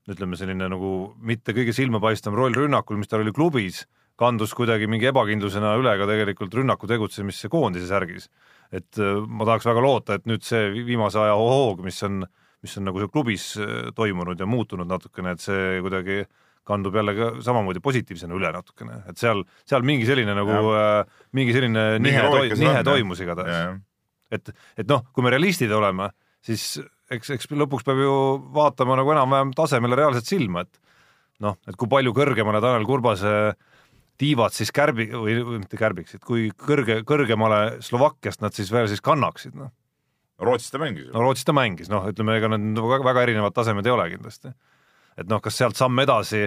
ütleme, 0.10 0.38
selline 0.40 0.68
nagu 0.72 1.14
mitte 1.22 1.54
kõige 1.54 1.74
silmapaistvam 1.76 2.36
roll 2.38 2.56
rünnakul, 2.56 2.98
mis 2.98 3.10
tal 3.12 3.22
oli 3.22 3.34
klubis, 3.36 3.84
kandus 4.20 4.52
kuidagi 4.58 4.88
mingi 4.90 5.08
ebakindlusena 5.12 5.76
üle 5.80 5.94
ka 6.00 6.08
tegelikult 6.10 6.56
rünnaku 6.58 6.90
tegutsemisse 6.90 7.48
koondise 7.52 7.88
särgis. 7.88 8.30
et 8.72 9.00
äh, 9.00 9.18
ma 9.26 9.46
tahaks 9.46 9.66
väga 9.66 9.82
loota, 9.82 10.14
et 10.20 10.26
nüüd 10.30 10.44
see 10.46 10.70
vi- 10.74 10.84
viimase 10.86 11.18
aja 11.18 11.34
hoog, 11.34 11.80
mis 11.82 12.04
on, 12.04 12.26
mis 12.62 12.76
on 12.78 12.86
nagu 12.86 13.00
seal 13.00 13.10
klubis 13.10 13.58
äh, 13.58 13.90
toimunud 13.96 14.40
ja 14.40 14.46
muutunud 14.46 14.86
natukene, 14.88 15.32
et 15.32 15.42
see 15.42 15.80
kuidagi 15.82 16.26
kandub 16.70 16.96
jälle 17.00 17.16
ka 17.18 17.32
samamoodi 17.46 17.82
positiivsena 17.84 18.38
üle 18.38 18.52
natukene, 18.54 19.02
et 19.10 19.20
seal, 19.22 19.44
seal 19.70 19.86
mingi 19.88 20.08
selline 20.10 20.36
nagu, 20.38 20.74
mingi 21.38 21.56
selline 21.56 21.86
nihe, 22.04 22.24
nihe 22.54 22.76
jah. 22.78 22.86
toimus 22.86 23.24
igatahes. 23.26 23.80
et, 24.32 24.54
et 24.78 24.90
noh, 24.90 25.04
kui 25.14 25.26
me 25.26 25.34
realistid 25.34 25.74
oleme, 25.74 26.12
siis 26.46 26.76
eks, 27.14 27.34
eks 27.36 27.50
lõpuks 27.56 27.88
peab 27.88 28.04
ju 28.04 28.14
vaatama 28.56 29.00
nagu 29.00 29.16
enam-vähem 29.16 29.56
tasemele 29.58 29.98
reaalselt 30.00 30.30
silma, 30.30 30.66
et 30.68 30.80
noh, 31.44 31.58
et 31.68 31.78
kui 31.80 31.90
palju 31.92 32.14
kõrgemale 32.16 32.62
Tanel 32.64 32.88
Kurbase 32.88 33.34
tiivad 34.20 34.56
siis 34.56 34.72
kärbi- 34.76 35.12
või, 35.14 35.38
või 35.48 35.62
mitte 35.64 35.80
kärbiksid, 35.80 36.24
kui 36.28 36.50
kõrge, 36.52 37.02
kõrgemale 37.08 37.80
Slovakkiast 37.86 38.44
nad 38.44 38.56
siis 38.56 38.72
veel 38.74 38.90
siis 38.92 39.04
kannaksid, 39.04 39.56
noh. 39.58 39.72
Rootsis 40.40 40.72
ta 40.72 40.80
mängis 40.80 41.08
ju 41.08 41.14
no 41.14 41.24
Rootsis 41.24 41.48
ta 41.48 41.56
mängis, 41.56 41.90
noh, 41.92 42.06
ütleme, 42.08 42.38
ega 42.40 42.52
need 42.52 42.78
väga, 42.80 43.04
väga 43.08 43.24
erinevad 43.28 43.56
tasemed 43.56 43.88
ei 43.88 43.96
ole 43.96 44.06
kindlasti. 44.14 44.54
Et 45.18 45.30
noh, 45.30 45.42
kas 45.42 45.58
sealt 45.58 45.80
samm 45.80 46.00
edasi, 46.04 46.46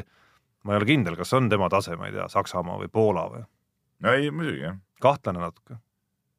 ma 0.66 0.75
ei 0.75 0.83
ole 0.83 0.88
kindel, 0.88 1.16
kas 1.18 1.33
on 1.38 1.48
tema 1.53 1.68
tase, 1.72 1.96
ma 1.98 2.09
ei 2.09 2.16
tea, 2.16 2.29
Saksamaa 2.33 2.79
või 2.83 2.90
Poola 2.92 3.27
või, 3.33 3.42
ei, 4.12 4.31
muidugi 4.35 4.66
jah, 4.66 4.79
kahtlane 5.03 5.42
natuke, 5.42 5.79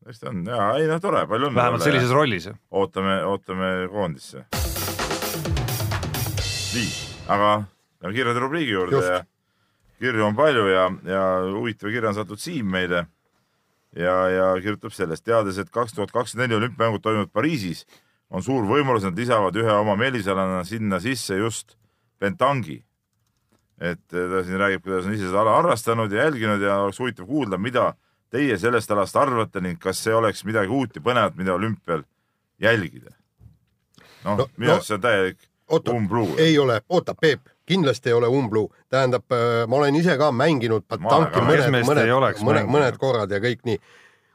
tõesti 0.03 0.29
on 0.31 0.45
ja 0.47 0.69
ei 0.79 0.87
noh, 0.89 1.01
tore, 1.03 1.25
palju 1.29 1.49
õnne. 1.49 1.59
vähemalt 1.61 1.85
sellises 1.85 2.13
rollis. 2.15 2.49
ootame, 2.71 3.19
ootame 3.27 3.73
koondisse. 3.91 4.45
nii, 6.73 6.89
aga 7.33 7.51
lähme 8.03 8.15
kirjade 8.15 8.39
rubriigi 8.43 8.73
juurde 8.73 8.99
Just. 8.99 9.09
ja 9.09 9.23
kirju 10.03 10.25
on 10.25 10.35
palju 10.35 10.67
ja, 10.67 10.87
ja 11.07 11.25
huvitava 11.53 11.91
kirja 11.93 12.09
on 12.11 12.17
saatnud 12.17 12.41
Siim 12.41 12.71
meile 12.71 13.05
ja, 13.95 14.15
ja 14.29 14.47
kirjutab 14.61 14.95
sellest, 14.95 15.23
teades, 15.25 15.59
et 15.61 15.71
kaks 15.73 15.95
tuhat 15.95 16.11
kakskümmend 16.11 16.49
neli 16.49 16.59
olümpiamängud 16.59 17.03
toimuvad 17.03 17.31
Pariisis, 17.33 17.85
on 18.33 18.43
suur 18.43 18.65
võimalus, 18.67 19.05
nad 19.05 19.17
lisavad 19.17 19.55
ühe 19.59 19.73
oma 19.77 19.95
meelisalana 19.99 20.63
sinna 20.67 20.99
sisse 21.03 21.37
just 21.37 21.77
pentangi. 22.23 22.79
et 23.83 24.13
eh, 24.15 24.27
ta 24.31 24.43
siin 24.47 24.59
räägib, 24.61 24.83
kuidas 24.85 25.05
on 25.09 25.13
ise 25.17 25.25
seda 25.27 25.41
ala 25.41 25.57
harrastanud 25.57 26.11
ja 26.13 26.23
jälginud 26.27 26.61
ja 26.61 26.77
oleks 26.85 26.99
huvitav 27.01 27.25
kuulda, 27.27 27.57
mida 27.57 27.93
teie 28.31 28.55
sellest 28.57 28.91
alast 28.93 29.15
arvate 29.19 29.61
ning 29.61 29.79
kas 29.81 29.99
see 30.03 30.13
oleks 30.15 30.45
midagi 30.47 30.71
uut 30.71 30.95
ja 30.95 31.01
põnevat, 31.03 31.35
mida 31.35 31.53
olümpial 31.57 32.03
jälgida? 32.61 33.11
noh 34.23 34.37
No- 34.37 34.37
no,, 34.37 34.47
minu 34.57 34.69
no- 34.69 34.75
arust 34.77 34.87
see 34.87 34.95
on 34.95 35.01
täielik 35.01 35.49
umbluu. 35.89 36.35
ei 36.37 36.57
ole, 36.59 36.81
oota, 36.89 37.15
Peep, 37.15 37.49
kindlasti 37.65 38.09
ei 38.09 38.13
ole 38.13 38.27
umbluu, 38.27 38.69
tähendab, 38.89 39.25
ma 39.67 39.75
olen 39.75 39.95
ise 39.95 40.17
ka 40.17 40.31
mänginud 40.31 40.83
Ma 40.99 41.09
tanki 41.09 41.15
olen 41.15 41.31
ka. 41.33 41.41
mõned 41.41 41.69
mõned 41.71 41.87
mõned, 41.89 42.43
mänginud? 42.45 42.71
mõned 42.77 42.97
korrad 43.01 43.31
ja 43.31 43.39
kõik 43.43 43.65
nii. 43.65 43.79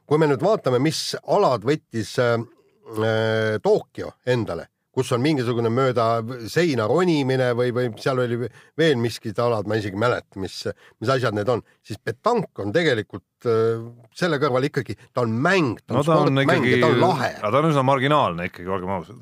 kui 0.05 0.17
me 0.17 0.27
nüüd 0.27 0.41
vaatame, 0.43 0.79
mis 0.79 1.15
alad 1.27 1.63
võttis 1.65 2.15
äh, 2.19 2.35
äh, 2.37 3.57
Tokyo 3.63 4.11
endale, 4.25 4.67
kus 4.95 5.11
on 5.15 5.21
mingisugune 5.23 5.69
mööda 5.73 6.07
seina 6.49 6.87
ronimine 6.89 7.51
või, 7.57 7.71
või 7.75 7.89
seal 8.01 8.21
oli 8.23 8.39
veel 8.79 8.99
miskid 9.01 9.39
alad, 9.41 9.69
ma 9.69 9.77
isegi 9.79 9.97
ei 9.97 10.03
mäleta, 10.03 10.39
mis, 10.41 10.61
mis 10.99 11.11
asjad 11.13 11.37
need 11.37 11.49
on, 11.51 11.63
siis 11.85 11.99
petank 12.03 12.61
on 12.63 12.73
tegelikult 12.75 13.49
äh, 13.49 13.83
selle 14.17 14.39
kõrval 14.41 14.69
ikkagi, 14.69 14.97
ta 15.13 15.25
on 15.25 15.35
mäng, 15.45 15.81
ta 15.85 15.93
on 15.93 16.01
no 16.01 16.05
ta 16.05 16.15
on 16.17 16.31
sportmäng 16.31 16.69
ja 16.71 16.79
ta 16.81 16.93
on 16.93 17.03
lahe. 17.03 17.33
aga 17.37 17.51
ta 17.53 17.61
on 17.61 17.69
üsna 17.69 17.83
marginaalne 17.85 18.49
ikkagi, 18.49 18.71
olgem 18.77 18.95
ausad. 18.97 19.21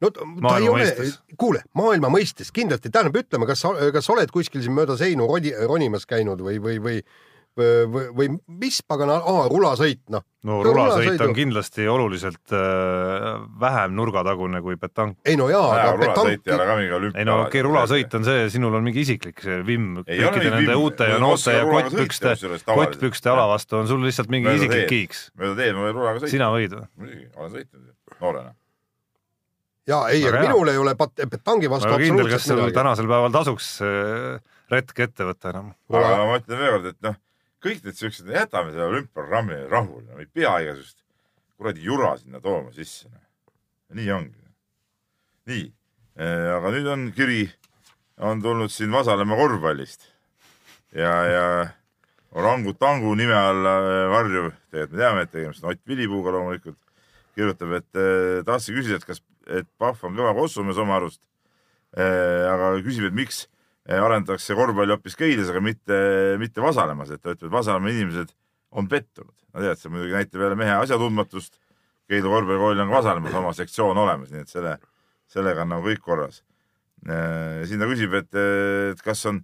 no 0.00 0.12
ta 0.14 0.28
Maailma 0.30 0.60
ei 0.60 0.70
ole 0.70 1.10
kuule, 1.40 1.64
maailma 1.76 2.12
mõistes 2.12 2.54
kindlasti, 2.54 2.92
tähendab, 2.94 3.18
ütleme, 3.24 3.50
kas, 3.50 3.66
kas 3.66 4.06
sa 4.06 4.14
oled 4.14 4.30
kuskil 4.34 4.62
siin 4.62 4.78
mööda 4.78 4.98
seinu 5.00 5.26
roni, 5.30 5.52
ronimas 5.66 6.06
käinud 6.08 6.42
või, 6.46 6.62
või, 6.62 6.78
või 6.86 7.02
või, 7.58 8.04
või 8.16 8.28
mis 8.60 8.80
pagana, 8.86 9.16
aa, 9.18 9.46
rulasõit, 9.50 10.00
noh. 10.12 10.22
no 10.46 10.58
rulasõit 10.64 11.20
on 11.24 11.32
kindlasti 11.36 11.86
oluliselt 11.90 12.54
äh, 12.54 13.26
vähem 13.60 13.94
nurgatagune 13.98 14.62
kui 14.64 14.78
petank. 14.80 15.18
ei 15.26 15.36
no 15.40 15.48
jaa, 15.50 15.66
aga 15.74 15.96
petank 16.00 16.52
ole, 16.54 16.68
ka 16.70 16.76
mingi 16.78 16.96
olümpia. 16.98 17.20
ei 17.20 17.28
no 17.28 17.40
okei 17.42 17.60
okay,, 17.60 17.66
rulasõit 17.66 18.16
on 18.18 18.28
see, 18.28 18.46
sinul 18.54 18.78
on 18.78 18.86
mingi 18.86 19.04
isiklik 19.04 19.42
see 19.44 19.60
vimm 19.66 20.00
kõikide 20.02 20.46
nende 20.46 20.62
vimm. 20.62 20.84
uute 20.84 21.10
ja 21.10 21.18
noorte 21.22 21.56
ja 21.56 21.66
kottpükste, 21.68 22.36
kottpükste 22.70 23.34
ala 23.34 23.48
vastu 23.50 23.80
on 23.80 23.90
sul 23.90 24.04
lihtsalt 24.06 24.32
mingi 24.32 24.48
Mööda 24.48 24.62
isiklik 24.62 24.84
teed. 24.84 24.94
kiiks. 24.94 25.26
mööda 25.40 25.58
teed 25.62 25.76
ma 25.76 25.86
võin 25.88 25.98
rulaga 25.98 26.22
sõita. 26.22 26.34
sina 26.36 26.50
võid 26.54 26.76
või? 26.78 26.88
muidugi, 27.02 27.28
olen 27.36 27.56
sõitnud 27.56 28.20
noorena. 28.20 28.54
ja 29.90 30.04
ei, 30.14 30.22
aga 30.30 30.46
minul 30.46 30.72
ei 30.72 30.80
ole 30.80 30.94
pat- 30.98 31.26
petangi 31.26 31.72
vastu 31.72 31.90
absoluutselt 31.90 32.54
midagi. 32.54 32.78
tänasel 32.78 33.10
päeval 33.10 33.34
tasuks 33.34 33.74
äh, 33.84 34.38
retk 34.70 35.02
ette 35.06 35.26
võtta 35.26 35.52
enam. 35.52 35.74
aga 35.90 36.22
ma 36.28 36.38
ütlen 36.38 36.62
veel 36.62 36.76
kord, 36.76 36.94
et 36.94 37.04
noh, 37.04 37.18
kõik 37.60 37.84
need 37.84 37.98
siuksed, 37.98 38.28
jätame 38.32 38.72
selle 38.72 38.88
olümpiaprogrammi 38.92 39.64
rahule, 39.70 40.06
no 40.08 40.20
ei 40.22 40.28
pea 40.28 40.56
igasugust 40.64 41.00
kuradi 41.60 41.84
jura 41.84 42.14
sinna 42.16 42.40
tooma 42.40 42.72
sisse. 42.72 43.08
nii 43.92 44.12
ongi. 44.14 44.46
nii, 45.50 45.66
aga 46.56 46.70
nüüd 46.72 46.86
on 46.88 47.10
kiri, 47.12 47.42
on 48.22 48.40
tulnud 48.42 48.70
siin 48.72 48.92
Vasalemma 48.92 49.36
korvpallist 49.36 50.06
ja, 50.94 51.12
ja 51.26 51.44
orangutangu 52.30 53.14
nime 53.18 53.34
alla 53.34 53.74
äh, 53.80 54.04
varjuv, 54.10 54.52
tegelikult 54.70 54.92
me 54.94 55.02
teame, 55.02 55.24
et 55.26 55.32
tegemist 55.34 55.64
on 55.64 55.72
Ott 55.74 55.82
Vilipuuga 55.88 56.32
loomulikult, 56.34 56.78
kirjutab, 57.34 57.74
et 57.80 57.98
eh, 57.98 58.42
tahtsin 58.46 58.76
küsida, 58.78 59.00
et 59.00 59.06
kas, 59.06 59.22
et 59.50 59.68
Pahv 59.78 60.04
on 60.06 60.16
kõva 60.18 60.34
kossumees 60.38 60.78
oma 60.78 60.96
arust. 61.00 61.22
aga 61.96 62.76
küsib, 62.86 63.08
et 63.08 63.16
miks 63.16 63.44
eh, 63.44 63.59
arendatakse 63.98 64.54
korvpalli 64.54 64.94
hoopis 64.94 65.16
Keilas, 65.18 65.50
aga 65.50 65.62
mitte, 65.64 65.96
mitte 66.38 66.62
Vasalemmas, 66.62 67.10
et 67.10 67.22
ta 67.22 67.34
ütleb, 67.34 67.48
et 67.48 67.56
Vasalemma 67.56 67.90
inimesed 67.90 68.30
on 68.70 68.88
pettunud. 68.88 69.34
no 69.50 69.64
tead, 69.64 69.80
see 69.80 69.90
muidugi 69.90 70.14
näitab 70.14 70.44
jälle 70.44 70.58
mehe 70.58 70.76
asjatundmatust. 70.78 71.58
Keilu 72.10 72.30
korvpallikoolil 72.30 72.82
on 72.82 72.90
Vasalemmas 72.90 73.34
oma 73.38 73.52
sektsioon 73.54 73.98
olemas, 73.98 74.30
nii 74.34 74.42
et 74.42 74.50
selle, 74.50 74.76
sellega 75.30 75.62
on 75.62 75.74
nagu 75.74 75.86
kõik 75.86 76.02
korras. 76.02 76.42
siin 77.66 77.80
ta 77.80 77.88
küsib, 77.88 78.14
et, 78.18 78.34
et 78.92 79.02
kas 79.02 79.22
on, 79.30 79.38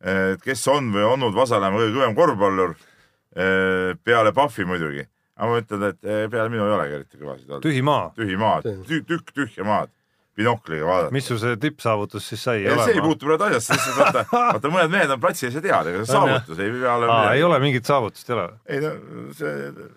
et 0.00 0.42
kes 0.44 0.66
on 0.70 0.92
või 0.94 1.04
olnud 1.08 1.34
Vasalemma 1.36 1.80
kõige 1.80 1.96
kõvem 1.96 2.16
korvpallur 2.16 2.74
eh, 2.76 3.96
peale 4.04 4.32
Pahvi 4.36 4.68
muidugi. 4.68 5.06
aga 5.40 5.48
ma 5.50 5.62
ütlen, 5.62 5.86
et 5.88 6.04
eh, 6.04 6.26
peale 6.30 6.52
minu 6.52 6.66
ei 6.66 6.76
olegi 6.76 6.98
eriti 7.00 7.20
kõvasid 7.20 7.48
olnud. 7.48 7.64
tühi 7.64 7.82
maa. 7.82 8.12
tühi 8.16 8.36
maad, 8.36 8.68
tükk 8.88 9.32
tühja 9.34 9.64
maad, 9.64 9.92
binokliga 10.40 10.88
vaadata. 10.88 11.14
mis 11.14 11.28
su 11.30 11.38
see 11.40 11.58
tippsaavutus 11.60 12.26
siis 12.32 12.42
sai 12.48 12.64
ei, 12.64 12.72
see 12.72 12.94
ei 12.94 12.98
olema? 12.98 13.06
puutu 13.08 13.28
praegu 13.28 13.48
asjasse, 13.48 13.78
sest 13.78 14.00
vaata, 14.00 14.24
vaata 14.54 14.72
mõned 14.72 14.94
mehed 14.94 15.14
on 15.14 15.22
platsi 15.22 15.48
ees 15.48 15.58
ja 15.58 15.64
teavad, 15.64 15.92
ega 15.92 16.02
see 16.04 16.16
saavutus 16.16 16.64
ei 16.64 16.74
pea 16.76 16.96
olema 16.96 17.20
ei 17.36 17.44
ole 17.46 17.60
mingit 17.62 17.90
saavutust, 17.90 18.30
ei 18.30 18.36
ole? 18.38 18.48
ei 18.66 18.82
no 18.84 18.94
see 19.38 19.88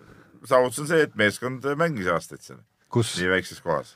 saavutus 0.44 0.84
on 0.84 0.90
see, 0.92 1.04
et 1.08 1.18
meeskond 1.18 1.66
mängis 1.80 2.10
aastaid 2.12 2.44
seal 2.44 2.60
kus, 2.94 3.14
nii 3.18 3.30
väikses 3.32 3.62
kohas, 3.64 3.94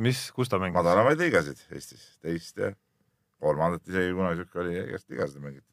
mis, 0.00 0.28
kus 0.36 0.52
ta 0.52 0.60
mängis? 0.62 0.78
madalamaid 0.78 1.20
liigasid 1.20 1.60
Eestis, 1.74 2.06
teist 2.24 2.60
ja 2.60 2.72
kolmandat 3.40 3.88
isegi 3.88 4.14
kunagi 4.16 4.42
siuke 4.42 4.62
oli, 4.64 4.76
igast 4.84 5.08
ligasid 5.12 5.42
mängiti. 5.42 5.66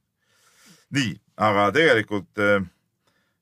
nii, 0.97 1.13
aga 1.49 1.69
tegelikult 1.75 2.43
äh, 2.43 2.65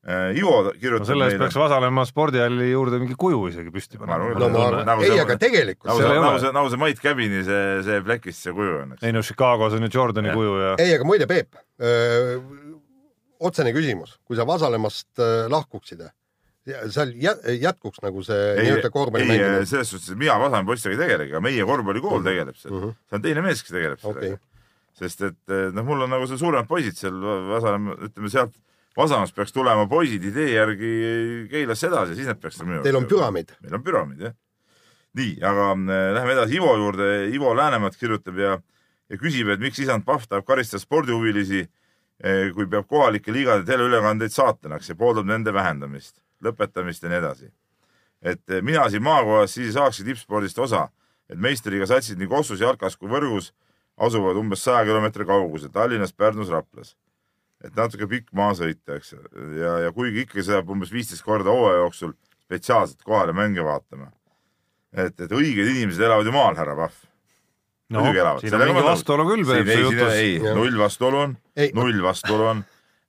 äh, 0.06 0.38
Ivo 0.38 0.62
no 0.68 0.72
kirjutab 0.78 1.08
selle 1.10 1.26
eest 1.32 1.39
peaks 1.41 1.56
Vasalemma 1.58 2.04
spordihalli 2.06 2.68
juurde 2.72 3.00
mingi 3.02 3.15
kuju 3.18 3.39
isegi 3.52 3.72
püsti 3.74 3.98
Ma 4.02 4.15
arvan, 4.15 4.36
no 4.38 4.50
ma 4.50 4.60
Nagu 4.60 4.65
arvan, 4.82 5.04
see- 5.06 5.13
ei, 5.15 5.20
aga 5.24 5.38
tegelikult 5.41 5.89
nagu 5.89 6.00
seal 6.02 6.12
see, 6.13 6.22
nagu 6.26 6.39
see, 6.44 6.52
nagu 6.60 6.70
see 6.74 6.82
Mait 6.84 7.00
Käbini 7.02 7.44
see, 7.48 7.63
see 7.88 8.02
plekist 8.06 8.44
see 8.46 8.54
kuju 8.58 8.76
on, 8.84 8.94
ei 9.02 9.12
no 9.15 9.22
Chicagos 9.26 9.74
on 9.80 9.88
ju 9.88 9.89
Jordani 9.98 10.30
Jah. 10.32 10.38
kuju 10.38 10.54
ja 10.62 10.76
ei, 10.84 10.94
aga 10.98 11.08
muide, 11.10 11.26
Peep, 11.32 11.56
otsene 13.46 13.74
küsimus, 13.76 14.15
kui 14.26 14.38
sa 14.38 14.46
Vasalemmast 14.48 15.20
lahkuksid, 15.52 16.06
seal 16.89 17.12
jä- 17.22 17.38
jätkuks 17.62 18.00
nagu 18.02 18.24
see 18.26 18.56
nii-öelda 18.58 18.89
korvpalli 18.94 19.26
ei 19.26 19.30
mängimine? 19.36 19.65
selles 19.70 19.91
suhtes, 19.91 20.12
et 20.13 20.18
mina 20.18 20.38
Vasalemma 20.41 20.70
poistega 20.72 20.96
ei 20.96 21.02
tegelegi, 21.04 21.34
aga 21.36 21.41
meie 21.46 21.65
korvpallikool 21.68 22.24
tegeleb 22.26 22.58
sellega 22.58 22.86
Mhm. 22.88 22.96
see 23.10 23.18
on 23.20 23.22
teine 23.26 23.41
mees, 23.46 23.62
kes 23.63 23.76
tegeleb 23.76 24.00
sellega 24.02 24.32
okay.. 24.34 24.38
sest 24.98 25.22
et 25.28 25.54
eh, 25.54 25.68
noh, 25.76 25.84
mul 25.86 26.02
on 26.08 26.10
nagu 26.15 26.26
see 26.30 26.39
suuremad 26.41 26.68
poisid 26.72 26.98
seal 26.98 27.20
Vasalemma, 27.52 27.98
ütleme 28.10 28.32
sealt 28.34 28.56
Vasamast 28.97 29.36
peaks 29.36 29.51
tulema 29.53 29.88
poisid 29.91 30.23
idee 30.23 30.53
järgi 30.53 30.91
Keilasse 31.51 31.89
edasi, 31.89 32.15
siis 32.15 32.27
nad 32.31 32.39
peaks 32.39 32.62
Teil 32.84 32.95
on 32.95 33.08
püramiid. 33.12 33.55
meil 33.62 33.79
on 33.79 33.84
püramiid 33.84 34.21
jah. 34.27 34.36
nii, 35.15 35.39
aga 35.43 35.71
äh, 35.71 36.13
läheme 36.15 36.34
edasi 36.34 36.55
Ivo 36.55 36.75
juurde, 36.77 37.10
Ivo 37.34 37.55
Läänemaa 37.55 37.91
kirjutab 37.95 38.38
ja, 38.39 38.60
ja 39.10 39.17
küsib, 39.17 39.49
et 39.49 39.60
miks 39.60 39.79
isand 39.79 40.05
Pahv 40.05 40.27
tahab 40.29 40.45
karistada 40.45 40.84
spordihuvilisi, 40.84 41.65
kui 42.55 42.67
peab 42.71 42.88
kohalike 42.88 43.34
liigade 43.34 43.65
teleülekandeid 43.67 44.31
saatanaks 44.31 44.89
ja 44.89 44.95
pooldab 44.95 45.27
nende 45.27 45.53
vähendamist, 45.53 46.21
lõpetamist 46.43 47.03
ja 47.03 47.12
nii 47.12 47.17
edasi. 47.19 47.51
et 48.21 48.49
eh, 48.49 48.62
mina 48.62 48.89
siin 48.89 49.03
maakohas 49.03 49.53
siis 49.53 49.67
ei 49.67 49.73
saakski 49.73 50.03
tippspordist 50.03 50.60
osa, 50.60 50.88
et 51.29 51.38
meistriga 51.38 51.86
satsid 51.86 52.17
nii 52.17 52.27
Kossus, 52.27 52.62
Jalkas 52.62 52.95
kui 52.97 53.10
Võrgus 53.10 53.51
asuvad 53.97 54.38
umbes 54.39 54.63
saja 54.63 54.86
kilomeetri 54.86 55.25
kaugusel 55.25 55.69
Tallinnas, 55.69 56.13
Pärnus, 56.13 56.49
Raplas. 56.49 56.95
Et 57.65 57.75
natuke 57.78 58.08
pikk 58.12 58.30
maa 58.38 58.54
sõita, 58.58 58.99
eks 58.99 59.15
ja, 59.60 59.78
ja 59.86 59.91
kuigi 59.95 60.25
ikka 60.25 60.43
see 60.43 60.56
jääb 60.58 60.69
umbes 60.71 60.93
viisteist 60.93 61.25
korda 61.25 61.54
hooaja 61.54 61.82
jooksul 61.84 62.13
spetsiaalselt 62.45 63.01
kohale 63.04 63.34
mänge 63.34 63.63
vaatama. 63.65 64.12
et, 64.93 65.19
et 65.19 65.32
õiged 65.32 65.71
inimesed 65.73 66.01
elavad 66.06 66.25
ju 66.25 66.36
maal, 66.36 66.56
härra 66.56 66.75
Pahv. 66.78 67.01
no 67.89 68.06
siin 68.06 68.21
on 68.25 68.39
Sellega 68.43 68.71
mingi 68.73 68.86
vastuolu 68.86 69.28
küll 69.32 69.47
Peep 69.49 69.67
ei 69.67 69.82
su, 69.82 69.89
jutus. 69.89 70.13
ei, 70.13 70.38
null 70.39 70.80
vastuolu 70.80 71.17
on 71.23 71.36
null 71.73 72.01
vastuolu 72.04 72.47
on. 72.54 72.63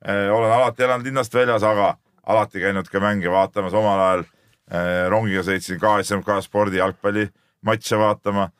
olen 0.06 0.52
alati 0.52 0.82
elanud 0.82 1.06
linnast 1.06 1.34
väljas, 1.34 1.62
aga 1.62 1.96
alati 2.26 2.60
käinud 2.60 2.88
ka 2.90 3.00
mänge 3.00 3.30
vaatamas, 3.30 3.74
omal 3.76 4.02
ajal 4.02 4.24
eh, 4.26 5.06
rongiga 5.12 5.44
sõitsin 5.46 5.80
KSMK 5.82 6.40
spordi 6.44 6.80
jalgpallimatše 6.82 7.98
vaatama. 7.98 8.50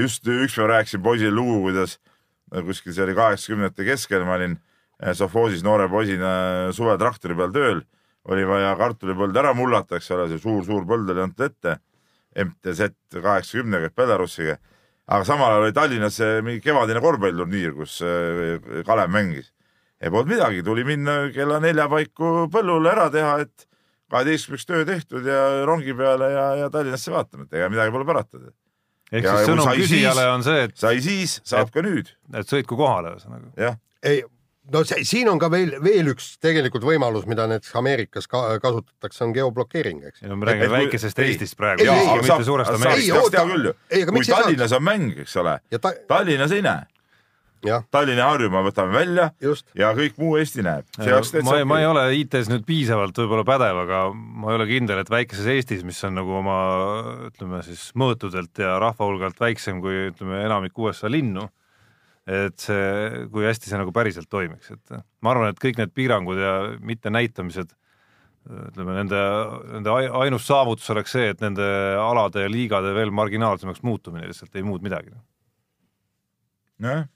just 0.00 0.24
ükspäev 0.24 0.68
rääkisin 0.70 1.02
poisile 1.02 1.30
lugu, 1.30 1.60
kuidas 1.60 1.98
eh, 2.54 2.62
kuskil 2.64 2.92
see 2.92 3.04
oli 3.04 3.14
kaheksakümnendate 3.14 3.84
keskel, 3.84 4.24
ma 4.24 4.38
olin 4.38 4.56
eh, 4.56 4.65
sovhoosis 5.14 5.62
noore 5.66 5.88
poisina 5.92 6.72
suve 6.72 6.96
traktori 6.98 7.34
peal 7.36 7.52
tööl, 7.52 7.82
oli 8.32 8.44
vaja 8.48 8.72
kartulipõld 8.78 9.36
ära 9.38 9.52
mullata, 9.54 9.96
eks 10.00 10.10
ole, 10.16 10.28
see 10.32 10.40
suur-suur 10.42 10.86
põld 10.88 11.10
oli 11.12 11.22
antud 11.22 11.44
ette. 11.46 11.76
MTZ 12.36 12.90
kaheksakümnega 13.22 13.88
Belarusiga, 13.96 14.58
aga 15.08 15.24
samal 15.24 15.54
ajal 15.54 15.62
oli 15.68 15.72
Tallinnas 15.76 16.18
eh, 16.20 16.40
mingi 16.44 16.60
kevadine 16.60 17.00
korvpalliturniir, 17.00 17.72
kus 17.78 18.00
eh, 18.04 18.82
Kalev 18.84 19.08
mängis. 19.14 19.52
ei 20.00 20.10
polnud 20.12 20.28
midagi, 20.34 20.60
tuli 20.62 20.82
minna 20.84 21.30
kella 21.32 21.56
nelja 21.64 21.86
paiku 21.88 22.44
põllule 22.52 22.90
ära 22.92 23.06
teha, 23.14 23.38
et 23.46 23.64
kaheteistkümneks 24.12 24.66
töö 24.68 24.84
tehtud 24.84 25.24
ja 25.24 25.64
rongi 25.64 25.94
peale 25.96 26.28
ja, 26.34 26.44
ja 26.60 26.68
Tallinnasse 26.70 27.14
vaatama, 27.14 27.46
et 27.48 27.56
ega 27.56 27.70
midagi 27.72 27.94
pole 27.94 28.04
parata. 28.04 28.42
ehk 29.12 29.24
Ja 29.24 29.36
siis 29.38 29.48
sõnum 29.48 29.70
küsijale 29.72 30.20
siis- 30.26 30.34
on 30.34 30.42
see, 30.44 30.62
et, 30.68 30.76
sai 30.76 31.00
siis, 31.00 31.40
saab 31.44 31.70
ka 31.72 31.80
nüüd, 31.80 32.12
et 32.34 32.46
sõitku 32.52 32.76
kohale 32.76 33.14
ühesõnaga. 33.16 33.48
jah. 33.56 33.78
ei, 34.02 34.20
no 34.72 34.82
see, 34.88 35.04
siin 35.06 35.28
on 35.30 35.38
ka 35.42 35.50
veel, 35.52 35.76
veel 35.84 36.10
üks 36.14 36.32
tegelikult 36.42 36.84
võimalus, 36.86 37.26
mida 37.30 37.46
näiteks 37.50 37.74
Ameerikas 37.78 38.26
ka, 38.30 38.42
kasutatakse, 38.62 39.24
on 39.26 39.34
geoblokeering, 39.36 40.02
eks. 40.10 40.22
ei 40.24 40.28
no 40.32 40.36
me 40.40 40.48
räägime 40.48 40.66
Et 40.66 40.72
kui- 40.72 40.78
väikesest 40.80 41.18
ei. 41.22 41.32
Eestist 41.34 41.56
praegu, 41.58 41.84
Ei, 41.86 41.88
ei, 41.92 42.18
mitte 42.22 42.44
suurest 42.44 42.70
saab, 42.72 42.82
Ameerikast. 42.82 43.40
Kui 44.12 44.26
Tallinnas 44.26 44.72
on 44.76 44.84
mäng, 44.86 45.16
eks 45.24 45.36
ole, 45.42 45.58
ja 45.70 45.78
ta, 45.82 45.92
Tallinnas 46.08 46.52
ei 46.56 46.62
näe, 46.66 46.86
jah, 47.66 47.84
Tallinna 47.90 48.24
ja 48.24 48.28
Harjumaa 48.30 48.62
võtame 48.66 48.94
välja 48.94 49.28
just. 49.42 49.66
ja 49.78 49.92
kõik 49.96 50.18
muu 50.22 50.36
Eesti 50.40 50.62
näeb. 50.66 50.86
ma 51.42 51.58
ei, 51.58 51.64
ma 51.68 51.80
ei 51.80 51.86
ole 51.88 52.04
IT-s 52.20 52.50
nüüd 52.52 52.66
piisavalt 52.68 53.16
võib-olla 53.22 53.44
pädev, 53.48 53.80
aga 53.86 54.02
ma 54.14 54.52
ei 54.52 54.58
ole 54.60 54.66
kindel, 54.70 55.00
et 55.02 55.10
väikeses 55.10 55.46
Eestis, 55.54 55.84
mis 55.86 56.02
on 56.04 56.14
nagu 56.18 56.36
oma 56.42 56.58
ütleme 57.30 57.62
siis 57.66 57.88
mõõtudelt 57.98 58.58
ja 58.62 58.76
rahva 58.82 59.08
hulgalt 59.08 59.40
väiksem 59.40 59.80
kui 59.84 60.10
ütleme 60.10 60.42
enamik 60.46 60.78
USA 60.78 61.10
linnu, 61.10 61.48
et 62.26 62.58
see, 62.58 63.26
kui 63.30 63.46
hästi 63.46 63.70
see 63.70 63.78
nagu 63.78 63.92
päriselt 63.94 64.28
toimiks, 64.30 64.72
et 64.74 64.96
ma 65.22 65.32
arvan, 65.32 65.52
et 65.52 65.60
kõik 65.62 65.78
need 65.78 65.92
piirangud 65.94 66.40
ja 66.40 66.54
mittenäitamised, 66.82 67.70
ütleme 68.46 68.96
nende, 68.98 69.20
nende 69.72 69.92
ai- 69.94 70.10
ainus 70.24 70.46
saavutus 70.46 70.90
oleks 70.94 71.14
see, 71.14 71.30
et 71.34 71.42
nende 71.42 71.66
alade 71.98 72.44
ja 72.44 72.50
liigade 72.50 72.92
veel 72.94 73.14
marginaalsemaks 73.14 73.82
muutumine 73.86 74.26
lihtsalt 74.26 74.58
ei 74.58 74.66
muud 74.66 74.82
midagi. 74.86 75.14
jah, 76.82 77.06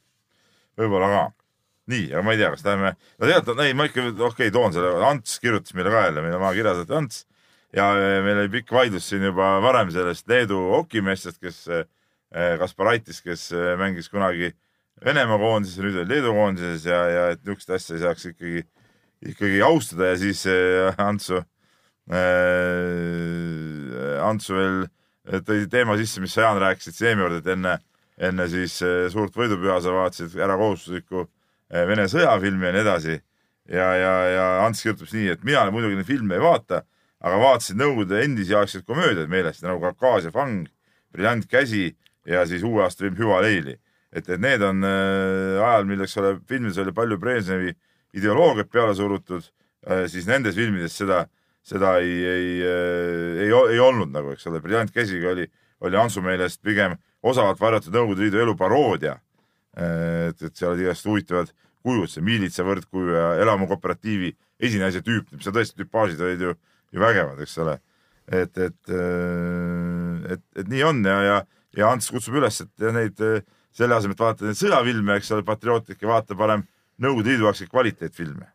võib-olla 0.79 1.11
ka. 1.11 1.25
nii, 1.91 2.07
aga 2.13 2.23
ma 2.23 2.35
ei 2.35 2.39
tea, 2.39 2.53
kas 2.55 2.65
läheme, 2.67 2.95
no 3.19 3.27
tegelikult, 3.27 3.65
ei 3.67 3.75
ma 3.75 3.87
ikka, 3.91 4.07
okei 4.15 4.27
okay,, 4.31 4.55
toon 4.55 4.75
selle, 4.75 4.95
Ants 5.11 5.39
kirjutas 5.43 5.75
meile 5.75 5.91
ka 5.91 6.07
jälle, 6.07 6.23
meil 6.23 6.39
on 6.39 6.45
maha 6.47 6.55
kirjas, 6.55 6.83
et 6.85 6.95
Ants 6.95 7.25
ja 7.75 7.91
meil 8.23 8.45
oli 8.45 8.51
pikk 8.61 8.75
vaidlus 8.75 9.11
siin 9.11 9.27
juba 9.27 9.57
varem 9.63 9.91
sellest 9.95 10.29
Leedu 10.31 10.59
hokimeestest, 10.77 11.39
kes 11.43 11.63
äh, 11.71 11.87
Kasparaitis, 12.63 13.23
kes 13.27 13.51
äh, 13.55 13.75
mängis 13.79 14.11
kunagi 14.11 14.53
Venemaa 15.05 15.39
koondises 15.41 15.79
ja 15.79 15.85
nüüd 15.87 15.97
oli 16.03 16.09
Leedu 16.11 16.33
koondises 16.37 16.85
ja, 16.85 17.01
ja 17.09 17.23
et 17.33 17.41
niisugust 17.45 17.71
asja 17.73 17.97
ei 17.97 18.03
saaks 18.03 18.25
ikkagi, 18.33 18.61
ikkagi 19.33 19.63
austada 19.65 20.05
ja 20.13 20.17
siis 20.21 20.41
äh, 20.51 20.95
Antsu 21.01 21.37
äh,, 21.41 21.47
Antsu 24.27 24.55
veel 24.59 24.77
tõi 25.47 25.67
teema 25.71 25.97
sisse, 26.01 26.21
mis 26.21 26.35
sa, 26.35 26.41
Jaan, 26.49 26.61
rääkisid 26.61 26.97
Seemi 26.97 27.23
juurde, 27.25 27.41
et 27.43 27.49
enne, 27.55 27.79
enne 28.21 28.49
siis 28.51 28.81
äh, 28.85 29.09
suurt 29.13 29.37
võidupüha 29.37 29.81
sa 29.83 29.95
vaatasid 29.95 30.37
ära 30.41 30.57
kohustuslikku 30.61 31.25
äh, 31.25 31.87
Vene 31.89 32.07
sõjafilmi 32.11 32.67
ja 32.69 32.73
nii 32.77 32.85
edasi. 32.85 33.21
ja, 33.71 33.89
ja, 33.95 34.15
ja 34.35 34.47
Ants 34.67 34.83
kirjutab 34.83 35.13
nii, 35.15 35.29
et 35.37 35.45
mina 35.47 35.71
muidugi 35.71 35.97
neid 35.97 36.09
filme 36.09 36.35
ei 36.37 36.43
vaata, 36.43 36.83
aga 37.21 37.37
vaatasin 37.41 37.79
Nõukogude 37.81 38.25
endisiaegseid 38.25 38.85
komöödiaid 38.89 39.31
meelest 39.31 39.63
nagu 39.65 39.81
Kaukaasia 39.81 40.33
fang, 40.35 40.69
Briljant 41.13 41.47
käsi 41.51 41.97
ja 42.27 42.45
siis 42.47 42.63
uue 42.67 42.83
aasta 42.85 43.05
film 43.05 43.17
Hüva 43.19 43.41
leili. 43.45 43.79
Et, 44.13 44.27
et 44.29 44.41
need 44.41 44.63
on 44.67 44.85
äh, 44.87 45.59
ajal, 45.61 45.87
mil, 45.89 46.05
eks 46.07 46.17
ole, 46.23 46.37
filmides 46.49 46.81
oli 46.83 46.95
palju 46.97 47.19
Brežnevi 47.21 47.75
ideoloogiat 48.19 48.71
peale 48.73 48.95
surutud 48.99 49.45
äh,, 49.87 50.07
siis 50.11 50.27
nendes 50.31 50.59
filmides 50.59 50.97
seda 50.99 51.27
seda 51.63 51.99
ei, 52.01 52.13
ei, 52.25 52.63
ei, 52.63 53.47
ei, 53.47 53.53
ei 53.75 53.81
olnud 53.83 54.13
nagu, 54.13 54.33
eks 54.35 54.47
ole, 54.51 54.61
Briljant 54.65 54.93
käsiga 54.95 55.35
oli, 55.35 55.47
oli 55.85 55.99
Antsu 56.01 56.23
meelest 56.25 56.63
pigem 56.65 56.97
osavalt 57.23 57.61
varjatud 57.61 57.95
Nõukogude 57.95 58.25
Liidu 58.25 58.41
elu 58.41 58.57
paroodia. 58.57 59.19
et, 59.77 60.41
et 60.43 60.57
seal 60.57 60.73
olid 60.73 60.83
igast 60.83 61.07
huvitavad 61.07 61.53
kujud, 61.85 62.11
see 62.11 62.25
miilitsa 62.25 62.65
võrdkuju 62.67 63.13
ja 63.15 63.29
elamukooperatiivi 63.45 64.33
esinaise 64.61 65.01
tüüp, 65.05 65.31
seal 65.41 65.55
tõesti 65.55 65.79
tüpaažid 65.79 66.21
olid 66.21 66.43
ju, 66.43 66.57
ju 66.91 67.01
vägevad, 67.01 67.39
eks 67.41 67.57
ole. 67.63 67.79
et, 68.27 68.59
et, 68.59 68.93
et, 70.35 70.43
et 70.57 70.69
nii 70.69 70.83
on 70.87 71.05
ja, 71.07 71.17
ja, 71.23 71.39
ja 71.77 71.93
Ants 71.93 72.11
kutsub 72.11 72.37
üles, 72.41 72.61
et 72.65 72.91
neid 72.95 73.23
selle 73.77 73.97
asemel, 73.97 74.17
et 74.17 74.23
vaadata 74.23 74.49
neid 74.49 74.59
sõjafilme, 74.59 75.17
eks 75.21 75.33
ole, 75.37 75.47
patriootlikke, 75.47 76.07
vaata 76.09 76.37
parem 76.39 76.67
Nõukogude 77.01 77.33
Liidu 77.33 77.47
aegseid 77.49 77.71
kvaliteetfilme, 77.73 78.47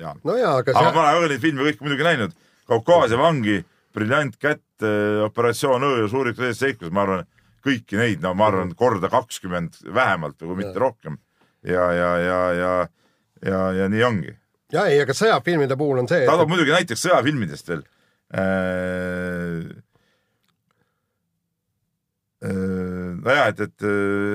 Jaan. 0.00 0.18
no 0.26 0.34
aga 0.34 0.72
aga 0.74 0.90
ma 0.90 1.04
olen 1.20 1.30
neid 1.30 1.42
filme 1.44 1.62
kõiki 1.68 1.84
muidugi 1.86 2.02
näinud. 2.02 2.32
Kaukaasia 2.66 3.18
vangi, 3.20 3.60
Briljant 3.94 4.34
kätt, 4.42 4.82
Operatsioon 5.22 5.86
Õõr, 5.86 6.08
Suurik 6.10 6.40
seiklus, 6.58 6.90
ma 6.90 7.04
arvan, 7.04 7.22
kõiki 7.62 7.98
neid, 8.00 8.24
no 8.24 8.34
ma 8.34 8.50
arvan 8.50 8.74
korda 8.78 9.10
kakskümmend 9.12 9.78
vähemalt, 9.94 10.38
kui 10.40 10.58
mitte 10.58 10.82
rohkem. 10.82 11.20
ja, 11.66 11.86
ja, 11.94 12.10
ja, 12.18 12.40
ja, 12.58 12.72
ja, 13.46 13.62
ja 13.78 13.88
nii 13.90 14.02
ongi. 14.06 14.34
ja 14.74 14.88
ei, 14.90 15.00
aga 15.02 15.14
sõjafilmide 15.14 15.78
puhul 15.78 16.02
on 16.02 16.10
see. 16.10 16.26
ta 16.26 16.36
toob 16.38 16.50
muidugi 16.50 16.74
näiteks 16.74 17.06
sõjafilmidest 17.06 17.70
veel 17.70 17.86
äh, 18.34 19.70
nojah, 22.44 23.48
et, 23.48 23.60
et, 23.64 23.84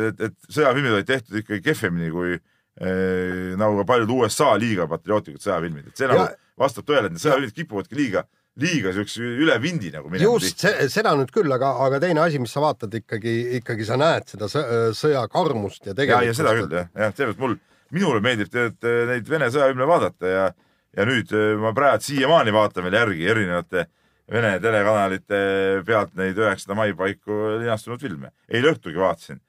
et, 0.09 0.21
et 0.27 0.49
sõjafilmid 0.49 0.97
olid 0.97 1.09
tehtud 1.09 1.37
ikkagi 1.41 1.61
kehvemini 1.67 2.09
kui 2.13 2.33
äh, 2.33 3.53
nagu 3.59 3.81
ka 3.81 3.87
paljud 3.93 4.13
USA 4.17 4.55
liiga 4.59 4.87
patriootlikud 4.89 5.43
sõjafilmid, 5.43 5.91
et 5.91 6.01
see 6.01 6.09
nagu 6.09 6.25
vastab 6.61 6.87
tõele, 6.87 7.09
et 7.09 7.15
need 7.15 7.23
sõjafilmid 7.23 7.53
kipuvadki 7.57 7.99
liiga, 7.99 8.25
liiga 8.61 8.93
siukse 8.95 9.21
üle 9.21 9.57
vindi 9.61 9.91
nagu 9.93 10.09
minema. 10.09 10.33
just 10.33 10.65
seda 10.93 11.13
nüüd 11.19 11.31
küll, 11.33 11.51
aga, 11.53 11.75
aga 11.85 12.01
teine 12.03 12.25
asi, 12.25 12.41
mis 12.41 12.53
sa 12.53 12.63
vaatad 12.63 12.97
ikkagi, 13.01 13.35
ikkagi 13.61 13.87
sa 13.87 13.99
näed 14.01 14.27
seda 14.33 14.49
sõja 14.49 15.23
karmust 15.31 15.85
ja 15.85 15.93
tegelikult. 15.93 16.25
ja, 16.25 16.33
ja 16.33 16.39
seda 16.41 16.57
küll 16.57 16.75
jah, 16.79 16.91
jah, 17.05 17.15
seepärast 17.15 17.45
mul, 17.45 17.55
minule 17.93 18.25
meeldib 18.25 18.51
tead 18.51 18.91
neid 19.13 19.29
Vene 19.29 19.53
sõjafilme 19.53 19.87
vaadata 19.87 20.35
ja, 20.35 20.51
ja 20.97 21.07
nüüd 21.07 21.31
ma 21.61 21.75
praegu 21.77 22.09
siiamaani 22.09 22.57
vaatan 22.57 22.89
veel 22.89 23.01
järgi 23.03 23.33
erinevate 23.35 23.87
Vene 24.31 24.51
telekanalite 24.63 25.39
pealt 25.87 26.13
neid 26.15 26.37
üheksanda 26.39 26.77
mai 26.79 26.93
paiku 26.95 27.57
linastunud 27.59 27.99
filme. 27.99 28.31
eile 28.47 28.71
õhtugi 28.71 28.99
vaatasin. 29.01 29.41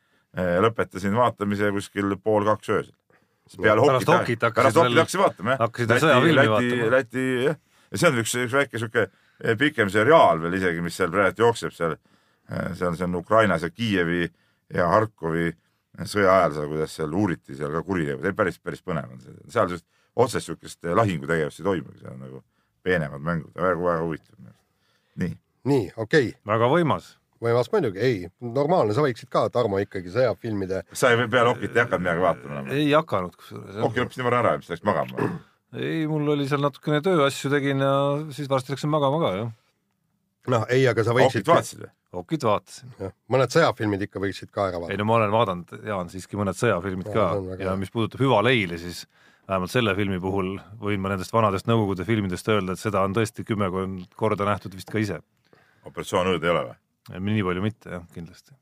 lõpetasin 0.65 1.15
vaatamise 1.15 1.71
kuskil 1.75 2.17
pool 2.19 2.45
kaks 2.49 2.69
öösel. 2.69 2.95
peale 3.63 3.81
hokit, 3.81 4.09
hokit 4.09 4.43
hokit 4.43 4.43
hakkasin 4.43 5.21
vaatama, 5.21 5.51
jah. 5.51 5.59
hakkasid 5.67 5.93
sõjafilmi 6.03 6.49
vaatama. 6.55 6.91
Läti, 6.97 7.27
jah. 7.45 7.59
ja 7.91 8.01
see 8.01 8.11
on 8.11 8.23
üks, 8.23 8.35
üks 8.47 8.57
väike 8.59 8.81
sihuke 8.81 9.07
pikem 9.59 9.91
seriaal 9.91 10.43
veel 10.43 10.57
isegi, 10.59 10.83
mis 10.83 10.97
seal 10.99 11.13
praegu 11.15 11.45
jookseb 11.47 11.75
seal. 11.77 11.99
seal, 12.75 12.97
see 12.97 13.07
on 13.07 13.15
Ukrainas 13.21 13.63
ja 13.63 13.71
Kiievi 13.71 14.25
ja 14.75 14.89
Harkovi 14.91 15.53
sõja 16.09 16.39
ajal 16.41 16.57
seal, 16.57 16.73
kuidas 16.73 16.97
seal 16.97 17.15
uuriti 17.15 17.55
seal 17.55 17.71
ka 17.71 17.85
kuritegusid, 17.87 18.35
päris, 18.35 18.59
päris 18.59 18.83
põnev 18.83 19.13
on 19.13 19.23
see. 19.23 19.37
seal 19.53 19.71
just 19.71 19.87
otsest 20.17 20.51
sihukest 20.51 20.91
lahingutegevust 20.99 21.63
ei 21.63 21.69
toimugi, 21.69 22.01
seal 22.03 22.17
on 22.17 22.27
nagu 22.27 22.43
peenemad 22.83 23.23
mängud, 23.23 23.55
väga-väga 23.55 24.03
huvitav 24.03 24.53
nii. 25.21 25.35
nii, 25.69 25.91
okei 25.97 26.29
okay.. 26.33 26.39
väga 26.49 26.69
võimas. 26.73 27.13
võimas 27.43 27.71
muidugi, 27.73 28.03
ei, 28.03 28.27
normaalne, 28.41 28.95
sa 28.97 29.05
võiksid 29.05 29.31
ka, 29.33 29.47
Tarmo, 29.53 29.81
ikkagi 29.83 30.13
sõjafilmide. 30.15 30.85
sa 30.93 31.13
ei, 31.13 31.25
peale 31.29 31.55
Okit 31.55 31.77
ei 31.77 31.85
hakanud 31.85 32.05
midagi 32.05 32.27
vaatama? 32.27 32.67
ei 32.75 32.93
hakanud 32.93 33.39
kusjuures. 33.39 33.81
Oki 33.89 34.03
lõppes 34.05 34.21
nii 34.21 34.29
vara 34.29 34.45
ära, 34.45 34.55
siis 34.61 34.77
läks 34.77 34.87
magama? 34.89 35.33
ei, 35.79 36.05
mul 36.11 36.37
oli 36.37 36.47
seal 36.51 36.63
natukene 36.65 37.03
tööasju 37.05 37.51
tegin 37.53 37.83
ja 37.85 37.97
siis 38.37 38.51
varsti 38.51 38.75
läksin 38.75 38.93
magama 38.93 39.23
ka, 39.23 39.35
jah. 39.41 39.51
noh, 40.55 40.71
ei, 40.73 40.87
aga 40.91 41.05
sa 41.07 41.17
võiksid. 41.17 41.43
Okit 41.43 41.53
vaatasid 41.55 41.85
või? 41.87 41.93
Okit 42.13 42.45
vaatasin. 42.45 42.95
mõned 43.33 43.53
sõjafilmid 43.55 44.03
ikka 44.05 44.21
võiksid 44.21 44.51
ka 44.53 44.69
ära 44.69 44.81
vaadata. 44.83 44.93
ei 44.93 45.01
no 45.01 45.09
ma 45.09 45.17
olen 45.17 45.33
vaadanud, 45.33 45.77
Jaan, 45.89 46.13
siiski 46.13 46.37
mõned 46.37 46.59
sõjafilmid 46.59 47.09
ja, 47.09 47.15
ka 47.17 47.61
ja 47.63 47.77
mis 47.81 47.93
puudutab 47.93 48.21
Hüva 48.21 48.43
leili, 48.45 48.77
siis 48.81 49.07
vähemalt 49.49 49.73
selle 49.73 49.95
filmi 49.99 50.21
puhul 50.23 50.55
võin 50.81 51.03
ma 51.03 51.13
nendest 51.13 51.35
vanadest 51.35 51.69
Nõukogude 51.71 52.07
filmidest 52.09 52.49
öelda, 52.53 52.75
et 52.75 52.83
seda 52.83 53.03
on 53.07 53.15
tõesti 53.17 53.45
kümmekond 53.47 54.15
korda 54.19 54.47
nähtud 54.49 54.75
vist 54.77 54.91
ka 54.91 55.03
ise. 55.03 55.21
operatsioon 55.85 56.35
Õõd 56.35 56.45
ei 56.45 56.53
ole 56.53 56.67
või? 56.71 56.79
nii 57.27 57.43
palju 57.43 57.65
mitte 57.65 57.91
jah, 57.91 58.05
kindlasti. 58.15 58.55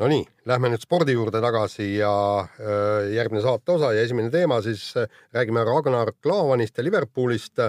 Nonii, 0.00 0.22
lähme 0.48 0.70
nüüd 0.72 0.80
spordi 0.80 1.12
juurde 1.12 1.42
tagasi 1.42 1.90
ja 1.98 2.12
äh, 2.40 3.10
järgmine 3.16 3.42
saate 3.44 3.74
osa 3.74 3.90
ja 3.92 4.06
esimene 4.06 4.30
teema 4.32 4.62
siis 4.64 4.94
äh, 4.96 5.10
räägime 5.34 5.64
Ragnar 5.66 6.14
Klavanist 6.22 6.78
ja 6.78 6.86
Liverpoolist. 6.86 7.66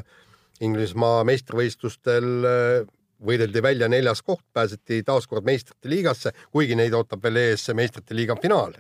Inglismaa 0.62 1.24
meistrivõistlustel 1.26 2.32
äh, 2.46 2.90
võideldi 3.26 3.64
välja 3.66 3.90
neljas 3.90 4.22
koht, 4.22 4.46
pääseti 4.54 5.02
taas 5.04 5.28
kord 5.28 5.46
meistrite 5.46 5.90
liigasse, 5.90 6.32
kuigi 6.54 6.78
neid 6.78 6.94
ootab 6.94 7.24
veel 7.26 7.42
ees 7.48 7.68
meistrite 7.74 8.16
liiga 8.16 8.38
finaal. 8.42 8.78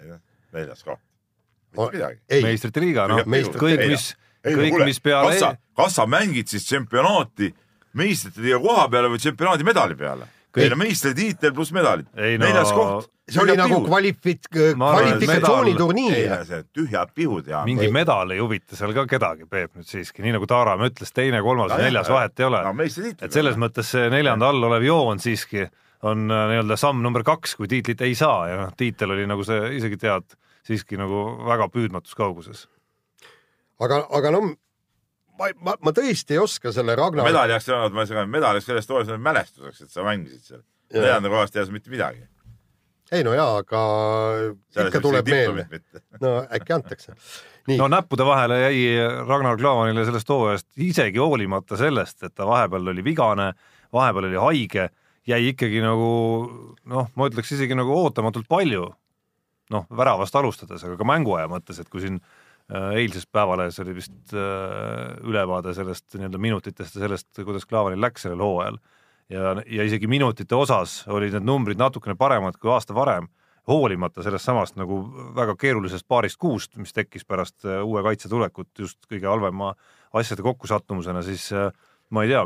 neljas 0.53 0.85
koht 0.85 1.10
meistrite 2.43 2.83
liiga, 2.83 3.07
noh, 3.11 3.23
kõik, 3.23 3.85
mis, 3.91 4.11
kõik, 4.45 4.77
mis 4.85 5.01
peale. 5.03 5.33
kas 5.33 5.43
sa, 5.43 5.53
kas 5.77 5.97
sa 5.99 6.07
mängid 6.09 6.51
siis 6.51 6.67
tsempionaati 6.67 7.51
meistrite 7.99 8.43
liiga 8.43 8.61
koha 8.63 8.87
peale 8.91 9.11
või 9.11 9.23
tsempionaadi 9.23 9.67
medali 9.67 9.97
peale? 9.99 10.29
ei 10.59 10.69
no 10.71 10.75
meistritiitel 10.79 11.53
pluss 11.55 11.71
medalid. 11.71 12.07
No... 12.11 12.29
neljas 12.43 12.71
koht. 12.75 13.07
see 13.31 13.39
oli 13.39 13.53
nagu 13.55 13.77
kvalifit-, 13.85 14.49
kvalifikatsiooniturniir. 14.51 16.33
tühjad 16.75 17.13
pihud 17.15 17.47
ja. 17.47 17.61
mingi 17.67 17.87
medal 17.93 18.33
ei 18.35 18.41
huvita 18.43 18.75
seal 18.75 18.91
ka 18.97 19.05
kedagi, 19.07 19.47
Peep 19.51 19.77
nüüd 19.79 19.87
siiski, 19.87 20.25
nii 20.25 20.35
nagu 20.35 20.49
Taaramäe 20.49 20.91
ütles, 20.91 21.13
teine, 21.15 21.39
kolmas 21.45 21.71
ja 21.71 21.79
neljas 21.85 22.11
vahet 22.11 22.43
ei 22.43 22.49
ole 22.49 22.63
no,. 22.67 22.75
et 22.83 23.31
selles 23.31 23.59
mõttes 23.61 23.93
see 23.95 24.11
neljanda 24.11 24.51
all 24.51 24.67
olev 24.71 24.83
joon 24.83 25.23
siiski 25.23 25.69
on 26.07 26.25
äh, 26.27 26.45
nii-öelda 26.51 26.77
samm 26.81 27.03
number 27.05 27.23
kaks, 27.23 27.55
kui 27.55 27.69
tiitlit 27.71 28.01
ei 28.03 28.15
saa 28.17 28.47
ja 28.49 28.61
noh, 28.63 28.71
tiitel 28.77 29.15
oli 29.15 29.27
nagu 29.29 29.45
sa 29.47 29.63
isegi 29.71 29.99
tead 30.01 30.35
siiski 30.67 30.99
nagu 30.99 31.23
väga 31.47 31.69
püüdmatus 31.73 32.17
kauguses. 32.17 32.67
aga, 33.81 34.03
aga 34.13 34.33
no 34.35 34.41
ma, 35.41 35.49
ma, 35.61 35.77
ma 35.81 35.93
tõesti 35.95 36.35
ei 36.35 36.41
oska 36.41 36.73
selle 36.75 36.95
Ragnar. 36.97 37.25
medali 37.27 37.55
jaoks 37.55 37.69
ei 37.69 37.75
olnud, 37.77 37.95
ma 37.95 38.05
ei 38.05 38.11
saa, 38.11 38.27
medal 38.29 38.57
oleks 38.57 38.67
sellest 38.69 38.91
toolest 38.91 39.15
mälestuseks, 39.29 39.81
et 39.85 39.95
sa 39.95 40.05
mängisid 40.05 40.45
seal. 40.45 40.63
neljanda 40.93 41.31
kohast 41.33 41.55
ei 41.55 41.63
jää 41.63 41.73
mitte 41.75 41.93
midagi. 41.93 42.23
ei 43.11 43.25
no 43.27 43.33
jaa, 43.35 43.57
aga 43.63 43.81
Selles 44.71 44.91
ikka 44.91 45.03
tuleb 45.03 45.33
meelde. 45.33 45.81
no 46.21 46.35
äkki 46.45 46.77
antakse. 46.77 47.17
no 47.77 47.89
näppude 47.91 48.25
vahele 48.27 48.61
jäi 48.67 48.81
Ragnar 49.27 49.57
Klavanile 49.57 50.05
sellest 50.05 50.29
hooajast 50.29 50.67
isegi 50.77 51.21
hoolimata 51.21 51.77
sellest, 51.77 52.23
et 52.23 52.35
ta 52.35 52.47
vahepeal 52.47 52.93
oli 52.93 53.03
vigane, 53.03 53.51
vahepeal 53.93 54.29
oli 54.31 54.41
haige, 54.45 54.89
jäi 55.27 55.43
ikkagi 55.51 55.83
nagu 55.83 56.09
noh, 56.85 57.13
ma 57.15 57.29
ütleks 57.29 57.53
isegi 57.57 57.77
nagu 57.77 57.97
ootamatult 58.03 58.49
palju 58.49 58.89
noh, 59.71 59.87
väravast 59.97 60.35
alustades, 60.37 60.83
aga 60.85 60.97
ka 60.99 61.07
mänguaja 61.07 61.49
mõttes, 61.51 61.79
et 61.81 61.89
kui 61.91 62.03
siin 62.03 62.17
äh, 62.19 62.97
eilses 63.01 63.27
Päevalehes 63.31 63.79
oli 63.83 63.95
vist 63.97 64.33
äh, 64.35 65.13
ülevaade 65.27 65.75
sellest 65.77 66.17
nii-öelda 66.17 66.41
minutitest 66.41 66.97
ja 66.97 67.05
sellest, 67.05 67.29
kuidas 67.39 67.67
Klaavanil 67.69 68.01
läks 68.01 68.25
sellel 68.27 68.43
hooajal 68.43 68.81
ja, 69.31 69.55
ja 69.65 69.87
isegi 69.87 70.09
minutite 70.11 70.57
osas 70.57 71.01
olid 71.11 71.37
need 71.37 71.47
numbrid 71.47 71.79
natukene 71.81 72.17
paremad 72.19 72.59
kui 72.59 72.73
aasta 72.73 72.95
varem, 72.97 73.29
hoolimata 73.69 74.25
sellest 74.25 74.49
samast 74.49 74.77
nagu 74.79 75.03
väga 75.37 75.55
keerulisest 75.59 76.07
paarist 76.09 76.39
kuust, 76.41 76.75
mis 76.81 76.95
tekkis 76.95 77.27
pärast 77.27 77.65
äh, 77.65 77.81
uue 77.85 78.03
kaitse 78.05 78.31
tulekut 78.31 78.85
just 78.85 79.05
kõige 79.09 79.29
halvema 79.29 79.73
asjade 80.17 80.43
kokkusattumusena, 80.43 81.21
siis 81.23 81.45
ma 82.11 82.25
ei 82.25 82.33
tea, 82.33 82.41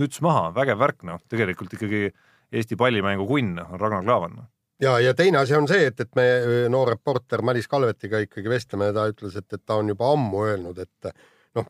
müts 0.00 0.18
maha, 0.24 0.48
vägev 0.56 0.80
värk, 0.80 1.04
noh, 1.06 1.20
tegelikult 1.30 1.76
ikkagi 1.76 2.08
Eesti 2.54 2.76
pallimängu 2.78 3.24
kunn 3.26 3.58
on 3.58 3.80
Ragnar 3.80 4.04
Klavan 4.06 4.36
ja, 4.82 4.98
ja 5.00 5.14
teine 5.14 5.38
asi 5.38 5.56
on 5.56 5.68
see, 5.68 5.88
et, 5.90 6.00
et 6.00 6.18
me 6.18 6.26
noor 6.72 6.94
reporter 6.94 7.42
Madis 7.42 7.68
Kalvetiga 7.68 8.20
ikkagi 8.24 8.50
vestleme 8.50 8.90
ja 8.90 8.96
ta 8.96 9.06
ütles, 9.12 9.36
et, 9.38 9.48
et 9.52 9.64
ta 9.64 9.78
on 9.80 9.92
juba 9.92 10.10
ammu 10.12 10.44
öelnud, 10.46 10.78
et 10.82 11.10
noh, 11.58 11.68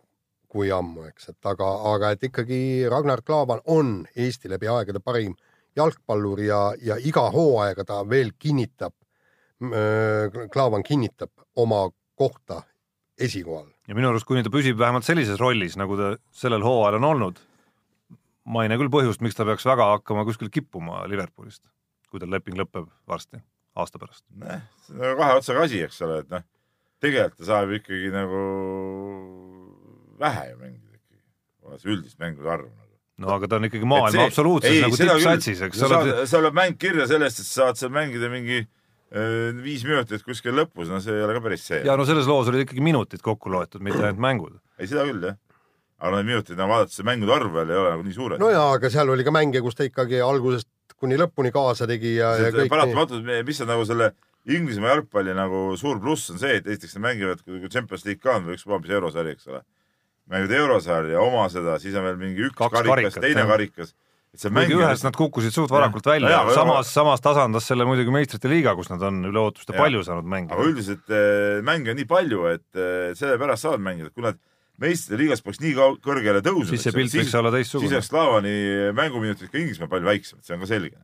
kui 0.48 0.70
ammu, 0.72 1.06
eks, 1.10 1.30
et 1.34 1.50
aga, 1.52 1.72
aga 1.94 2.14
et 2.14 2.28
ikkagi 2.30 2.60
Ragnar 2.90 3.22
Klavan 3.26 3.62
on 3.72 3.98
Eesti 4.16 4.50
läbi 4.52 4.70
aegade 4.72 5.02
parim 5.04 5.36
jalgpallur 5.76 6.40
ja, 6.40 6.60
ja 6.82 6.96
iga 7.00 7.28
hooaega 7.32 7.84
ta 7.84 8.00
veel 8.08 8.32
kinnitab, 8.38 8.94
Klaavan 10.52 10.82
kinnitab 10.84 11.30
oma 11.56 11.86
kohta 12.14 12.60
esikohal. 13.18 13.70
ja 13.88 13.94
minu 13.96 14.10
arust, 14.10 14.26
kuni 14.28 14.42
ta 14.44 14.52
püsib 14.52 14.76
vähemalt 14.76 15.06
sellises 15.06 15.40
rollis, 15.40 15.78
nagu 15.80 15.96
ta 15.96 16.10
sellel 16.36 16.64
hooajal 16.64 16.98
on 16.98 17.06
olnud, 17.10 17.38
ma 18.52 18.64
ei 18.64 18.68
näe 18.68 18.80
küll 18.80 18.92
põhjust, 18.92 19.22
miks 19.24 19.38
ta 19.38 19.46
peaks 19.48 19.64
väga 19.64 19.86
hakkama 19.94 20.26
kuskil 20.28 20.50
kippuma 20.52 21.06
Liverpoolist, 21.08 21.62
kui 22.10 22.22
tal 22.22 22.32
leping 22.32 22.58
lõpeb 22.58 22.88
varsti, 23.08 23.40
aasta 23.76 24.00
pärast. 24.02 24.24
noh, 24.38 24.62
see 24.86 24.94
on 24.96 25.02
nagu 25.04 25.18
kahe 25.20 25.40
otsaga 25.40 25.66
asi, 25.66 25.82
eks 25.86 26.00
ole, 26.06 26.20
et 26.24 26.32
noh, 26.32 26.44
tegelikult 27.02 27.40
ta 27.42 27.50
saab 27.50 27.74
ikkagi 27.76 28.10
nagu 28.14 28.42
vähe 30.20 30.48
ju 30.50 30.58
mängida 30.62 30.96
ikkagi, 30.96 31.22
see 31.82 31.92
üldist 31.94 32.20
mängude 32.22 32.52
arv 32.52 32.68
nagu. 32.70 32.94
no 33.22 33.32
aga 33.36 33.50
ta 33.50 33.60
on 33.60 33.68
ikkagi 33.68 33.88
maailma 33.88 34.28
absoluutses 34.30 34.80
nagu 34.84 35.00
tippsatsis, 35.00 35.62
eks 35.68 35.84
ole 35.88 36.26
sa 36.28 36.40
oled 36.40 36.56
mäng 36.56 36.78
kirja 36.80 37.08
sellest, 37.10 37.42
et 37.42 37.48
sa 37.48 37.66
saad 37.66 37.80
seal 37.80 37.92
mängida 37.94 38.30
mingi 38.32 38.62
öö, 38.62 39.50
viis 39.64 39.84
minutit 39.88 40.24
kuskil 40.26 40.56
lõpus, 40.56 40.90
no 40.92 41.00
see 41.04 41.16
ei 41.16 41.26
ole 41.26 41.36
ka 41.36 41.42
päris 41.44 41.66
see. 41.68 41.82
ja 41.86 41.96
no 41.98 42.06
selles 42.08 42.28
loos 42.30 42.48
olid 42.52 42.64
ikkagi 42.66 42.84
minutid 42.84 43.24
kokku 43.24 43.52
loetud, 43.52 43.84
mitte 43.84 44.00
ainult 44.02 44.22
mängud. 44.22 44.56
ei, 44.78 44.88
seda 44.88 45.04
küll 45.08 45.20
jah. 45.30 45.36
aga 46.00 46.20
need 46.20 46.32
minutid, 46.32 46.56
no 46.60 46.70
vaadates 46.70 46.96
see 46.98 47.08
mängude 47.08 47.36
arv 47.36 47.52
veel 47.56 47.74
ei 47.74 47.82
ole 47.82 47.92
nagu 47.96 48.06
nii 48.06 48.16
suured 48.16 48.42
no 48.42 48.52
jaa, 48.52 48.70
aga 48.78 48.92
seal 48.92 49.12
oli 49.12 49.26
ka 49.26 49.34
mänge, 49.36 49.64
kus 49.64 49.76
ta 49.78 49.88
ikkagi 49.88 50.22
algusest 50.24 50.70
kuni 51.00 51.18
lõpuni 51.20 51.52
kaasa 51.54 51.88
tegi 51.90 52.16
ja, 52.16 52.32
ja 52.40 52.52
kõik 52.54 52.72
paratamatult, 52.72 53.26
mis 53.46 53.60
on 53.64 53.70
nagu 53.72 53.84
selle 53.88 54.12
Inglismaa 54.46 54.92
jalgpalli 54.94 55.34
nagu 55.34 55.60
suur 55.78 55.98
pluss 56.02 56.30
on 56.30 56.38
see, 56.38 56.60
et 56.60 56.66
esiteks 56.70 56.94
nad 56.96 57.08
mängivad, 57.08 57.40
kui 57.42 57.66
Champions 57.66 58.04
League 58.06 58.22
ka 58.22 58.36
on 58.38 58.44
või 58.46 58.54
ükspuha 58.54 58.78
mis 58.82 58.92
eurosari, 58.94 59.32
eks 59.34 59.48
ole. 59.50 59.62
mängivad 60.30 60.54
eurosarja, 60.60 61.22
oma 61.22 61.48
seda, 61.50 61.80
siis 61.82 61.96
on 61.98 62.06
veel 62.06 62.20
mingi 62.20 62.46
üks 62.46 62.58
Kaks 62.58 62.76
karikas, 62.76 62.94
karikat, 62.94 63.24
teine 63.26 63.42
jah. 63.42 63.50
karikas. 63.50 63.94
et 64.36 64.42
see 64.44 64.52
kuigi 64.54 64.78
ühes 64.78 65.02
nad 65.02 65.18
kukkusid 65.18 65.54
suht 65.54 65.72
varakult 65.74 66.06
välja 66.06 66.30
Jaa,, 66.30 66.44
aga- 66.46 66.54
samas, 66.54 66.92
samas 66.94 67.24
tasandas 67.24 67.66
selle 67.66 67.86
muidugi 67.88 68.14
meistrite 68.14 68.50
liiga, 68.52 68.76
kus 68.78 68.90
nad 68.92 69.02
on 69.02 69.18
üle 69.26 69.42
ootuste 69.42 69.74
Jah. 69.74 69.82
palju 69.82 70.04
saanud 70.06 70.26
aga 70.26 70.34
mängida. 70.36 70.62
üldiselt 70.62 71.10
eh, 71.10 71.62
mänge 71.66 71.90
on 71.90 71.98
nii 71.98 72.10
palju, 72.10 72.46
et 72.54 72.78
eh, 72.78 73.14
sellepärast 73.18 73.66
saavad 73.66 73.82
mängida, 73.82 74.14
kui 74.14 74.22
nad 74.26 74.38
meistrite 74.82 75.18
liigas 75.20 75.42
peaks 75.44 75.60
nii 75.62 75.74
kõrgele 76.04 76.42
tõusma, 76.44 76.70
siis 76.72 76.86
see 76.86 76.94
pilt 76.94 77.14
võiks 77.16 77.34
olla 77.38 77.52
siis 77.52 77.66
teistsugune. 77.66 77.92
oleks 77.94 78.10
Slavani 78.10 78.54
mänguminutid 78.96 79.52
ka 79.52 79.60
Inglismaal 79.60 79.90
palju 79.92 80.10
väiksemad, 80.10 80.44
see 80.46 80.56
on 80.56 80.64
ka 80.64 80.70
selge. 80.70 80.96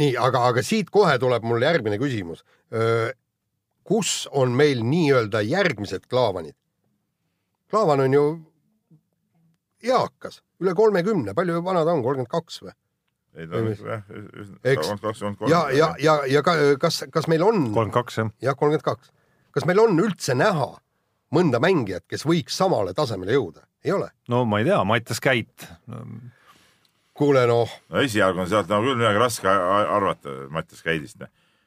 nii, 0.00 0.14
aga, 0.20 0.46
aga 0.50 0.64
siit 0.66 0.90
kohe 0.94 1.16
tuleb 1.22 1.46
mul 1.46 1.62
järgmine 1.64 1.98
küsimus. 2.02 2.44
kus 3.84 4.28
on 4.32 4.54
meil 4.56 4.84
nii-öelda 4.84 5.44
järgmised 5.44 6.08
Klaavanid? 6.10 6.56
Klaavan 7.70 8.04
on 8.04 8.12
ju 8.12 8.24
eakas, 9.84 10.40
üle 10.62 10.74
kolmekümne, 10.76 11.34
palju 11.34 11.60
vana 11.64 11.84
ta 11.84 11.92
on, 11.92 12.02
kolmkümmend 12.04 12.32
kaks 12.32 12.62
või? 12.64 12.74
ei 13.34 13.48
ta 13.50 13.58
on 13.58 13.72
jah, 13.72 14.04
Eks. 14.62 14.78
kakskümmend 14.78 15.00
kaks, 15.00 15.02
kakskümmend 15.02 15.38
kolm. 15.40 15.50
ja, 15.50 15.66
ja, 15.74 15.90
ja, 15.98 16.14
ja 16.30 16.42
ka, 16.46 16.54
kas, 16.80 17.02
kas 17.10 17.28
meil 17.30 17.42
on, 17.42 17.66
kolmkümmend 17.66 17.96
kaks 17.96 18.20
jah. 18.20 18.32
jah, 18.42 18.56
kolmkümmend 18.58 18.86
kaks, 18.86 19.10
kas 19.56 19.66
meil 19.68 19.82
on 19.82 19.98
üldse 19.98 20.36
näha 20.38 20.70
mõnda 21.34 21.60
mängijat, 21.62 22.06
kes 22.10 22.26
võiks 22.28 22.56
samale 22.58 22.94
tasemele 22.96 23.36
jõuda? 23.36 23.66
ei 23.84 23.92
ole. 23.92 24.10
no 24.28 24.44
ma 24.48 24.60
ei 24.60 24.68
tea, 24.68 24.80
Mattias 24.88 25.20
Käit, 25.22 25.66
kuule 27.14 27.46
noh, 27.50 27.72
no 27.92 28.04
esialgu 28.04 28.44
on 28.44 28.50
sealt 28.50 28.70
nagu 28.72 28.86
küll 28.86 29.00
midagi 29.00 29.20
raske 29.20 29.48
arvata 29.48 30.44
Mattias 30.54 30.84
Käidist. 30.84 31.24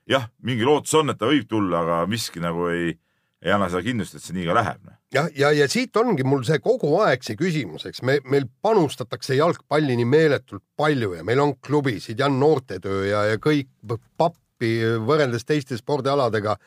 jah, 0.09 0.29
mingi 0.43 0.65
lootus 0.65 0.95
on, 0.97 1.13
et 1.13 1.19
ta 1.19 1.29
võib 1.29 1.47
tulla, 1.49 1.83
aga 1.83 1.99
miski 2.09 2.41
nagu 2.43 2.69
ei, 2.73 2.95
ei 3.43 3.53
anna 3.53 3.69
seda 3.69 3.83
kindlust, 3.85 4.17
et 4.17 4.25
see 4.25 4.37
nii 4.37 4.47
ka 4.49 4.57
läheb. 4.57 4.81
noh. 4.87 4.97
jah, 5.13 5.29
ja, 5.35 5.51
ja, 5.51 5.53
ja 5.63 5.69
siit 5.71 5.95
ongi 6.01 6.25
mul 6.27 6.43
see 6.47 6.59
kogu 6.63 6.95
aeg 7.05 7.25
see 7.25 7.37
küsimus, 7.39 7.85
eks 7.89 8.01
me, 8.07 8.19
meil 8.25 8.49
panustatakse 8.65 9.37
jalgpalli 9.37 9.99
nii 9.99 10.09
meeletult 10.09 10.65
palju 10.79 11.13
ja 11.19 11.27
meil 11.27 11.43
on 11.43 11.55
klubisid 11.61 12.19
ja 12.19 12.31
noortetöö 12.33 13.05
ja, 13.11 13.23
ja 13.33 13.41
kõik 13.41 13.69
pappi 14.17 14.73
võrreldes 15.05 15.45
teiste 15.45 15.77
spordialadega 15.77 16.57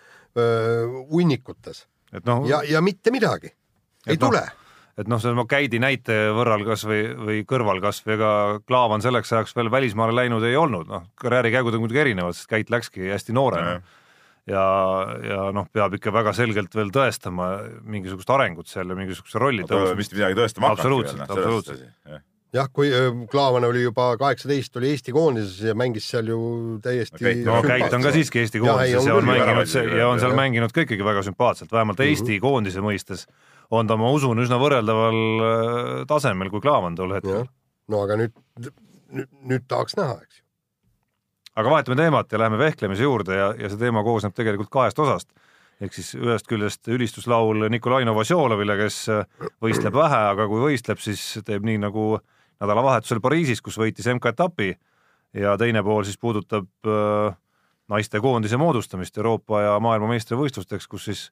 hunnikutes 1.10 1.88
et 2.12 2.26
noh, 2.26 2.46
ja, 2.48 2.62
ja 2.66 2.82
mitte 2.84 3.12
midagi 3.14 3.52
ei 4.06 4.16
Et 4.16 4.22
noh, 4.22 4.32
tule. 4.32 4.42
et 5.00 5.08
noh, 5.10 5.20
selle 5.22 5.44
Käidi 5.50 5.80
näite 5.82 6.16
võrral 6.36 6.64
kas 6.66 6.84
või, 6.88 7.04
või 7.14 7.44
kõrval 7.48 7.82
kas 7.84 8.02
või 8.06 8.16
ega 8.16 8.32
Klaavan 8.66 9.04
selleks 9.04 9.32
ajaks 9.32 9.56
veel 9.56 9.70
välismaale 9.72 10.16
läinud 10.16 10.44
ei 10.48 10.58
olnud, 10.58 10.90
noh, 10.90 11.08
karjäärikäigud 11.20 11.76
on 11.76 11.84
muidugi 11.86 12.04
erinevad, 12.06 12.38
sest 12.38 12.50
Käit 12.50 12.72
läkski 12.72 13.12
hästi 13.12 13.36
noorena 13.36 13.80
ja, 14.48 14.64
ja 15.26 15.44
noh, 15.54 15.68
peab 15.72 15.94
ikka 15.98 16.12
väga 16.14 16.32
selgelt 16.36 16.74
veel 16.76 16.90
tõestama 16.94 17.52
mingisugust 17.84 18.30
arengut 18.34 18.70
seal 18.70 18.90
ja 18.90 18.98
mingisuguse 18.98 19.42
rolli 19.42 19.66
ole 19.68 19.94
vist 19.98 20.14
midagi 20.16 20.38
tõestama 20.38 20.72
hakanud. 20.72 20.80
Absoluutselt, 20.80 21.24
absoluutselt. 21.28 22.26
jah, 22.56 22.70
kui 22.72 22.90
Klaavan 23.30 23.64
oli 23.68 23.84
juba 23.84 24.10
kaheksateist, 24.18 24.76
oli 24.80 24.90
Eesti 24.94 25.14
koondises 25.14 25.60
ja 25.70 25.76
mängis 25.78 26.08
seal 26.10 26.32
ju 26.32 26.40
täiesti 26.82 27.36
no 27.46 27.60
Käit 27.66 27.94
on 27.94 28.02
ka 28.02 28.12
siiski 28.14 28.42
Eesti 28.42 28.62
koondises 28.62 29.04
on 29.04 29.08
ja 29.08 29.14
on 29.14 29.30
mänginud 29.30 29.70
ju, 29.74 29.86
ja 29.98 30.08
on 30.08 30.20
seal 30.22 30.34
jah. 30.34 30.40
mänginud 30.42 30.74
ka 30.74 30.84
ikkagi 30.86 31.06
väga 31.06 31.22
sümpaatselt, 31.28 31.72
vähemalt 31.72 32.02
Eesti 32.06 32.40
koondise 32.42 32.82
mõistes 32.84 33.26
on 33.70 33.86
ta, 33.86 33.96
ma 34.00 34.10
usun, 34.10 34.42
üsna 34.42 34.58
võrreldaval 34.58 35.20
äh, 35.46 35.88
tasemel 36.10 36.50
kui 36.50 36.62
Klaavan 36.64 36.98
tol 36.98 37.14
hetkel 37.14 37.46
no 37.90 38.04
aga 38.06 38.18
nüüd, 38.20 38.34
nüüd, 38.60 39.28
nüüd 39.52 39.68
tahaks 39.70 39.96
näha, 39.98 40.16
eks 40.22 40.40
ju. 40.40 40.44
aga 41.60 41.76
vahetame 41.76 41.98
teemat 42.00 42.32
ja 42.32 42.42
läheme 42.42 42.58
vehklemise 42.60 43.06
juurde 43.06 43.38
ja, 43.38 43.52
ja 43.58 43.70
see 43.70 43.80
teema 43.80 44.04
koosneb 44.06 44.34
tegelikult 44.36 44.72
kahest 44.72 44.98
osast. 45.02 45.30
ehk 45.80 45.94
siis 45.96 46.12
ühest 46.18 46.50
küljest 46.50 46.90
ülistuslaul 46.92 47.68
Nikolai 47.72 48.04
Novosjolovile, 48.08 48.76
kes 48.82 49.06
võistleb 49.64 49.96
vähe, 49.96 50.20
aga 50.34 50.46
kui 50.50 50.60
võistleb, 50.66 51.00
siis 51.00 51.22
teeb 51.46 51.64
nii 51.64 51.80
nagu 51.86 52.18
nädalavahetusel 52.60 53.20
Pariisis, 53.24 53.62
kus 53.64 53.78
võitis 53.80 54.08
MK-etapi 54.12 54.72
ja 55.40 55.56
teine 55.60 55.82
pool 55.86 56.04
siis 56.06 56.18
puudutab 56.20 56.68
äh, 56.86 57.36
naistekoondise 57.90 58.58
moodustamist 58.60 59.18
Euroopa 59.18 59.62
ja 59.64 59.76
maailmameistrivõistlusteks, 59.82 60.88
kus 60.90 61.08
siis 61.10 61.22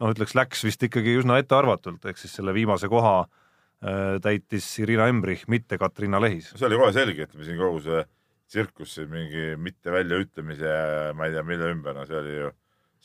noh, 0.00 0.12
ütleks 0.14 0.34
läks 0.36 0.64
vist 0.66 0.82
ikkagi 0.86 1.16
üsna 1.20 1.38
ettearvatult, 1.42 2.04
ehk 2.06 2.20
siis 2.20 2.34
selle 2.38 2.54
viimase 2.56 2.90
koha 2.92 3.20
äh, 3.24 4.18
täitis 4.24 4.68
Irina 4.82 5.08
Embrich, 5.10 5.48
mitte 5.48 5.78
Katriina 5.80 6.20
Lehis. 6.22 6.52
see 6.54 6.68
oli 6.68 6.80
kohe 6.80 6.92
selge, 6.96 7.28
et 7.28 7.34
me 7.38 7.46
siin 7.46 7.60
kogu 7.60 7.82
see 7.84 8.04
tsirkus 8.50 8.98
siin 8.98 9.10
mingi 9.10 9.54
mitte 9.58 9.92
väljaütlemise 9.94 10.68
ja 10.68 11.14
ma 11.16 11.26
ei 11.26 11.34
tea, 11.34 11.46
mille 11.46 11.72
ümber, 11.74 11.96
no 11.96 12.04
see 12.06 12.18
oli 12.20 12.36
ju, 12.36 12.52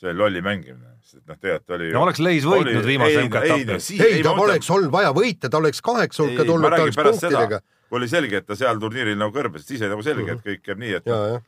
see 0.00 0.10
oli 0.10 0.18
lolli 0.18 0.42
mängimine, 0.44 0.94
sest 1.04 1.22
noh, 1.28 1.36
tegelikult 1.36 1.76
oli 1.76 1.90
no 1.94 2.04
oleks 2.06 2.22
Lehis 2.24 2.46
võitnud 2.48 2.86
viimase 2.86 3.24
MK-etapi. 3.26 3.98
ei, 4.06 4.22
ta 4.24 4.34
poleks 4.36 4.70
olnud 4.72 4.92
vaja 4.94 5.12
võita, 5.16 5.50
ta 5.52 5.60
oleks 5.60 5.84
kaheksa 5.84 6.24
hulka 6.24 6.46
tulnud, 6.48 6.72
ta 6.72 6.84
oleks 6.86 7.00
punktidega. 7.00 7.60
oli 7.98 8.08
selge, 8.10 8.40
et 8.40 8.48
ta 8.48 8.56
seal 8.58 8.80
turniiril 8.82 9.18
nagu 9.20 9.34
kõrbes, 9.34 9.66
siis 9.68 9.82
oli 9.84 9.92
nagu 9.92 10.06
selge, 10.06 10.36
et 10.36 10.44
kõik 10.46 10.62
käib 10.64 10.80
nii, 10.82 10.94
et 11.00 11.10
ja, 11.10 11.18
ja. 11.34 11.42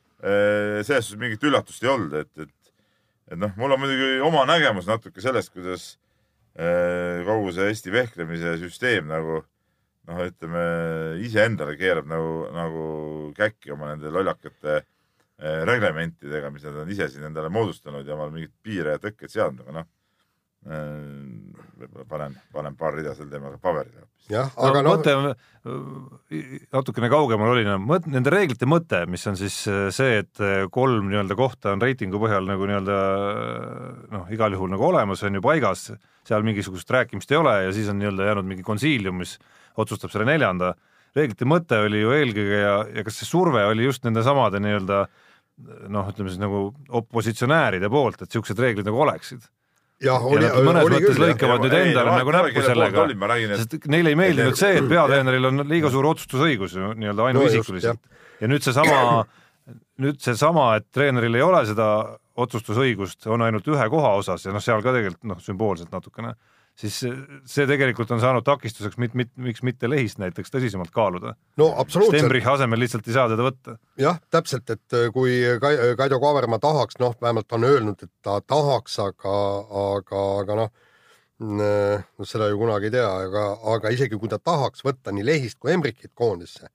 selles 0.85 1.09
suhtes 1.09 1.21
mingit 1.23 1.49
üllatust 1.49 1.87
ei 1.87 1.93
olnud, 1.93 2.19
et, 2.21 2.33
et 2.45 2.53
et 3.33 3.41
noh, 3.41 3.53
mul 3.57 3.73
on 3.73 3.81
muidugi 3.81 4.21
oma 4.25 4.45
nägemus 4.49 4.89
natuke 4.91 5.23
sellest, 5.25 5.53
kuidas 5.55 5.95
äh, 6.59 7.23
kogu 7.25 7.55
see 7.57 7.71
Eesti 7.71 7.95
vehklemise 7.95 8.59
süsteem 8.61 9.09
nagu 9.09 9.41
noh, 10.11 10.25
ütleme 10.27 10.65
iseendale 11.25 11.79
keerab 11.81 12.11
nagu, 12.11 12.35
nagu 12.53 12.83
käkki 13.39 13.73
oma 13.73 13.95
nende 13.95 14.13
lollakate 14.13 14.83
äh, 14.83 14.91
reglementidega, 15.41 16.51
mis 16.55 16.67
nad 16.69 16.77
on 16.85 16.91
ise 16.93 17.09
siin 17.11 17.25
endale 17.27 17.49
moodustanud 17.51 18.07
ja 18.07 18.15
omale 18.15 18.35
mingeid 18.35 18.53
piire 18.63 18.97
ja 18.97 19.03
tõkkeid 19.03 19.33
seadnud, 19.33 19.65
aga 19.67 19.81
noh 19.81 19.91
võib-olla 20.63 22.05
panen, 22.07 22.35
panen 22.55 22.75
paar 22.79 22.95
rida 22.95 23.17
sel 23.19 23.27
teemal 23.31 23.57
paberile 23.59 24.05
jah, 24.31 24.53
aga 24.55 24.83
no, 24.85 24.93
noh. 24.95 25.01
mõte 25.01 26.61
natukene 26.71 27.11
kaugemal 27.11 27.51
oli, 27.57 27.65
mõt-, 27.83 28.07
nende 28.11 28.31
reeglite 28.31 28.69
mõte, 28.71 29.01
mis 29.11 29.27
on 29.27 29.39
siis 29.41 29.57
see, 29.67 30.21
et 30.23 30.43
kolm 30.75 31.11
nii-öelda 31.11 31.35
kohta 31.39 31.75
on 31.75 31.83
reitingu 31.83 32.21
põhjal 32.23 32.47
nagu 32.47 32.69
nii-öelda 32.71 33.01
noh, 34.15 34.31
igal 34.35 34.55
juhul 34.55 34.71
nagu 34.71 34.87
olemas, 34.93 35.25
on 35.27 35.41
ju 35.41 35.43
paigas, 35.43 35.89
seal 36.29 36.47
mingisugust 36.47 36.95
rääkimist 36.95 37.35
ei 37.35 37.43
ole 37.43 37.57
ja 37.67 37.75
siis 37.75 37.91
on 37.91 37.99
nii-öelda 37.99 38.31
jäänud 38.31 38.51
mingi 38.53 38.67
konsiilium, 38.67 39.19
mis 39.25 39.35
otsustab 39.83 40.15
selle 40.15 40.29
neljanda. 40.31 40.77
Reeglite 41.17 41.49
mõte 41.49 41.79
oli 41.87 42.03
ju 42.03 42.13
eelkõige 42.17 42.61
ja, 42.63 42.77
ja 42.99 43.05
kas 43.07 43.21
see 43.21 43.29
surve 43.29 43.65
oli 43.69 43.85
just 43.89 44.05
nende 44.07 44.25
samade 44.27 44.61
nii-öelda 44.63 45.03
noh, 45.93 46.07
ütleme 46.09 46.33
siis 46.33 46.41
nagu 46.41 46.71
opositsionääride 47.01 47.91
poolt, 47.93 48.23
et 48.23 48.31
niisugused 48.31 48.63
reeglid 48.63 48.89
nagu 48.89 49.03
oleksid? 49.05 49.45
Jah, 50.03 50.25
oli, 50.27 50.43
nad 50.43 50.65
mõnes 50.67 50.87
oli 50.89 50.97
mõttes 50.97 51.15
küll, 51.15 51.25
lõikavad 51.29 51.61
jah. 51.61 51.63
nüüd 51.63 51.77
endale 51.79 52.11
ei, 52.11 52.19
nagu 52.19 52.33
näppu 52.35 52.65
sellega. 52.67 53.05
sest 53.61 53.87
neile 53.93 54.11
ei 54.11 54.19
meeldinud 54.19 54.59
see, 54.59 54.81
et 54.81 54.89
peatreeneril 54.91 55.51
on 55.53 55.65
liiga 55.71 55.93
suur 55.95 56.09
otsustusõigus 56.11 56.75
ju 56.75 56.91
nii-öelda 56.99 57.29
ainuisikuliselt. 57.29 58.03
ja 58.43 58.51
nüüd 58.51 58.67
seesama, 58.67 59.23
nüüd 60.03 60.19
seesama, 60.25 60.73
et 60.81 60.89
treeneril 60.91 61.39
ei 61.39 61.45
ole 61.47 61.63
seda 61.69 61.87
otsustusõigust, 62.43 63.29
on 63.31 63.47
ainult 63.47 63.69
ühe 63.71 63.87
koha 63.93 64.17
osas 64.19 64.49
ja 64.49 64.55
noh, 64.55 64.65
seal 64.65 64.83
ka 64.83 64.97
tegelikult 64.97 65.31
noh, 65.31 65.43
sümboolselt 65.45 65.95
natukene, 65.95 66.35
siis 66.79 66.99
see 67.53 67.67
tegelikult 67.69 68.11
on 68.15 68.21
saanud 68.23 68.45
takistuseks, 68.47 68.99
mit, 69.01 69.17
mit, 69.19 69.33
miks 69.37 69.63
mitte 69.67 69.91
lehist 69.91 70.21
näiteks 70.23 70.53
tõsisemalt 70.55 70.93
kaaluda. 70.95 71.35
no 71.61 71.69
absoluutselt. 71.79 72.21
Stenbrichi 72.21 72.49
asemel 72.53 72.81
lihtsalt 72.83 73.09
ei 73.09 73.17
saa 73.17 73.29
teda 73.33 73.47
võtta. 73.47 73.77
jah, 74.01 74.21
täpselt, 74.33 74.71
et 74.73 74.99
kui 75.15 75.37
Kaido 75.61 76.21
Kaaberma 76.23 76.59
tahaks, 76.63 76.99
noh, 77.03 77.17
vähemalt 77.21 77.53
on 77.59 77.69
öelnud, 77.69 78.07
et 78.07 78.13
ta 78.25 78.41
tahaks, 78.41 78.99
aga, 79.05 79.37
aga, 79.85 80.25
aga 80.43 80.61
noh, 80.63 80.73
no 81.43 82.29
seda 82.29 82.49
ju 82.51 82.61
kunagi 82.61 82.89
ei 82.89 82.97
tea, 82.97 83.09
aga, 83.27 83.49
aga 83.75 83.93
isegi 83.95 84.19
kui 84.21 84.31
ta 84.31 84.39
tahaks 84.39 84.85
võtta 84.87 85.15
nii 85.15 85.27
Lehist 85.27 85.61
kui 85.61 85.75
Embrikit 85.75 86.13
koondisse, 86.19 86.71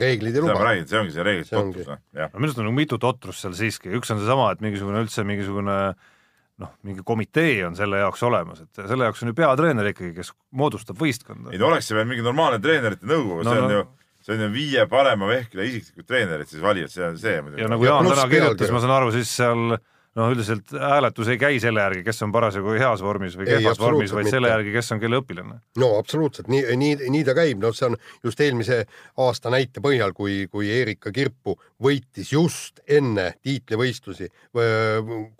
reeglid 0.00 0.36
ei 0.36 0.42
luba. 0.42 0.74
see 0.86 0.98
ongi 0.98 1.14
see 1.14 1.58
ongi. 1.58 1.84
totrus, 1.84 2.02
jah. 2.14 2.32
no 2.32 2.40
minu 2.40 2.50
arust 2.50 2.60
on 2.62 2.68
nagu 2.68 2.76
mitu 2.76 2.98
totrust 3.02 3.44
seal 3.44 3.54
siiski, 3.58 3.92
üks 3.98 4.10
on 4.14 4.20
seesama, 4.22 4.50
et 4.54 4.62
mingisugune 4.64 5.02
üldse 5.04 5.24
mingisugune 5.26 5.78
noh, 6.62 6.70
mingi 6.86 7.02
komitee 7.06 7.64
on 7.66 7.74
selle 7.78 7.98
jaoks 7.98 8.22
olemas, 8.22 8.60
et 8.62 8.82
selle 8.86 9.08
jaoks 9.08 9.22
on 9.24 9.32
ju 9.32 9.34
peatreener 9.40 9.88
ikkagi, 9.90 10.12
kes 10.14 10.30
moodustab 10.54 11.00
võistkonda 11.00 11.50
ei. 11.50 11.58
no 11.58 11.66
oleks 11.72 11.88
see 11.90 11.96
veel 11.98 12.06
mingi 12.06 12.22
normaalne 12.22 12.60
treenerite 12.62 13.08
nõukogu 13.10 13.42
No, 13.42 13.50
see 13.50 13.62
on 13.64 13.66
no. 13.72 13.78
ju, 13.80 13.86
see 14.24 14.36
on 14.36 14.44
ju 14.46 14.50
viie 14.54 14.84
parema 14.90 15.26
vehkleja 15.32 15.72
isiklikud 15.72 16.06
treenerid 16.12 16.48
siis 16.52 16.62
valivad, 16.62 16.92
see 16.94 17.04
on 17.08 17.18
see 17.18 17.40
muidugi. 17.42 17.64
ja 17.64 17.72
nagu 17.72 17.84
Ja 17.88 17.90
Jaan 17.96 18.10
täna 18.12 18.28
kirjutas, 18.30 18.70
ma 18.70 18.84
saan 18.84 18.94
aru, 19.00 19.10
siis 19.16 19.34
seal 19.40 19.76
noh, 20.18 20.30
üldiselt 20.30 20.70
hääletus 20.78 21.28
ei 21.32 21.38
käi 21.38 21.58
selle 21.62 21.82
järgi, 21.82 22.04
kes 22.06 22.22
on 22.26 22.32
parasjagu 22.34 22.74
heas 22.78 23.02
vormis 23.02 23.34
või 23.38 23.48
kehvas 23.48 23.80
vormis, 23.80 24.12
vaid 24.14 24.28
selle 24.28 24.46
mitte. 24.46 24.54
järgi, 24.54 24.74
kes 24.76 24.92
on 24.94 25.02
kelle 25.02 25.20
õpilane. 25.20 25.58
no 25.82 25.90
absoluutselt 25.98 26.50
nii, 26.52 26.62
nii, 26.80 27.10
nii 27.14 27.24
ta 27.26 27.34
käib, 27.36 27.60
noh, 27.62 27.74
see 27.74 27.88
on 27.88 27.98
just 28.24 28.40
eelmise 28.44 28.80
aasta 29.24 29.52
näite 29.54 29.82
põhjal, 29.84 30.14
kui, 30.16 30.44
kui 30.52 30.70
Erika 30.74 31.12
Kirpu 31.14 31.56
võitis 31.82 32.30
just 32.32 32.80
enne 32.86 33.32
tiitlivõistlusi, 33.42 34.30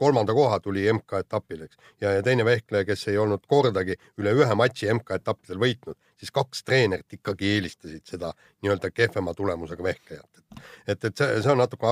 kolmanda 0.01 0.35
koha 0.37 0.59
tuli 0.64 0.89
MK-etapil, 0.93 1.66
eks, 1.68 1.79
ja, 2.03 2.16
ja 2.18 2.27
teine 2.27 2.47
vehkleja, 2.47 2.89
kes 2.89 3.09
ei 3.12 3.20
olnud 3.20 3.47
kordagi 3.51 3.99
üle 4.18 4.35
ühe 4.35 4.59
matši 4.59 4.91
MK-etappidel 4.99 5.62
võitnud, 5.62 5.99
siis 6.18 6.35
kaks 6.35 6.66
treenerit 6.66 7.18
ikkagi 7.20 7.55
eelistasid 7.57 8.07
seda 8.09 8.35
nii-öelda 8.62 8.91
kehvema 8.91 9.35
tulemusega 9.39 9.87
vehklejat. 9.87 10.31
et, 10.87 11.05
et 11.05 11.11
see, 11.16 11.43
see 11.43 11.51
on 11.53 11.62
natuke 11.62 11.91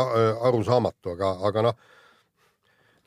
arusaamatu, 0.49 1.14
aga, 1.14 1.37
aga 1.47 1.68
noh, 1.70 1.91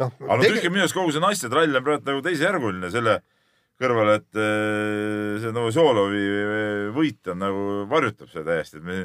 noh 0.01 0.11
aga 0.27 0.37
no 0.41 0.43
tühja 0.43 0.71
minu 0.71 0.83
arust 0.85 0.97
kogu 0.97 1.13
see 1.15 1.23
naiste 1.23 1.49
trall 1.51 1.79
on 1.79 1.85
praegu 1.85 2.09
nagu 2.09 2.23
teisejärguline 2.25 2.91
selle 2.93 3.19
kõrval, 3.81 4.13
et 4.15 4.39
eh, 4.39 5.35
see 5.43 5.51
Novosjolovi 5.55 6.25
võit 6.95 7.31
on 7.33 7.41
nagu 7.43 7.63
varjutab 7.91 8.31
seda 8.31 8.53
täiesti, 8.53 8.79
et 8.79 8.87
me 8.87 8.99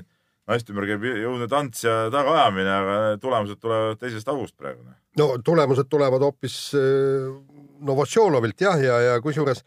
naiste 0.51 0.74
ümber 0.74 0.86
käib 0.88 1.07
jõudnud 1.09 1.51
tants 1.51 1.84
ja 1.86 1.97
tagaajamine, 2.12 2.74
aga 2.74 2.99
tulemused 3.22 3.61
tulevad 3.62 4.01
teisest 4.01 4.30
august 4.30 4.57
praegu. 4.59 4.84
noh. 4.86 4.99
no 5.18 5.28
tulemused 5.47 5.91
tulevad 5.91 6.26
hoopis 6.26 6.59
äh, 6.78 7.30
Novotšolovilt 7.80 8.61
jah, 8.61 8.76
ja, 8.82 8.99
ja 9.09 9.20
kusjuures 9.24 9.64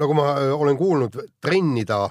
nagu 0.00 0.14
ma 0.16 0.32
olen 0.56 0.78
kuulnud, 0.80 1.18
trenni 1.44 1.84
ta 1.84 2.06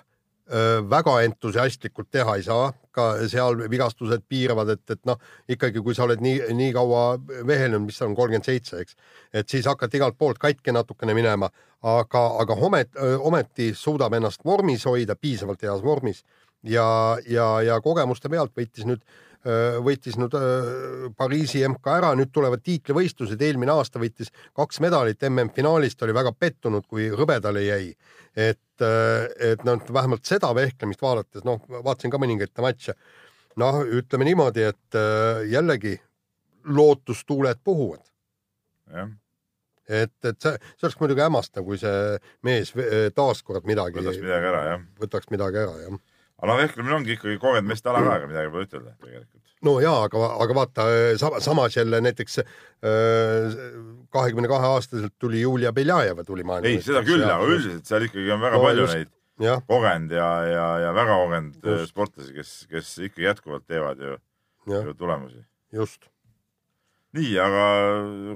väga 0.90 1.20
entusiastlikult 1.28 2.08
teha 2.10 2.36
ei 2.38 2.44
saa, 2.46 2.72
ka 3.00 3.08
seal 3.32 3.64
vigastused 3.72 4.26
piiravad, 4.28 4.74
et, 4.76 4.84
et 4.96 5.02
noh, 5.08 5.20
ikkagi 5.56 5.84
kui 5.86 5.96
sa 5.96 6.06
oled 6.06 6.22
nii, 6.24 6.52
nii 6.60 6.76
kaua 6.76 7.06
vehelnud, 7.48 7.88
mis 7.88 8.02
on, 8.06 8.18
kolmkümmend 8.18 8.48
seitse, 8.48 8.84
eks, 8.84 9.00
et 9.34 9.50
siis 9.50 9.68
hakata 9.70 10.00
igalt 10.00 10.20
poolt 10.20 10.42
katki 10.42 10.76
natukene 10.76 11.16
minema, 11.18 11.50
aga, 11.88 12.26
aga 12.44 12.60
omet, 12.68 12.92
ometi 13.20 13.72
suudab 13.78 14.18
ennast 14.20 14.46
vormis 14.46 14.86
hoida, 14.90 15.16
piisavalt 15.16 15.64
heas 15.64 15.84
vormis. 15.86 16.24
Ja, 16.68 17.16
ja, 17.24 17.46
ja 17.64 17.78
kogemuste 17.80 18.28
pealt 18.28 18.52
võitis 18.52 18.84
nüüd 18.84 19.00
võitis 19.84 20.18
nüüd 20.20 20.34
äh, 20.36 21.06
Pariisi 21.18 21.62
MK 21.68 21.94
ära, 21.94 22.10
nüüd 22.18 22.32
tulevad 22.36 22.64
tiitlivõistlused, 22.66 23.40
eelmine 23.42 23.72
aasta 23.72 24.02
võitis 24.02 24.34
kaks 24.58 24.82
medalit 24.84 25.24
MM-finaalist, 25.30 26.02
oli 26.04 26.16
väga 26.16 26.34
pettunud, 26.36 26.88
kui 26.90 27.08
hõbedale 27.10 27.64
jäi. 27.64 27.94
et, 28.36 28.84
et 29.40 29.64
noh, 29.66 29.80
vähemalt 29.94 30.26
seda 30.26 30.52
vehklemist 30.56 31.02
vaadates, 31.02 31.44
noh, 31.48 31.64
vaatasin 31.70 32.12
ka 32.12 32.20
mõningaid 32.20 32.52
matše. 32.62 32.94
noh, 33.60 33.82
ütleme 33.84 34.28
niimoodi, 34.28 34.68
et 34.74 35.00
äh, 35.00 35.48
jällegi 35.52 35.96
lootustuuled 36.66 37.64
puhuvad, 37.64 38.04
jah, 38.92 39.10
et, 39.88 40.14
et 40.24 40.36
see, 40.42 40.52
see 40.76 40.86
oleks 40.86 41.00
muidugi 41.00 41.24
hämmastav, 41.24 41.64
kui 41.64 41.80
see 41.80 42.20
mees 42.44 42.76
taaskord 43.16 43.64
midagi 43.66 44.04
võtaks 44.04 44.20
midagi 44.22 44.52
ära, 44.52 44.64
jah. 44.74 44.88
võtaks 45.00 45.32
midagi 45.32 45.64
ära, 45.64 45.80
jah 45.88 46.00
aga 46.40 46.48
noh, 46.52 46.58
vehklemine 46.62 46.96
ongi 46.96 47.16
ikkagi 47.18 47.38
kogenud 47.42 47.68
meeste 47.70 47.90
ala 47.92 48.02
ka, 48.06 48.16
ega 48.20 48.28
midagi 48.32 48.52
pole 48.54 48.66
ütelda 48.68 48.94
tegelikult. 49.04 49.44
no 49.68 49.76
jaa, 49.84 50.04
aga, 50.08 50.26
aga 50.46 50.56
vaata 50.56 50.88
sama, 51.20 51.40
samas 51.44 51.76
jälle 51.78 52.02
näiteks 52.06 52.40
kahekümne 54.16 54.48
kahe 54.52 54.74
aastaselt 54.76 55.16
tuli 55.20 55.42
Julia 55.42 55.74
Beljajeva 55.76 56.24
tuli 56.24 56.44
maailma. 56.48 56.68
ei, 56.72 56.82
seda 56.86 57.04
küll, 57.08 57.26
aga 57.28 57.48
üldiselt 57.48 57.90
seal 57.90 58.08
ikkagi 58.08 58.32
on 58.36 58.44
väga 58.44 58.60
No 58.60 58.64
palju 58.68 58.86
just. 58.86 58.96
neid 58.98 59.16
kogenud 59.68 60.12
ja, 60.16 60.30
ja, 60.52 60.68
ja 60.86 60.94
väga 60.96 61.18
kogenud 61.24 61.60
Just. 61.64 61.92
sportlasi, 61.94 62.34
kes, 62.36 62.54
kes 62.72 62.94
ikka 63.10 63.22
jätkuvalt 63.24 63.68
teevad 63.68 64.00
ju, 64.04 64.18
ju 64.68 64.94
tulemusi. 65.00 65.44
just. 65.76 66.08
nii, 67.16 67.36
aga 67.42 67.66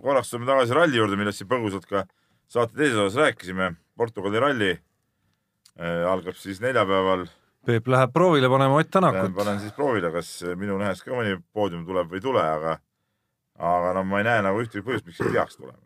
korraks 0.03 0.31
tuleme 0.31 0.47
tagasi 0.49 0.75
ralli 0.77 0.97
juurde, 0.99 1.19
millest 1.19 1.41
siin 1.41 1.49
põgusalt 1.51 1.87
ka 1.89 2.05
saate 2.53 2.75
teises 2.77 2.97
osas 2.99 3.19
rääkisime. 3.21 3.73
Portugali 3.97 4.39
ralli 4.41 4.71
äh, 4.73 6.03
algab 6.09 6.37
siis 6.39 6.61
neljapäeval. 6.63 7.27
Peep 7.63 7.87
läheb 7.87 8.11
proovile 8.11 8.49
panema 8.51 8.75
Ott 8.81 8.89
Tänakut. 8.91 9.35
panen 9.35 9.59
siis 9.61 9.71
proovile, 9.73 10.11
kas 10.11 10.29
minu 10.59 10.75
nähes 10.81 11.03
ka 11.03 11.13
mõni 11.15 11.37
poodium 11.55 11.85
tuleb 11.87 12.09
või 12.11 12.19
ei 12.19 12.25
tule, 12.25 12.43
aga 12.43 12.77
aga 13.59 13.93
no 13.97 14.03
ma 14.07 14.19
ei 14.19 14.27
näe 14.27 14.41
nagu 14.43 14.61
ühtegi 14.63 14.83
põhjust, 14.85 15.05
miks 15.07 15.21
see 15.21 15.31
peaks 15.31 15.59
tulema. 15.59 15.79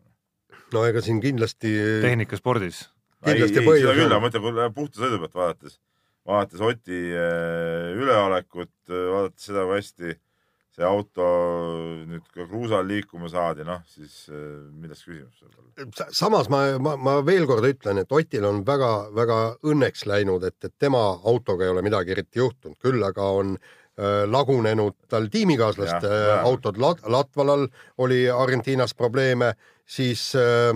no 0.74 0.84
ega 0.88 1.02
siin 1.04 1.20
kindlasti, 1.22 1.74
tehnikaspordis. 2.02 2.80
ei, 2.82 2.88
ei, 2.88 3.34
Kindlasti 3.34 3.60
seda 3.60 3.68
põhjus 3.70 3.92
küll, 3.92 4.06
on. 4.06 4.12
aga 4.12 4.20
ma 4.24 4.30
ütlen, 4.32 4.46
kui 4.46 4.70
puhta 4.80 5.04
sõidu 5.04 5.20
pealt 5.22 5.38
vaadates, 5.38 5.78
vaadates 6.26 6.64
Oti 6.70 7.02
äh, 7.14 7.92
üleolekut, 7.94 8.74
vaadates 8.88 9.50
seda, 9.50 9.66
kui 9.68 9.78
hästi 9.78 10.16
see 10.78 10.86
auto 10.86 11.26
nüüd 12.06 12.26
ka 12.34 12.46
kruusal 12.46 12.86
liikuma 12.86 13.30
saadi, 13.32 13.66
noh 13.66 13.82
siis 13.90 14.28
äh, 14.30 14.38
milles 14.78 15.02
küsimus 15.02 15.40
seal 15.40 15.50
on? 15.58 16.12
samas 16.14 16.50
ma, 16.52 16.62
ma, 16.82 16.94
ma 16.96 17.18
veel 17.26 17.48
kord 17.50 17.66
ütlen, 17.66 18.02
et 18.02 18.14
Otil 18.14 18.46
on 18.46 18.62
väga-väga 18.66 19.40
õnneks 19.66 20.06
läinud, 20.10 20.46
et, 20.46 20.58
et 20.64 20.74
tema 20.78 21.02
autoga 21.32 21.66
ei 21.66 21.74
ole 21.74 21.84
midagi 21.86 22.14
eriti 22.14 22.42
juhtunud, 22.42 22.78
küll 22.82 23.02
aga 23.06 23.26
on 23.40 23.56
äh, 23.58 24.22
lagunenud 24.30 24.96
tal 25.10 25.26
tiimikaaslaste 25.32 26.06
Jah, 26.06 26.14
äh, 26.14 26.28
jah. 26.34 26.46
autod 26.46 26.78
Lat,, 26.82 27.02
Latvalal 27.06 27.66
oli 28.04 28.24
Argentiinas 28.30 28.94
probleeme, 28.94 29.54
siis 29.88 30.34
äh, 30.36 30.68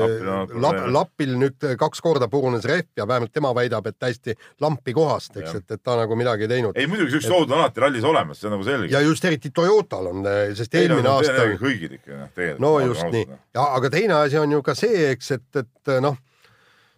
Lapil 0.00 0.28
äh, 0.28 0.60
Lap. 0.64 0.78
Lapil 0.88 1.34
nüüd 1.36 1.66
kaks 1.78 2.00
korda 2.00 2.28
purunes 2.32 2.64
rehv 2.64 2.88
ja 2.96 3.04
vähemalt 3.08 3.32
tema 3.34 3.50
väidab, 3.56 3.90
et 3.90 3.98
täiesti 4.00 4.34
lampi 4.64 4.94
kohast, 4.96 5.36
eks, 5.36 5.58
et, 5.60 5.66
et 5.76 5.82
ta 5.84 5.98
nagu 6.00 6.16
midagi 6.16 6.46
ei 6.46 6.52
teinud. 6.54 6.78
ei 6.80 6.88
muidugi 6.88 7.12
siuksed 7.12 7.28
sood 7.28 7.50
on 7.50 7.58
alati 7.58 7.82
rallis 7.84 8.06
olemas, 8.08 8.40
see 8.40 8.48
on 8.48 8.56
nagu 8.56 8.64
selge. 8.64 8.88
ja 8.94 9.02
just 9.04 9.24
eriti 9.28 9.52
Toyotal 9.52 10.08
on, 10.14 10.24
sest 10.56 10.78
eelmine 10.80 11.12
aasta 11.12 11.44
kõigil 11.60 11.98
ikka 11.98 12.16
noh, 12.22 12.30
tegelikult. 12.32 12.62
no 12.64 12.70
just 12.86 13.04
nii, 13.12 13.26
aga 13.66 13.90
teine 13.92 14.16
asi 14.22 14.40
on 14.40 14.56
ju 14.56 14.62
ka 14.64 14.74
see, 14.80 15.10
eks, 15.10 15.30
et, 15.36 15.60
et 15.60 15.92
noh, 16.00 16.16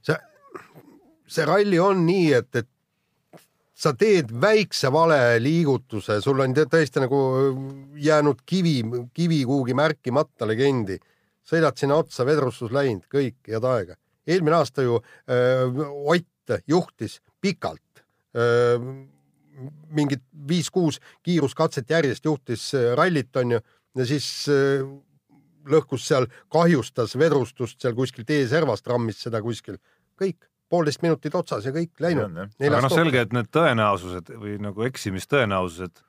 see, 0.06 0.16
see 1.26 1.48
ralli 1.50 1.82
on 1.82 2.04
nii, 2.06 2.28
et, 2.38 2.62
et 2.62 2.70
sa 3.74 3.90
teed 3.98 4.30
väikse 4.38 4.86
vale 4.94 5.18
liigutuse, 5.42 6.20
sul 6.22 6.38
on 6.44 6.54
tõ- 6.54 6.68
tõesti 6.70 7.02
nagu 7.02 7.18
jäänud 7.98 8.44
kivi, 8.46 8.76
kivi 9.10 9.40
kuhugi 9.42 9.74
märkimata 9.74 10.46
legendi, 10.46 11.00
sõidad 11.44 11.78
sinna 11.78 11.98
otsa, 12.00 12.26
vedrustus 12.26 12.72
läinud, 12.74 13.06
kõik, 13.12 13.38
head 13.48 13.64
aega. 13.68 13.96
eelmine 14.26 14.56
aasta 14.56 14.82
ju 14.82 15.00
öö, 15.28 15.88
Ott 16.14 16.52
juhtis 16.68 17.20
pikalt 17.40 18.04
öö, 18.36 18.78
mingid 19.94 20.22
viis-kuus 20.48 21.00
kiiruskatset 21.22 21.90
järjest 21.90 22.24
juhtis 22.24 22.72
rallit, 22.96 23.36
onju, 23.36 23.60
ja 23.96 24.06
siis 24.06 24.48
öö, 24.48 24.84
lõhkus 25.70 26.08
seal, 26.08 26.26
kahjustas 26.52 27.14
vedrustust 27.18 27.80
seal 27.80 27.94
kuskil 27.96 28.26
teeservast, 28.28 28.86
rammis 28.86 29.20
seda 29.24 29.40
kuskil, 29.44 29.78
kõik, 30.20 30.48
poolteist 30.70 31.04
minutit 31.04 31.34
otsas 31.34 31.66
ja 31.68 31.72
kõik 31.74 32.00
läinud. 32.02 32.40
aga 32.58 32.82
noh, 32.82 32.92
selge, 32.92 33.24
et 33.24 33.32
need 33.36 33.50
tõenäosused 33.54 34.32
või 34.40 34.58
nagu 34.62 34.84
eksimistõenäosused 34.88 36.02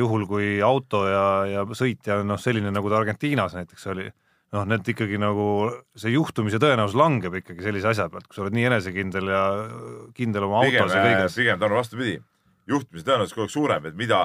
juhul, 0.00 0.26
kui 0.28 0.48
auto 0.64 1.04
ja, 1.08 1.24
ja 1.50 1.64
sõitja 1.76 2.20
on 2.22 2.32
noh, 2.32 2.40
selline 2.40 2.72
nagu 2.72 2.90
ta 2.90 3.00
Argentiinas 3.00 3.56
näiteks 3.56 3.86
oli, 3.92 4.08
noh, 4.54 4.68
need 4.70 4.92
ikkagi 4.94 5.18
nagu 5.20 5.48
see 5.98 6.14
juhtumise 6.14 6.60
tõenäosus 6.62 6.96
langeb 6.98 7.40
ikkagi 7.40 7.64
sellise 7.66 7.90
asja 7.90 8.06
pealt, 8.12 8.28
kui 8.28 8.38
sa 8.38 8.44
oled 8.44 8.54
nii 8.56 8.68
enesekindel 8.70 9.32
ja 9.32 9.42
kindel 10.16 10.46
oma 10.48 10.62
pigem 10.66 10.84
autos 10.84 10.96
ja, 10.96 11.02
kõiges. 11.08 11.38
pigem 11.40 11.60
ta 11.60 11.68
on 11.68 11.76
vastupidi, 11.80 12.14
juhtimise 12.70 13.08
tõenäosus 13.08 13.36
kogu 13.36 13.48
aeg 13.48 13.54
suurem, 13.56 13.90
et 13.90 13.98
mida, 13.98 14.22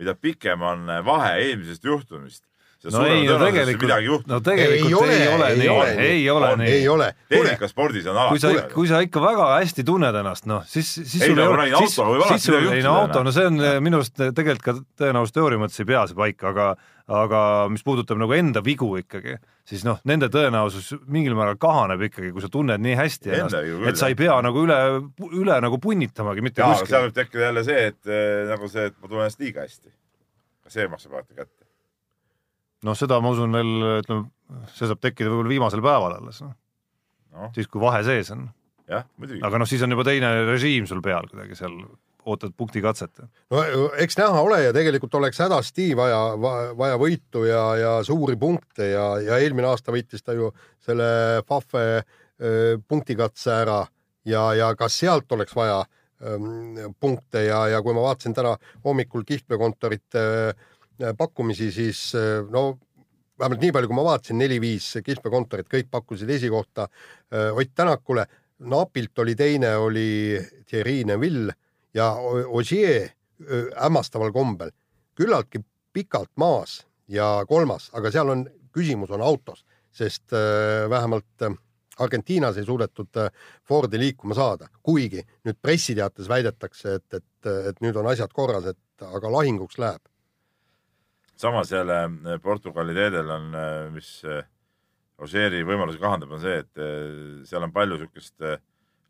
mida 0.00 0.16
pikem 0.18 0.64
on 0.66 0.86
vahe 1.06 1.32
eelmisest 1.46 1.88
juhtumist, 1.88 2.44
no 2.88 3.02
ei, 3.04 3.24
no 3.28 3.36
tegelikult 3.42 3.82
midagi, 3.84 4.06
juhtub 4.08 4.30
no 4.30 4.38
tegelikult 4.44 5.10
ei 5.12 5.26
ole, 5.28 5.48
ei 5.50 5.68
ole 5.68 5.88
nii, 5.98 6.06
ei 6.06 6.30
ole 6.32 6.50
nii. 6.56 6.70
ei 6.78 6.86
ole, 6.88 7.08
tehnikaspordis 7.28 8.06
on 8.08 8.20
kui 8.30 8.40
sa 8.40 8.52
alati,. 8.54 8.74
kui 8.74 8.88
sa 8.88 9.02
ikka 9.04 9.20
väga 9.24 9.48
hästi 9.58 9.84
tunned 9.84 10.16
ennast, 10.22 10.46
noh, 10.48 10.64
siis, 10.68 10.88
siis 11.02 11.18
Ei, 11.20 11.28
sul 11.28 11.36
no 11.36 11.44
ei 11.44 11.52
ole, 11.52 11.66
siis, 11.84 11.98
alati 12.04 12.38
siis 12.38 12.48
sul 12.48 12.70
ei 12.72 12.86
no 12.86 12.94
auto, 13.02 13.20
noh. 13.20 13.28
no 13.28 13.34
see 13.36 13.50
on 13.50 13.60
eh, 13.60 13.76
minu 13.84 14.00
arust 14.00 14.16
tegelikult 14.16 14.64
ka 14.64 14.76
tõenäoliselt 15.02 15.36
teooria 15.36 15.60
mõttes 15.60 15.82
ei 15.82 15.90
pea 15.92 16.06
see 16.08 16.18
paika, 16.22 16.54
aga 16.54 16.70
aga 17.10 17.40
mis 17.72 17.82
puudutab 17.82 18.20
nagu 18.22 18.32
enda 18.36 18.62
vigu 18.64 18.88
ikkagi, 19.00 19.36
siis 19.66 19.82
noh, 19.84 19.98
nende 20.06 20.30
tõenäosus 20.32 20.92
mingil 21.10 21.34
määral 21.36 21.58
kahaneb 21.60 22.04
ikkagi, 22.06 22.30
kui 22.32 22.44
sa 22.44 22.48
tunned 22.52 22.80
nii 22.80 22.96
hästi 22.96 23.34
ennast 23.34 23.88
et 23.90 24.00
sa 24.00 24.12
ei 24.12 24.16
pea 24.18 24.36
nagu 24.46 24.64
üle, 24.64 24.78
üle 25.28 25.56
nagu 25.64 25.80
punnitamagi 25.82 26.44
mitte 26.46 26.62
aga 26.62 26.78
seal 26.78 26.86
kuskil. 26.86 27.08
võib 27.08 27.16
tekkida 27.18 27.48
jälle 27.50 27.64
see, 27.66 27.88
et 27.92 28.12
eh, 28.14 28.44
nagu 28.48 28.70
see, 28.70 28.88
et 28.88 28.96
ma 28.96 29.08
tunnen 29.10 29.26
ennast 29.26 29.42
liiga 29.42 29.66
hästi. 29.66 29.90
see 30.70 30.86
maksab 30.86 31.18
alati 31.18 31.34
kätte. 31.34 31.59
noh, 32.86 32.96
seda 32.98 33.20
ma 33.22 33.32
usun 33.34 33.56
veel, 33.56 33.72
ütleme, 34.00 34.28
see 34.74 34.88
saab 34.90 35.00
tekkida 35.02 35.30
võib-olla 35.30 35.54
viimasel 35.54 35.82
päeval 35.84 36.16
alles, 36.18 36.40
noh. 36.44 36.54
noh, 37.36 37.50
siis 37.56 37.68
kui 37.70 37.82
vahe 37.82 38.02
sees 38.06 38.32
on. 38.34 38.46
jah, 38.90 39.06
muidugi. 39.20 39.42
aga 39.46 39.60
noh, 39.62 39.70
siis 39.70 39.84
on 39.86 39.96
juba 39.96 40.06
teine 40.08 40.32
režiim 40.48 40.88
sul 40.90 41.02
peal 41.04 41.28
kuidagi 41.30 41.58
seal, 41.58 41.76
ootad 42.30 42.52
punktikatset. 42.56 43.22
no 43.50 43.62
eks 44.04 44.18
näha 44.20 44.42
ole 44.44 44.62
ja 44.66 44.72
tegelikult 44.76 45.14
oleks 45.20 45.40
hädasti 45.40 45.92
vaja, 45.96 46.18
vaja 46.76 46.98
võitu 47.00 47.46
ja, 47.48 47.62
ja 47.80 47.92
suuri 48.06 48.36
punkte 48.40 48.90
ja, 48.92 49.06
ja 49.24 49.38
eelmine 49.40 49.70
aasta 49.70 49.94
võitis 49.94 50.24
ta 50.24 50.36
ju 50.36 50.50
selle 50.84 51.40
Fafe 51.48 52.02
punktikatse 52.88 53.54
ära 53.62 53.80
ja, 54.28 54.44
ja 54.56 54.68
kas 54.76 54.98
sealt 55.00 55.32
oleks 55.32 55.56
vaja 55.56 55.80
punkte 57.00 57.46
ja, 57.46 57.62
ja 57.72 57.80
kui 57.82 57.94
ma 57.96 58.04
vaatasin 58.04 58.34
täna 58.36 58.56
hommikul 58.84 59.24
Kihtve 59.24 59.56
kontorite 59.60 60.20
öö, 60.20 60.52
pakkumisi, 61.18 61.70
siis 61.72 62.14
öö, 62.14 62.42
no 62.50 62.78
vähemalt 63.38 63.62
nii 63.62 63.72
palju, 63.72 63.88
kui 63.88 63.96
ma 63.96 64.04
vaatasin, 64.04 64.38
neli-viis 64.38 64.92
Kihtve 65.04 65.30
kontorit, 65.32 65.68
kõik 65.70 65.88
pakkusid 65.90 66.30
esikohta 66.30 66.88
öö, 67.32 67.52
Ott 67.52 67.74
Tänakule. 67.74 68.26
napilt 68.60 69.18
oli 69.18 69.34
teine, 69.34 69.76
oli 69.76 70.38
Thierry 70.68 71.04
Neville 71.04 71.54
ja 71.94 72.12
O- 72.14 72.58
Ogier 72.58 73.08
öö, 73.40 73.70
hämmastaval 73.76 74.32
kombel 74.32 74.70
küllaltki 75.16 75.62
pikalt 75.92 76.30
maas 76.36 76.86
ja 77.08 77.44
kolmas, 77.48 77.90
aga 77.92 78.10
seal 78.10 78.28
on, 78.28 78.44
küsimus 78.72 79.10
on 79.10 79.20
autos, 79.20 79.64
sest 79.92 80.30
vähemalt 80.88 81.26
Argentiinas 82.00 82.56
ei 82.56 82.64
suudetud 82.64 83.08
Fordi 83.68 83.98
liikuma 83.98 84.34
saada, 84.34 84.68
kuigi 84.82 85.20
nüüd 85.44 85.58
pressiteates 85.62 86.28
väidetakse, 86.28 86.94
et, 86.94 87.14
et, 87.14 87.50
et 87.68 87.80
nüüd 87.80 87.96
on 87.96 88.06
asjad 88.06 88.32
korras, 88.32 88.64
et 88.66 89.04
aga 89.04 89.32
lahinguks 89.32 89.78
läheb. 89.78 90.00
Samas 91.40 91.72
jälle 91.72 92.02
äh, 92.04 92.40
Portugali 92.42 92.94
teedel 92.94 93.30
on, 93.32 93.52
mis 93.94 94.18
äh, 94.28 94.44
Ožeeri 95.20 95.60
võimalusi 95.68 96.00
kahandab, 96.00 96.32
on 96.32 96.40
see, 96.40 96.60
et 96.62 96.80
äh, 96.80 97.40
seal 97.48 97.66
on 97.66 97.72
palju 97.74 97.98
niisugust 97.98 98.40
äh, 98.46 98.60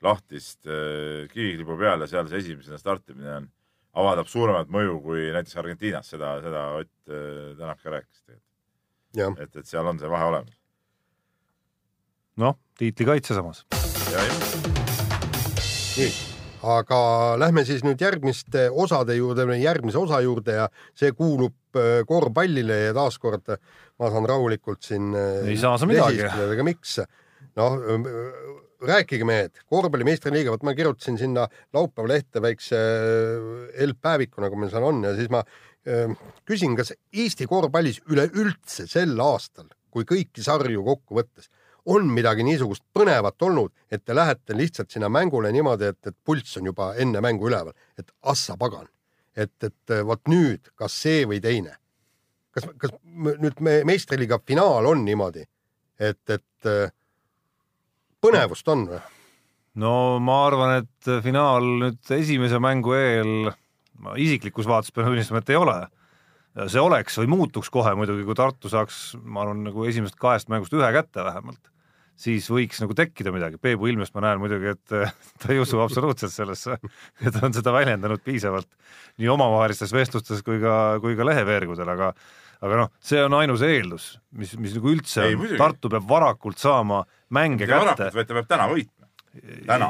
lahtist 0.03 0.67
äh, 0.67 1.29
kiviklipu 1.31 1.77
peal 1.79 2.03
ja 2.03 2.09
seal 2.11 2.31
see 2.31 2.41
esimesena 2.43 2.81
startimine 2.81 3.37
on, 3.37 3.47
avaldab 4.01 4.31
suuremat 4.31 4.73
mõju 4.73 4.97
kui 5.05 5.29
näiteks 5.35 5.59
Argentiinas, 5.63 6.11
seda, 6.11 6.33
seda 6.43 6.65
Ott 6.81 7.13
äh, 7.13 7.53
Tänak 7.59 7.83
ka 7.83 7.95
rääkis 7.95 8.25
tegelikult. 8.25 9.45
et, 9.45 9.61
et 9.63 9.71
seal 9.71 9.87
on 9.87 10.03
see 10.03 10.11
vahe 10.11 10.27
olemas. 10.33 10.59
noh, 12.43 12.59
tiitlikaitse 12.79 13.37
samas. 13.39 13.63
nii, 15.95 16.11
aga 16.75 17.01
lähme 17.39 17.65
siis 17.69 17.87
nüüd 17.87 18.03
järgmiste 18.03 18.67
osade 18.71 19.15
juurde, 19.15 19.47
järgmise 19.63 19.99
osa 20.03 20.23
juurde 20.27 20.59
ja 20.59 20.69
see 20.99 21.15
kuulub 21.15 21.55
korvpallile 22.09 22.79
ja 22.87 22.95
taaskord 22.97 23.53
ma 24.01 24.11
saan 24.11 24.29
rahulikult 24.29 24.83
siin. 24.87 25.13
Ei 25.45 25.59
saa 25.61 25.79
sa 25.79 25.89
midagi. 25.89 26.25
aga 26.25 26.67
miks? 26.67 26.99
noh, 27.59 27.77
rääkige 28.87 29.27
mehed, 29.29 29.61
korvpalli 29.69 30.07
meistriliiga, 30.09 30.53
vot 30.55 30.65
ma 30.65 30.75
kirjutasin 30.77 31.19
sinna 31.21 31.47
laupäeva 31.75 32.09
lehte 32.15 32.43
väikse 32.43 32.79
L-päeviku, 33.87 34.41
nagu 34.45 34.59
meil 34.61 34.73
seal 34.73 34.87
on 34.87 35.03
ja 35.05 35.13
siis 35.17 35.31
ma 35.33 35.43
öö, 35.87 36.15
küsin, 36.49 36.77
kas 36.79 36.95
Eesti 37.13 37.49
korvpallis 37.51 38.01
üleüldse 38.11 38.87
sel 38.91 39.17
aastal, 39.25 39.69
kui 39.93 40.07
kõiki 40.09 40.45
sarju 40.45 40.85
kokku 40.87 41.21
võttes, 41.21 41.51
on 41.91 42.09
midagi 42.13 42.45
niisugust 42.47 42.85
põnevat 42.97 43.41
olnud, 43.43 43.73
et 43.93 44.05
te 44.05 44.17
lähete 44.17 44.57
lihtsalt 44.57 44.93
sinna 44.93 45.11
mängule 45.13 45.53
niimoodi, 45.53 45.93
et, 45.93 46.01
et 46.07 46.17
pulss 46.25 46.59
on 46.61 46.71
juba 46.71 46.93
enne 47.01 47.23
mängu 47.25 47.49
üleval, 47.51 47.77
et 47.99 48.13
assa 48.33 48.57
pagan, 48.61 48.89
et, 49.37 49.55
et 49.65 49.95
vot 50.07 50.23
nüüd, 50.31 50.73
kas 50.79 50.97
see 51.03 51.25
või 51.29 51.41
teine. 51.43 51.77
kas, 52.51 52.67
kas 52.79 52.95
nüüd 53.05 53.61
me 53.63 53.81
meistriliiga 53.87 54.41
finaal 54.47 54.87
on 54.91 55.05
niimoodi, 55.07 55.45
et, 56.01 56.23
et 56.31 56.67
äh, 56.69 56.91
põnevust 58.21 58.69
on 58.69 58.87
või? 58.91 59.01
no 59.81 59.95
ma 60.23 60.43
arvan, 60.49 60.83
et 60.83 61.11
finaal 61.25 61.67
nüüd 61.85 62.13
esimese 62.17 62.61
mängu 62.63 62.95
eel, 62.97 63.51
ma 64.01 64.17
isiklikus 64.19 64.69
vaates 64.69 64.93
pean 64.95 65.11
tunnistama, 65.11 65.43
et 65.43 65.53
ei 65.55 65.61
ole. 65.61 65.79
see 66.67 66.83
oleks 66.83 67.19
või 67.21 67.31
muutuks 67.31 67.71
kohe 67.71 67.95
muidugi, 67.95 68.25
kui 68.27 68.35
Tartu 68.35 68.69
saaks, 68.73 69.15
ma 69.23 69.45
arvan, 69.45 69.63
nagu 69.69 69.87
esimesest 69.87 70.19
kahest 70.19 70.51
mängust 70.51 70.75
ühe 70.75 70.91
kätte 70.97 71.25
vähemalt, 71.25 71.71
siis 72.21 72.49
võiks 72.53 72.83
nagu 72.83 72.95
tekkida 72.97 73.33
midagi. 73.35 73.61
Peebu 73.63 73.89
ilmest 73.91 74.15
ma 74.17 74.27
näen 74.27 74.43
muidugi, 74.43 74.75
et 74.75 74.95
ta 75.41 75.53
ei 75.55 75.61
usu 75.63 75.81
absoluutselt 75.83 76.35
sellesse 76.35 76.77
ja 77.25 77.33
ta 77.35 77.47
on 77.49 77.57
seda 77.57 77.75
väljendanud 77.75 78.23
piisavalt 78.27 78.69
nii 79.21 79.33
omavahelistes 79.33 79.95
vestlustes 79.97 80.45
kui 80.47 80.61
ka, 80.63 80.77
kui 81.03 81.19
ka 81.19 81.27
leheveergudel, 81.29 81.97
aga 81.97 82.13
aga 82.61 82.77
noh, 82.83 82.91
see 83.01 83.21
on 83.25 83.35
ainus 83.39 83.63
eeldus, 83.65 84.13
mis, 84.37 84.53
mis 84.61 84.75
nagu 84.77 84.91
üldse 84.93 85.25
Ei, 85.31 85.37
on 85.37 85.57
Tartu 85.61 85.89
peab 85.93 86.05
varakult 86.09 86.61
saama 86.61 87.03
mänge 87.33 87.65
ja 87.65 87.81
kätte 87.89 88.11
ta 88.13 88.37
peab 88.37 88.49
täna 88.51 88.69
võitma. 88.69 89.09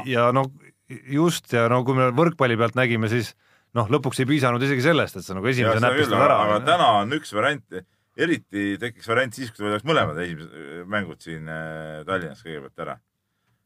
ja 0.07 0.29
no 0.35 0.45
just 0.87 1.51
ja 1.51 1.67
no 1.71 1.81
kui 1.87 1.97
me 1.97 2.09
võrkpalli 2.15 2.57
pealt 2.59 2.77
nägime, 2.79 3.11
siis 3.11 3.33
noh, 3.77 3.89
lõpuks 3.91 4.21
ei 4.23 4.29
piisanud 4.29 4.63
isegi 4.63 4.85
sellest, 4.85 5.19
et 5.19 5.27
sa 5.27 5.35
nagu 5.37 5.47
esimese 5.51 5.83
näpistad 5.83 6.17
aga 6.19 6.27
ära. 6.27 6.61
täna 6.67 6.87
on 7.01 7.17
üks 7.19 7.35
variant, 7.35 7.83
eriti 8.17 8.75
tekiks 8.81 9.07
variant 9.07 9.35
siis, 9.35 9.51
kui 9.55 9.65
võidaks 9.65 9.85
mõlemad 9.87 10.19
esimesed 10.23 10.87
mängud 10.91 11.21
siin 11.23 11.47
äh, 11.49 12.01
Tallinnas 12.07 12.43
kõigepealt 12.43 12.83
ära. 12.83 12.97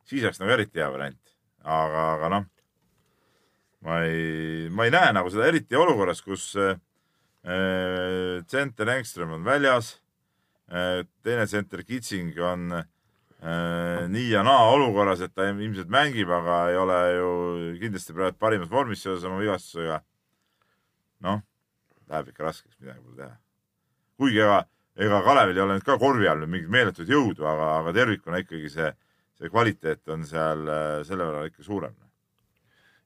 siis 0.06 0.24
oleks 0.24 0.42
nagu 0.42 0.54
eriti 0.54 0.82
hea 0.82 0.90
variant, 0.94 1.22
aga, 1.64 2.04
aga 2.16 2.32
noh, 2.36 2.50
ma 3.86 4.02
ei, 4.06 4.68
ma 4.70 4.86
ei 4.86 4.94
näe 4.94 5.14
nagu 5.18 5.32
seda 5.34 5.48
eriti 5.50 5.78
olukorras, 5.78 6.22
kus 6.26 6.52
äh, 6.62 6.78
äh, 7.46 8.44
tsenter 8.46 8.94
Engström 8.98 9.34
on 9.38 9.46
väljas 9.46 9.96
äh,, 10.70 11.06
teine 11.26 11.48
tsenter 11.50 11.84
Kitsing 11.84 12.38
on 12.38 12.72
äh, 12.78 14.06
nii 14.10 14.30
ja 14.30 14.44
naa 14.46 14.70
olukorras, 14.74 15.22
et 15.26 15.34
ta 15.34 15.50
ilmselt 15.50 15.90
mängib, 15.90 16.30
aga 16.30 16.68
ei 16.70 16.78
ole 16.82 17.00
ju 17.16 17.32
kindlasti 17.82 18.14
praegu 18.18 18.38
parimas 18.40 18.70
vormis 18.70 19.02
seoses 19.02 19.26
oma 19.26 19.42
vigastusega. 19.42 20.04
noh, 21.26 21.42
läheb 22.10 22.30
ikka 22.30 22.46
raskeks, 22.46 22.78
midagi 22.80 23.02
pole 23.02 23.18
teha. 23.24 23.45
Kuigi 24.20 24.42
ega, 24.44 24.62
ega 24.98 25.22
Kalevil 25.26 25.58
ei 25.58 25.66
ole 25.66 25.80
nüüd 25.80 25.88
ka 25.88 25.98
korvi 26.02 26.30
all 26.32 26.46
mingit 26.48 26.72
meeletut 26.72 27.10
jõudu, 27.10 27.46
aga, 27.48 27.72
aga 27.82 27.96
tervikuna 27.96 28.42
ikkagi 28.44 28.72
see, 28.72 28.92
see 29.40 29.52
kvaliteet 29.52 30.16
on 30.16 30.28
seal 30.28 30.64
äh, 30.68 31.02
selle 31.08 31.28
võrra 31.28 31.48
ikka 31.50 31.66
suurem. 31.66 31.96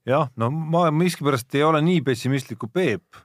jah, 0.08 0.30
no 0.40 0.50
ma 0.50 0.88
miskipärast 0.94 1.54
ei 1.58 1.66
ole 1.66 1.82
nii 1.84 2.04
pessimistlik 2.06 2.62
kui 2.62 2.72
Peep 2.72 3.20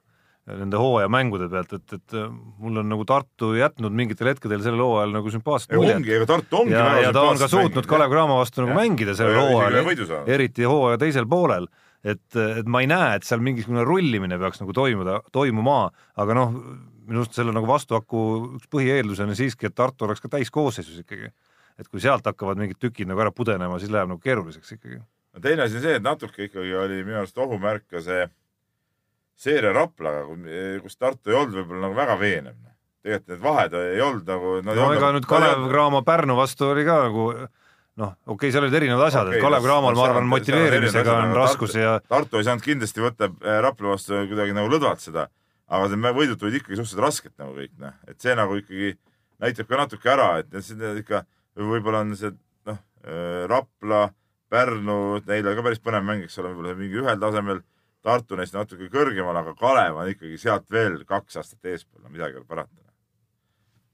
nende 0.45 0.77
hooajamängude 0.77 1.47
pealt, 1.49 1.71
et, 1.73 1.93
et 1.97 2.17
äh, 2.17 2.27
mul 2.61 2.77
on 2.81 2.89
nagu 2.89 3.05
Tartu 3.09 3.55
jätnud 3.57 3.93
mingitel 3.97 4.29
hetkedel 4.29 4.61
sellel 4.61 4.83
hooajal 4.85 5.15
nagu 5.15 5.31
sümpaatset 5.33 5.73
muljet 5.73 5.97
ongi, 5.97 6.11
ega 6.19 6.27
Tartu 6.29 6.59
ongi 6.59 6.75
ja, 6.75 6.83
väga 6.85 7.07
ja 7.07 7.13
ta 7.15 7.23
on 7.31 7.39
ka 7.41 7.49
suutnud 7.49 7.89
Kalev 7.89 8.13
Cramo 8.13 8.37
vastu 8.37 8.61
nagu 8.61 8.75
Jah. 8.75 8.81
mängida 8.83 9.15
sellel 9.17 9.39
Ja 9.39 9.45
hooajal 9.49 10.33
eriti 10.35 10.67
hooaja 10.69 10.99
teisel 11.01 11.25
poolel, 11.29 11.65
et, 12.05 12.27
et 12.37 12.69
ma 12.69 12.83
ei 12.85 12.89
näe, 12.91 13.15
et 13.17 13.25
seal 13.25 13.41
mingisugune 13.45 13.85
rullimine 13.87 14.37
peaks 14.41 14.61
nagu 14.61 14.75
toimuda, 14.77 15.23
toimuma, 15.33 15.79
aga 16.21 16.37
noh, 16.37 16.53
minu 17.07 17.23
arust 17.23 17.37
selle 17.37 17.53
nagu 17.55 17.67
vastuhaku 17.69 18.21
üks 18.59 18.69
põhieeldus 18.71 19.21
on 19.23 19.35
siiski, 19.37 19.69
et 19.69 19.75
Tartu 19.75 20.07
oleks 20.07 20.23
ka 20.23 20.31
täiskoosseisus 20.37 21.03
ikkagi. 21.03 21.31
et 21.79 21.87
kui 21.91 21.99
sealt 21.99 22.25
hakkavad 22.25 22.57
mingid 22.57 22.79
tükid 22.79 23.09
nagu 23.09 23.19
ära 23.19 23.33
pudenema, 23.35 23.79
siis 23.79 23.91
läheb 23.91 24.07
nagu 24.11 24.21
keeruliseks 24.23 24.77
ikkagi. 24.77 25.01
no 25.33 25.41
teine 25.43 25.67
asi 25.67 25.79
on 25.79 25.85
see, 25.87 25.95
et 25.99 26.03
natuke 26.03 26.49
ikkagi 26.49 26.75
oli 26.75 27.03
minu 27.03 27.21
arust 27.23 27.37
ohumärk 27.37 27.87
ka 27.91 28.01
see 28.01 28.27
seeria 29.35 29.73
Raplaga, 29.75 30.23
kus 30.83 30.97
Tartu 30.97 31.31
ei 31.31 31.37
olnud 31.39 31.59
võib-olla 31.59 31.89
nagu 31.89 31.97
väga 31.97 32.15
veenev. 32.19 32.55
tegelikult 33.05 33.29
need 33.33 33.43
vahed 33.43 33.77
ei 33.81 34.01
olnud 34.01 34.31
nagu. 34.31 34.55
no 34.63 34.89
ega 34.95 35.11
nüüd 35.17 35.29
Kalev 35.29 35.69
Cramo 35.69 36.01
Pärnu 36.07 36.35
vastu 36.39 36.71
oli 36.71 36.85
ka 36.87 37.03
nagu 37.09 37.29
noh, 37.95 38.15
okei 38.25 38.33
okay,, 38.35 38.51
seal 38.51 38.65
olid 38.65 38.75
erinevad 38.79 39.07
asjad 39.07 39.29
okay,, 39.29 39.39
et 39.39 39.45
Kalev 39.45 39.65
Cramol 39.67 39.97
ma 39.97 40.05
arvan, 40.09 40.29
motiveerimisega 40.31 41.17
on 41.21 41.35
raskusi 41.37 41.83
ja 41.83 41.97
Tartu 42.07 42.39
ei 42.39 42.47
saanud 42.47 42.65
kindlasti 42.65 43.03
võtta 43.03 43.29
äh, 43.29 43.59
Rapla 43.63 43.93
vastu 43.95 44.23
kuidagi 44.31 44.55
nagu 44.55 44.71
lõdvalt 44.71 45.03
seda, 45.03 45.27
aga 45.67 45.89
need 45.95 46.17
võidud 46.17 46.39
tulid 46.39 46.59
ikkagi 46.59 46.77
suhteliselt 46.77 47.03
raskelt 47.03 47.37
nagu 47.41 47.55
kõik 47.57 47.73
noh, 47.81 47.95
et 48.09 48.21
see 48.21 48.35
nagu 48.37 48.57
ikkagi 48.59 48.93
näitab 49.41 49.69
ka 49.69 49.79
natuke 49.81 50.11
ära, 50.11 50.27
et 50.41 50.51
need- 50.53 51.01
ikka 51.01 51.23
võib-olla 51.57 52.03
on 52.05 52.15
see 52.15 52.33
noh, 52.69 52.81
Rapla, 53.49 54.09
Pärnu, 54.49 55.21
neil 55.25 55.47
oli 55.47 55.57
ka 55.57 55.63
päris 55.65 55.81
põnev 55.81 56.05
mäng, 56.05 56.25
eks 56.25 56.37
ole, 56.39 56.53
võib-olla 56.53 56.77
mingi 56.77 57.01
ühel 57.01 57.19
tasemel, 57.21 57.63
Tartu 58.05 58.37
neist 58.37 58.53
natuke 58.53 58.85
kõrgemal, 58.93 59.33
aga 59.39 59.55
Kalev 59.57 59.95
on 59.97 60.09
ikkagi 60.11 60.37
sealt 60.37 60.67
veel 60.69 60.99
kaks 61.09 61.39
aastat 61.41 61.71
eespool, 61.71 62.03
no 62.03 62.11
midagi 62.13 62.37
ei 62.37 62.43
ole 62.43 62.45
parata. 62.45 62.69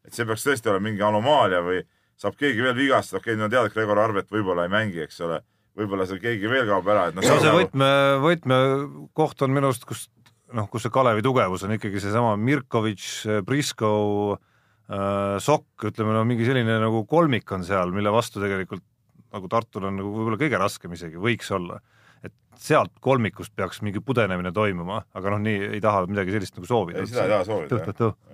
et 0.04 0.14
see 0.18 0.26
peaks 0.26 0.44
tõesti 0.44 0.68
olema 0.68 0.90
mingi 0.90 1.04
anomaalia 1.06 1.62
või 1.64 1.84
saab 2.20 2.36
keegi 2.36 2.64
veel 2.66 2.76
vigastada, 2.76 3.22
okei 3.22 3.36
okay,, 3.36 3.40
no 3.40 3.48
tead, 3.48 3.70
et 3.70 3.74
Gregor 3.74 4.02
Arvet 4.02 4.34
võib-olla 4.34 4.66
ei 4.68 4.74
mängi, 4.74 5.00
eks 5.06 5.22
ole, 5.24 5.40
võib-olla 5.78 6.08
seal 6.10 6.20
keegi 6.20 6.50
veel 6.50 6.68
kaob 6.68 6.90
ära, 6.92 7.08
et 7.08 7.16
noh, 7.16 7.24
no 7.24 7.38
see 7.40 7.54
võtme, 7.56 7.92
võtmekoht 8.26 9.46
on 9.46 9.56
minu 9.56 9.70
arust, 9.70 9.86
kus 9.88 10.10
noh, 10.58 10.68
kus 10.72 10.86
see 10.86 10.94
Kalevi 10.94 11.24
tugevus 11.26 11.66
on 11.68 11.76
ikkagi 11.76 12.02
seesama 12.04 12.36
Mirkovitš, 12.40 13.10
Prisko 13.48 13.92
äh,, 14.36 15.38
Sokk, 15.44 15.88
ütleme 15.92 16.16
no 16.16 16.24
mingi 16.28 16.48
selline 16.48 16.80
nagu 16.84 17.06
kolmik 17.10 17.52
on 17.56 17.66
seal, 17.68 17.94
mille 17.96 18.14
vastu 18.14 18.44
tegelikult 18.44 18.86
nagu 19.32 19.48
Tartul 19.52 19.88
on 19.88 20.00
nagu 20.00 20.12
võib-olla 20.12 20.40
kõige 20.42 20.60
raskem 20.60 20.96
isegi, 20.98 21.20
võiks 21.22 21.52
olla. 21.56 21.80
et 22.22 22.34
sealt 22.62 22.92
kolmikust 23.02 23.56
peaks 23.56 23.82
mingi 23.82 24.02
pudenemine 24.06 24.52
toimuma, 24.54 25.02
aga 25.18 25.34
noh, 25.34 25.40
nii 25.42 25.76
ei 25.78 25.82
taha 25.82 26.04
midagi 26.10 26.36
sellist 26.36 26.58
nagu 26.60 26.68
soovida. 26.70 27.02
ei, 27.02 27.10
seda 27.10 27.26
ei 27.26 27.36
taha 27.36 27.48
soovida 27.48 27.80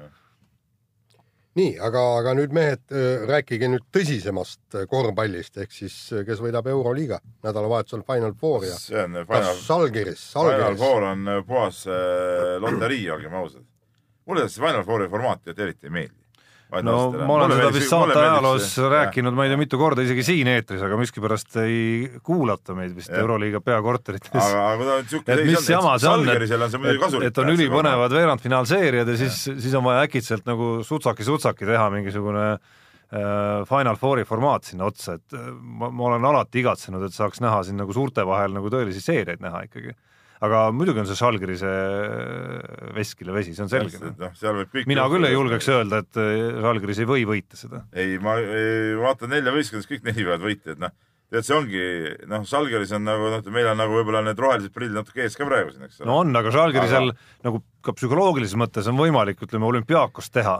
jah. 0.01 0.15
nii, 1.57 1.77
aga, 1.83 2.03
aga 2.21 2.33
nüüd 2.37 2.53
mehed, 2.55 2.83
rääkige 3.27 3.69
nüüd 3.71 3.85
tõsisemast 3.93 4.77
äh, 4.77 4.85
korvpallist 4.89 5.57
ehk 5.61 5.73
siis 5.73 5.95
äh, 6.13 6.23
kes 6.27 6.41
võidab 6.43 6.67
Euroliiga 6.71 7.19
nädalavahetusel 7.45 8.03
Final 8.07 8.35
Four 8.39 8.65
ja 8.67 8.75
see 8.77 8.99
on 9.01 9.17
Final, 9.23 9.57
Žalgiris, 9.63 10.23
Final 10.33 10.61
Žalgiris, 10.61 10.79
Four 10.81 11.07
on 11.11 11.33
äh, 11.33 11.41
puhas 11.47 11.81
äh, 11.89 12.55
loterii, 12.63 13.09
olgem 13.15 13.35
ausad. 13.41 13.65
mulle 14.25 14.47
see 14.49 14.63
Final 14.63 14.85
Fouri 14.87 15.09
formaat 15.09 15.53
eriti 15.55 15.87
ei 15.87 15.95
meeldi. 15.99 16.26
No 16.83 16.95
ma 17.15 17.35
olen 17.37 17.53
seda 17.55 17.69
vist 17.71 17.91
saate 17.91 18.17
ajaloos 18.19 18.71
rääkinud, 18.91 19.35
ma 19.35 19.45
ei 19.45 19.51
tea, 19.53 19.59
mitu 19.59 19.79
korda 19.79 20.03
isegi 20.03 20.25
siin 20.27 20.49
eetris, 20.51 20.81
aga 20.83 20.97
miskipärast 20.99 21.55
ei 21.63 22.09
kuulata 22.25 22.75
meid 22.77 22.95
vist 22.97 23.11
Jah. 23.11 23.21
Euroliiga 23.23 23.61
peakorterites. 23.63 24.35
aga, 24.35 24.63
aga 24.73 24.87
ta 24.89 24.97
nüüd 24.97 25.13
siuke 25.13 25.37
et 25.37 25.43
mis 25.47 25.69
jama 25.71 25.93
see 26.01 26.11
on, 26.11 26.25
Žalgirisel 26.25 26.65
on 26.65 26.73
see 26.73 26.81
muidugi 26.83 26.99
et, 26.99 27.03
kasulik. 27.05 27.31
et 27.31 27.39
on 27.43 27.53
ülipõnevad 27.53 28.17
veerandfinaalseeriad 28.17 29.13
ja 29.13 29.15
siis, 29.23 29.39
siis 29.47 29.77
on 29.79 29.87
vaja 29.87 30.03
äkitselt 30.09 30.49
nagu 30.49 30.73
sutsaki-sutsaki 30.87 31.69
teha 31.71 31.87
mingisugune 31.93 32.49
äh, 32.51 32.59
Final 33.69 34.01
Fouri 34.01 34.27
formaat 34.27 34.67
sinna 34.67 34.91
otsa, 34.91 35.15
et 35.21 35.39
äh, 35.39 35.47
ma, 35.55 35.87
ma 35.87 36.11
olen 36.11 36.27
alati 36.33 36.65
igatsenud, 36.65 37.07
et 37.07 37.15
saaks 37.15 37.39
näha 37.43 37.63
siin 37.63 37.79
nagu 37.79 37.95
suurte 37.95 38.27
vahel 38.27 38.51
nagu 38.59 38.73
tõelisi 38.73 39.03
seeriaid 39.07 39.39
näha 39.45 39.63
ikkagi. 39.69 39.95
Aga 40.45 40.67
muidugi 40.75 41.01
on 41.01 41.09
see 41.09 41.17
Žalgirise 41.17 41.71
veskile 42.95 43.33
vesi, 43.35 43.55
see 43.57 43.65
on 43.65 43.71
selge. 43.71 43.99
noh, 44.01 44.33
seal 44.37 44.59
võib 44.61 44.71
kõik 44.73 44.89
mina 44.89 45.07
küll 45.11 45.27
ei 45.27 45.35
julgeks 45.35 45.69
öelda, 45.73 46.03
et 46.05 46.21
äh, 46.21 46.61
Žalgiris 46.63 47.01
ei 47.01 47.09
või 47.09 47.25
võita 47.29 47.59
seda. 47.59 47.83
ei, 47.97 48.17
ma 48.21 48.37
ei, 48.41 48.95
vaatan 49.01 49.33
nelja 49.33 49.53
võistkondades 49.55 49.89
kõik 49.89 50.05
neli 50.07 50.25
võivad 50.27 50.45
võita, 50.45 50.75
et 50.75 50.83
noh, 50.83 50.93
tead, 51.33 51.47
see 51.47 51.57
ongi, 51.57 51.83
noh, 52.29 52.45
Žalgiris 52.47 52.93
on 52.97 53.07
nagu 53.07 53.31
noh, 53.33 53.51
meil 53.55 53.71
on 53.73 53.81
nagu 53.81 53.97
võib-olla 53.97 54.23
need 54.27 54.43
rohelised 54.43 54.75
prillid 54.75 54.99
natuke 54.99 55.25
ees 55.25 55.37
ka 55.39 55.47
praegu 55.49 55.73
siin, 55.73 55.89
eks 55.89 56.01
ole 56.03 56.11
no 56.11 56.21
on, 56.21 56.33
aga 56.37 56.53
Žalgirisel 56.53 57.13
nagu 57.47 57.63
ka 57.85 57.95
psühholoogilises 57.97 58.59
mõttes 58.59 58.89
on 58.91 58.99
võimalik, 58.99 59.41
ütleme, 59.43 59.67
olümpiaakost 59.71 60.35
teha. 60.37 60.59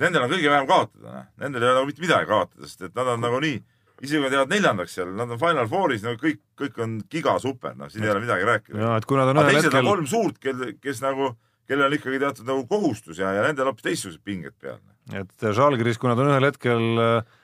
Nendel 0.00 0.24
on 0.24 0.32
kõige 0.32 0.50
vähem 0.50 0.66
kaotada, 0.66 1.18
noh, 1.20 1.28
nendel 1.42 1.62
ei 1.62 1.70
ole 1.70 1.78
nagu 1.80 1.90
mitte 1.90 2.02
midagi 2.02 2.30
kaotada, 2.30 2.66
sest 2.66 2.88
et 2.88 2.96
nad 2.96 3.12
on 3.12 3.22
nagunii, 3.22 3.60
isegi 4.02 4.18
kui 4.18 4.26
nad 4.26 4.36
jäävad 4.36 4.52
neljandaks 4.52 4.96
seal, 4.98 5.12
nad 5.16 5.30
on 5.30 5.40
Final 5.40 5.68
Fouris, 5.70 6.02
no 6.04 6.14
kõik, 6.20 6.40
kõik 6.58 6.78
on 6.82 6.96
gigasuper, 7.10 7.76
noh, 7.78 7.90
siin 7.92 8.06
ei 8.06 8.12
ole 8.12 8.24
midagi 8.24 8.48
rääkida. 8.48 8.80
ja 8.82 8.96
et 8.98 9.06
kui 9.08 9.20
nad 9.20 9.30
on 9.30 9.42
ühel 9.44 9.60
hetkel 9.60 9.86
kolm 9.86 10.08
suurt, 10.10 10.40
kel, 10.42 10.64
kes 10.82 11.02
nagu, 11.04 11.32
kellel 11.70 11.86
on 11.86 11.98
ikkagi 11.98 12.22
teatud 12.22 12.50
nagu 12.50 12.66
kohustus 12.70 13.22
ja, 13.22 13.30
ja 13.36 13.46
nendel 13.46 13.70
hoopis 13.70 13.86
teistsugused 13.86 14.24
pinged 14.26 14.56
peal. 14.58 14.80
et 15.14 15.48
Žalgiris, 15.60 16.00
kui 16.02 16.10
nad 16.10 16.22
on 16.22 16.32
ühel 16.32 16.48
hetkel 16.50 17.04
äh, 17.04 17.38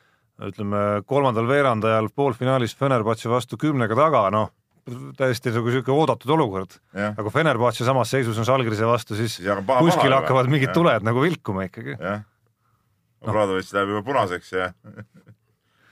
ütleme, 0.50 0.84
kolmandal 1.06 1.48
veerandajal 1.50 2.10
poolfinaalis 2.14 2.74
Fenerbahce 2.78 3.30
vastu 3.30 3.58
kümnega 3.60 3.96
taga, 3.98 4.26
noh, 4.34 4.50
täiesti 5.18 5.52
nagu 5.52 5.68
niisugune 5.68 6.00
oodatud 6.00 6.32
olukord. 6.34 6.78
aga 6.94 7.30
Fenerbahce 7.34 7.86
samas 7.86 8.10
seisus 8.14 8.38
on 8.38 8.46
Žalgirise 8.48 8.86
vastu, 8.88 9.18
siis 9.18 9.38
jagab 9.44 9.66
paha 9.68 9.84
kuskil 9.86 10.10
paha 10.10 10.22
hakkavad 10.22 10.50
mingid 10.50 10.74
tuled 10.74 11.06
nagu 11.06 11.22
vilkuma 11.22 11.68
ikkagi. 11.68 11.98
jah. 11.98 12.26
Obradovitš 13.18 13.72
läheb 13.74 13.90
juba 13.90 14.04
punaseks 14.06 14.52
ja, 14.54 14.70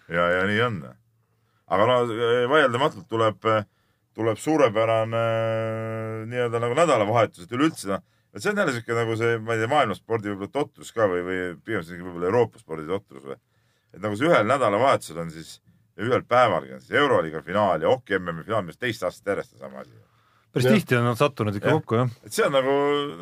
ja, 0.09 0.29
ja 0.37 0.45
nii 0.49 0.61
on. 0.67 0.81
aga 1.67 1.89
no 1.91 1.99
vaieldamatult 2.53 3.09
tuleb, 3.11 3.49
tuleb 4.17 4.39
suurepärane 4.41 5.23
äh, 5.23 6.27
nii-öelda 6.31 6.63
nagu 6.63 6.79
nädalavahetus, 6.79 7.47
et 7.47 7.57
üleüldse 7.57 7.91
noh, 7.91 8.05
et 8.35 8.43
see 8.43 8.53
on 8.53 8.63
jälle 8.63 8.75
siuke 8.77 8.97
nagu 8.97 9.17
see, 9.19 9.37
ma 9.43 9.57
ei 9.57 9.63
tea, 9.63 9.71
maailmaspordi 9.73 10.33
võib-olla 10.33 10.53
totrus 10.53 10.93
ka 10.95 11.09
või, 11.11 11.23
või 11.27 11.39
pigem 11.65 11.87
isegi 11.87 12.05
võib-olla 12.05 12.31
Euroopa 12.31 12.63
spordi 12.63 12.89
totrus 12.91 13.25
või. 13.33 13.39
et 13.95 14.03
nagu 14.03 14.19
see 14.19 14.29
ühel 14.29 14.47
nädalavahetusel 14.49 15.25
on 15.25 15.33
siis 15.35 15.57
ja 15.97 16.05
ühel 16.05 16.25
päevalgi 16.29 16.77
on 16.77 16.83
siis 16.85 16.99
Euroliiga 17.01 17.43
finaal 17.43 17.83
ja 17.83 17.89
Hoki 17.89 18.19
MM-i 18.19 18.45
finaal, 18.45 18.67
mis 18.67 18.79
teist 18.79 19.05
aastat 19.07 19.33
järjest 19.33 19.57
on 19.57 19.65
sama 19.65 19.83
asi. 19.83 19.93
päris 20.53 20.69
Jah. 20.69 20.79
tihti 20.79 20.97
on 20.97 21.09
nad 21.09 21.21
sattunud 21.21 21.57
ikka 21.57 21.73
Jah. 21.73 21.81
kokku, 21.81 22.01
jah. 22.03 22.11
et 22.25 22.37
see 22.37 22.47
on 22.47 22.53
nagu, 22.53 22.75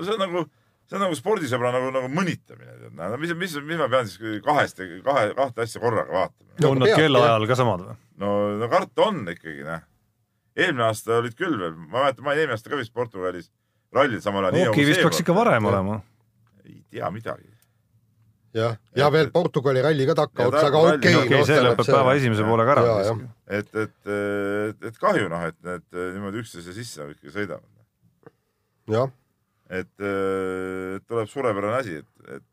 see 0.03 0.16
on 0.16 0.22
nagu, 0.24 0.45
see 0.89 0.99
on 0.99 1.05
nagu 1.07 1.16
spordisõbra 1.18 1.72
nagu, 1.74 1.91
nagu 1.95 2.11
mõnitamine, 2.12 2.76
tead, 2.82 2.95
no 2.99 3.18
mis, 3.20 3.32
mis, 3.41 3.57
mis 3.64 3.80
ma 3.80 3.89
pean 3.93 4.09
siis 4.11 4.41
kahest, 4.45 4.82
kahe, 5.07 5.26
kahte 5.39 5.64
asja 5.64 5.82
korraga 5.82 6.12
vaatama. 6.12 6.51
No 6.61 6.70
on 6.74 6.82
nad 6.82 6.91
peabki, 6.91 7.07
kellaajal 7.07 7.49
ka 7.51 7.59
samad 7.59 7.85
või? 7.89 7.97
no, 8.22 8.37
no 8.61 8.70
karta 8.72 9.09
on 9.09 9.24
ikkagi, 9.32 9.64
noh. 9.66 9.82
eelmine 10.57 10.87
aasta 10.91 11.18
olid 11.22 11.37
küll 11.39 11.57
veel, 11.61 11.74
ma 11.78 12.05
mäletan, 12.05 12.26
ma 12.26 12.35
olin 12.35 12.45
eelmine 12.45 12.59
aasta 12.59 12.72
ka 12.72 12.80
vist 12.80 12.95
Portugalis 12.95 13.51
rallil 13.95 14.22
samal 14.22 14.51
ajal. 14.51 14.70
Hoki 14.70 14.87
vist 14.89 15.03
peaks 15.05 15.24
ikka 15.24 15.37
varem 15.37 15.70
olema. 15.70 15.99
ei 16.64 16.80
tea 16.91 17.11
midagi. 17.14 17.51
jah, 18.55 18.76
ja 18.95 19.11
veel 19.11 19.32
Portugali 19.35 19.82
ralli 19.82 20.07
ka 20.07 20.14
takkaotsa, 20.20 20.66
aga 20.68 20.82
okei 20.93 21.16
okei, 21.24 21.43
see 21.49 21.62
lõpeb 21.64 21.89
päeva 21.89 22.14
esimese 22.14 22.47
poolega 22.47 22.76
ära 22.76 22.85
et, 23.51 23.70
et, 23.74 24.12
et, 24.78 24.99
kahju 25.01 25.26
noh, 25.32 25.49
et 25.49 25.59
need 25.66 25.99
niimoodi 26.14 26.45
üksteise 26.45 26.76
sisse 26.76 27.03
nagu 27.03 27.16
ikkagi 27.16 27.35
sõidavad. 27.35 27.66
jah, 28.95 29.11
et, 29.70 29.92
et 30.00 31.06
tuleb 31.08 31.30
suurepärane 31.30 31.78
asi, 31.78 31.96
et, 32.02 32.34
et, 32.36 32.44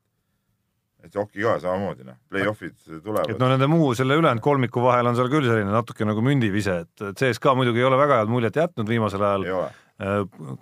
et 1.08 1.18
hoki 1.18 1.44
ka 1.44 1.58
samamoodi 1.64 2.08
noh, 2.08 2.20
play-off'id 2.32 2.78
tulevad 3.04 3.34
et. 3.34 3.42
no 3.42 3.50
nende 3.52 3.68
muu 3.72 3.92
selle 3.98 4.18
ülejäänud 4.20 4.44
kolmiku 4.46 4.84
vahel 4.86 5.12
on 5.12 5.18
seal 5.20 5.32
küll 5.34 5.50
selline 5.50 5.74
natuke 5.74 6.08
nagu 6.08 6.24
mündivise, 6.26 6.82
et 6.86 7.06
CSKA 7.20 7.56
muidugi 7.60 7.84
ei 7.84 7.90
ole 7.90 8.00
väga 8.00 8.22
head 8.22 8.32
muljet 8.32 8.62
jätnud 8.62 8.90
viimasel 8.90 9.28
ajal 9.28 9.48
ole, 9.52 9.68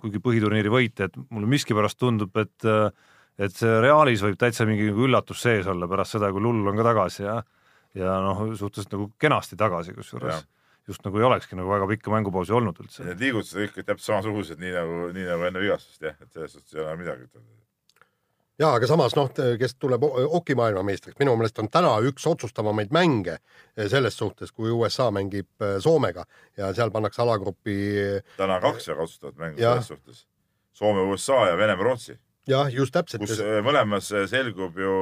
kuigi 0.02 0.20
põhiturniiri 0.20 0.72
võite, 0.72 1.08
et 1.08 1.16
mulle 1.30 1.48
miskipärast 1.50 2.00
tundub, 2.00 2.36
et 2.40 2.68
et 3.40 3.54
see 3.56 3.78
Realis 3.80 4.20
võib 4.20 4.36
täitsa 4.36 4.66
mingi 4.68 4.90
nagu 4.90 5.06
üllatus 5.06 5.40
sees 5.40 5.68
olla 5.70 5.86
pärast 5.88 6.18
seda, 6.18 6.28
kui 6.34 6.42
Lull 6.44 6.66
on 6.68 6.76
ka 6.76 6.84
tagasi 6.90 7.24
ja 7.24 7.38
ja 7.96 8.18
noh, 8.22 8.42
suhteliselt 8.54 8.92
nagu 8.94 9.08
kenasti 9.18 9.56
tagasi, 9.58 9.94
kusjuures. 9.96 10.44
Just 10.90 11.04
nagu 11.06 11.18
ei 11.22 11.26
olekski 11.30 11.56
nagu 11.58 11.70
väga 11.70 11.86
pikka 11.94 12.10
mängupausi 12.12 12.52
olnud 12.56 12.78
üldse. 12.82 13.04
need 13.06 13.22
liigutused 13.22 13.56
kõik 13.62 13.80
täpselt 13.86 14.08
samasugused, 14.10 14.58
nii 14.60 14.74
nagu, 14.74 15.00
nii 15.16 15.26
nagu 15.30 15.48
enne 15.48 15.62
vigastust 15.62 16.02
jah, 16.04 16.16
et 16.20 16.30
selles 16.34 16.52
suhtes 16.58 16.74
ei 16.76 16.82
ole 16.84 16.96
midagi 17.00 17.26
ütelda. 17.28 17.56
ja 18.60 18.72
aga 18.76 18.86
samas 18.90 19.14
noh, 19.16 19.30
kes 19.60 19.74
tuleb 19.80 20.02
o- 20.04 20.26
hoki 20.34 20.54
maailmameistriks, 20.58 21.16
minu 21.22 21.32
meelest 21.40 21.58
on 21.62 21.68
täna 21.72 21.94
üks 22.10 22.26
otsustavamaid 22.28 22.90
mänge 22.92 23.38
selles 23.88 24.18
suhtes, 24.18 24.52
kui 24.52 24.70
USA 24.74 25.08
mängib 25.14 25.48
äh, 25.64 25.78
Soomega 25.80 26.26
ja 26.58 26.72
seal 26.76 26.90
pannakse 26.92 27.22
alagrupi 27.24 27.78
täna 28.36 28.58
kaks 28.60 28.90
väga 28.92 29.06
otsustavat 29.06 29.38
mängu 29.40 29.60
Jah. 29.62 29.78
selles 29.80 29.88
suhtes. 29.94 30.26
Soome, 30.76 31.00
USA 31.12 31.46
ja 31.50 31.56
Venemaa, 31.60 31.84
Rootsi, 31.84 32.14
jah, 32.48 32.68
just 32.72 32.92
täpselt 32.94 33.24
kus 33.26 33.40
mõlemas 33.64 34.06
selgub 34.30 34.76
ju 34.80 34.92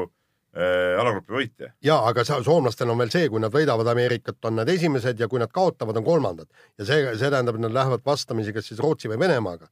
alagrupi 0.57 1.35
võitja. 1.35 1.73
ja 1.85 1.99
aga 2.09 2.25
soomlastel 2.25 2.91
on 2.91 2.99
veel 2.99 3.11
see, 3.13 3.29
kui 3.29 3.41
nad 3.43 3.53
võidavad 3.53 3.91
Ameerikat, 3.93 4.39
on 4.49 4.57
nad 4.63 4.69
esimesed 4.69 5.21
ja 5.21 5.29
kui 5.29 5.41
nad 5.43 5.53
kaotavad, 5.53 5.97
on 6.01 6.07
kolmandad 6.07 6.49
ja 6.79 6.87
see, 6.89 7.05
see 7.19 7.29
tähendab, 7.29 7.59
et 7.59 7.67
nad 7.67 7.77
lähevad 7.77 8.05
vastamisi 8.07 8.55
kas 8.57 8.71
siis 8.71 8.81
Rootsi 8.81 9.11
või 9.13 9.21
Venemaaga, 9.21 9.69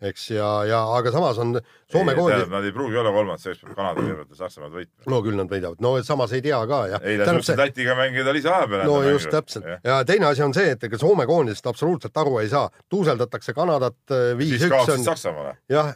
eks 0.00 0.28
ja, 0.32 0.48
ja 0.68 0.80
aga 0.96 1.12
samas 1.12 1.38
on 1.42 1.56
Soome 1.90 2.14
koondis, 2.16 2.46
Nad 2.48 2.64
ei 2.64 2.72
pruugi 2.72 2.96
olla 2.96 3.12
kolmandad, 3.12 3.42
selleks 3.42 3.64
peab 3.64 3.76
Kanada 3.76 4.00
kõigepealt 4.00 4.30
ja 4.30 4.38
Saksamaad 4.38 4.76
võitma. 4.78 5.06
no 5.12 5.22
küll 5.26 5.40
nad 5.40 5.50
võidavad, 5.50 5.82
no 5.84 5.94
samas 6.06 6.34
ei 6.36 6.44
tea 6.46 6.60
ka 6.70 6.82
jah. 6.94 7.08
eile 7.12 7.26
suutsid 7.28 7.60
Lätiga 7.60 7.96
mängida 7.98 8.34
lisaaja 8.36 8.68
peale. 8.70 8.84
no 8.88 9.00
just 9.10 9.30
täpselt 9.34 9.66
ja 9.84 9.98
teine 10.08 10.30
asi 10.30 10.46
on 10.46 10.54
see, 10.56 10.76
et 10.76 10.86
ega 10.88 11.00
Soome 11.00 11.26
koondist 11.28 11.66
absoluutselt 11.66 12.22
aru 12.22 12.38
ei 12.44 12.52
saa, 12.52 12.70
tuuseldatakse 12.88 13.56
Kanadat 13.56 13.98
äh, 14.14 14.30
siis 14.30 14.38
viis-üks 14.44 14.72
kaotasid 14.76 15.02
on 15.02 15.10
Saksamaale. 15.10 15.56
jah, 15.68 15.92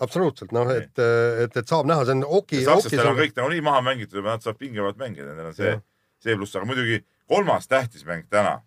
absoluutselt 0.00 0.52
noh, 0.56 0.70
et, 0.72 0.92
et, 0.98 1.56
et 1.56 1.68
saab 1.68 1.86
näha, 1.86 2.04
see 2.08 2.16
on 2.16 2.24
oki, 2.26 2.62
sakslastel 2.64 3.10
on 3.10 3.18
kõik 3.18 3.36
nagunii 3.36 3.64
maha 3.64 3.82
mängitud 3.86 4.18
juba, 4.18 4.36
nad 4.36 4.44
saavad 4.44 4.58
pingevalt 4.58 4.98
mängida, 4.98 5.28
nendel 5.30 5.50
on 5.52 5.58
see 5.58 5.74
see 6.22 6.38
pluss, 6.38 6.54
aga 6.56 6.68
muidugi 6.68 7.02
kolmas 7.30 7.68
tähtis 7.70 8.06
mäng 8.06 8.26
täna, 8.30 8.60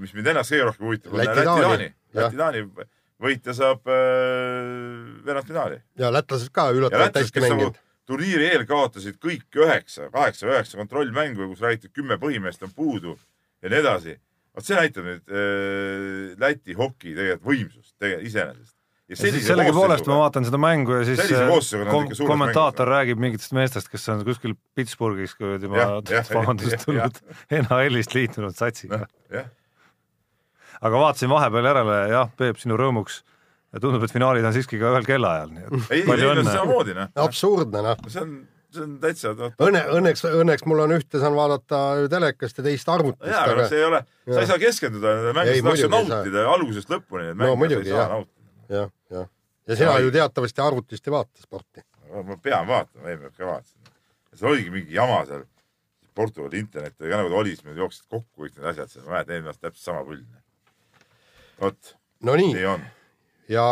mis 0.00 0.14
mind 0.16 0.32
ennast 0.32 0.52
kõige 0.52 0.66
rohkem 0.70 0.88
huvitab, 0.88 1.14
on 1.14 1.22
Läti-Taani. 1.22 1.88
Läti-Taani. 2.18 2.66
Võitja 3.22 3.52
saab 3.54 3.86
äh, 3.86 3.98
veerandfinaali. 5.22 5.76
ja 6.00 6.08
lätlased 6.10 6.50
ka 6.50 6.72
üllatavalt 6.74 7.20
hästi 7.20 7.36
kes 7.36 7.44
nagu 7.44 7.54
mänginud. 7.54 7.76
turniiri 8.10 8.48
eel 8.48 8.64
kaotasid 8.66 9.20
kõik 9.22 9.60
üheksa, 9.62 10.08
kaheksa 10.10 10.48
või 10.48 10.56
üheksa 10.56 10.80
kontrollmängu, 10.80 11.46
kus 11.52 11.62
räägiti, 11.62 11.92
kümme 11.94 12.18
põhimeest 12.18 12.66
on 12.66 12.72
puudu 12.74 13.14
ja 13.62 13.70
nii 13.70 13.78
edasi. 13.78 14.16
vot 14.56 14.66
see 14.66 14.74
näitab 14.80 15.06
nüüd 15.06 15.30
äh, 15.30 16.34
Läti 16.42 16.74
hoki 16.74 17.14
tegelikult 17.14 17.46
võimsust 17.46 17.94
tegelikult 17.94 18.32
iseenesest. 18.32 18.76
Sellegipoolest 19.18 20.06
ma 20.10 20.18
vaatan 20.22 20.46
seda 20.48 20.60
mängu 20.62 21.00
ja 21.00 21.06
siis 21.08 21.22
äh, 21.32 21.48
kom 21.90 22.06
kommentaator 22.26 22.86
mängus. 22.86 22.94
räägib 22.96 23.22
mingitest 23.24 23.56
meestest, 23.56 23.90
kes 23.92 24.08
on 24.12 24.22
kuskil 24.26 24.54
Pittsburghis 24.76 25.34
oma 25.40 25.80
jah, 25.80 26.30
vabandust 26.36 26.86
tulnud 26.86 27.20
NHL-ist 27.62 28.14
liitunud 28.16 28.56
satsiga. 28.58 29.04
jah, 29.32 29.50
aga 30.82 31.04
vaatasin 31.06 31.30
vahepeal 31.32 31.70
järele, 31.72 31.98
jah, 32.12 32.32
Peep, 32.38 32.58
sinu 32.62 32.78
rõõmuks 32.80 33.22
tundub, 33.80 34.02
et 34.04 34.12
finaalid 34.12 34.44
on 34.44 34.52
siiski 34.52 34.80
ka 34.80 34.90
ühel 34.92 35.06
kellaajal, 35.08 35.52
nii 35.54 35.62
et 35.68 35.92
ei, 35.96 36.02
palju 36.08 36.26
ei, 36.26 36.32
õnne. 36.34 36.50
samamoodi 36.50 36.96
noh, 36.98 37.12
absurdne 37.24 37.84
noh. 37.86 38.02
see 38.12 38.20
on, 38.24 38.34
see 38.74 38.82
on 38.84 38.96
täitsa 39.00 39.32
noh, 39.38 39.54
Õnne, 39.64 39.82
õnneks, 39.96 40.24
õnneks 40.28 40.66
mul 40.68 40.82
on 40.84 40.92
ühte 40.98 41.20
saan 41.22 41.36
vaadata 41.38 41.80
telekast 42.12 42.60
ja 42.60 42.66
teist 42.66 42.90
arvutist, 42.92 43.30
jaa, 43.32 43.46
aga 43.48 43.68
see 43.70 43.80
ei 43.80 43.86
ole, 43.88 44.02
sa 44.26 44.34
Jah. 44.34 44.42
ei 44.42 44.50
saa 44.50 44.60
keskenduda 44.66 45.14
nendele 45.16 45.36
mängudele, 45.38 45.72
Ei, 45.72 45.80
sa 45.80 45.88
saa. 45.88 46.02
nautida 46.18 46.44
algusest 46.52 46.92
lõpuni 46.92 47.30
neid 47.30 47.40
No 47.40 47.40
mänge, 47.40 47.54
sa 47.54 47.62
muidugi, 47.62 47.88
ei 47.88 47.96
saa 47.96 48.08
nautida. 48.12 48.36
jah, 48.68 48.76
jah. 48.82 48.92
Ja 49.66 49.76
sina 49.76 49.94
Ai. 49.94 50.02
ju 50.02 50.10
teatavasti 50.14 50.60
arvutist 50.60 51.08
ei 51.08 51.14
vaata 51.14 51.42
sporti. 51.42 51.84
ma 52.12 52.36
pean 52.42 52.66
vaatama, 52.66 53.08
eelmine 53.08 53.30
kord 53.30 53.38
ka 53.38 53.46
vaatasin. 53.46 53.92
seal 54.34 54.52
oligi 54.52 54.70
mingi 54.70 54.94
jama 54.94 55.24
seal, 55.26 55.44
Portugali 56.14 56.58
internet 56.58 57.00
oli 57.00 57.10
ka 57.10 57.16
nagu 57.16 57.30
ta 57.32 57.40
oli, 57.40 57.54
siis 57.56 57.64
meil 57.64 57.82
jooksid 57.84 58.08
kokku 58.08 58.44
kõik 58.44 58.56
need 58.58 58.70
asjad 58.72 58.92
seal, 58.92 59.06
ma 59.06 59.16
mäletan 59.16 59.36
eelmine 59.36 59.52
aasta 59.54 59.68
täpselt 59.68 59.84
sama 59.84 60.04
pull. 60.08 60.24
vot, 61.60 61.94
no 62.22 62.36
nii 62.36 62.54
nii, 62.54 62.66
on. 62.74 62.84
ja 63.48 63.66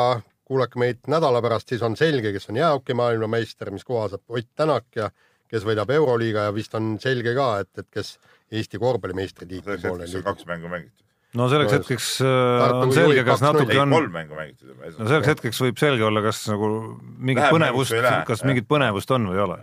kuulake 0.51 0.81
meid 0.83 1.05
nädala 1.07 1.43
pärast, 1.43 1.69
siis 1.69 1.83
on 1.87 1.97
selge, 1.97 2.33
kes 2.33 2.49
on 2.51 2.59
jäähoki 2.59 2.95
maailmameister, 2.99 3.71
mis 3.71 3.85
koha 3.85 4.09
saab 4.11 4.25
Ott 4.39 4.49
Tänak 4.57 4.89
ja 4.97 5.11
kes 5.51 5.67
võidab 5.67 5.91
Euroliiga 5.95 6.49
ja 6.49 6.55
vist 6.55 6.75
on 6.79 6.97
selge 7.03 7.35
ka, 7.35 7.53
et, 7.63 7.71
et 7.79 7.91
kes 7.91 8.17
Eesti 8.51 8.81
korvpallimeistritiitli 8.83 9.79
poole 9.83 10.09
on 10.11 10.25
kaks 10.27 10.47
mängu 10.47 10.71
mängitud. 10.71 11.07
No 11.35 11.49
selleks 11.51 11.73
No, 11.73 11.79
hetkeks 11.79 12.07
äh, 12.25 12.31
Tartu 12.61 12.81
on 12.87 12.93
selge, 12.95 13.25
kas 13.25 13.43
2-0. 13.43 13.47
natuke 13.47 13.81
on, 13.81 13.91
kolm 13.95 14.15
mängu 14.15 14.39
mängitud 14.39 14.73
juba. 14.73 14.91
no 14.99 15.09
selleks 15.11 15.31
hetkeks 15.35 15.61
võib 15.67 15.83
selge 15.83 16.07
olla, 16.07 16.23
kas 16.25 16.43
nagu 16.51 16.71
mingit 17.19 17.45
Läheb 17.45 17.57
põnevust 17.59 17.95
kas 18.31 18.45
mingit 18.49 18.69
põnevust 18.71 19.15
on 19.15 19.29
või 19.31 19.39
ei 19.39 19.45
ole. 19.47 19.59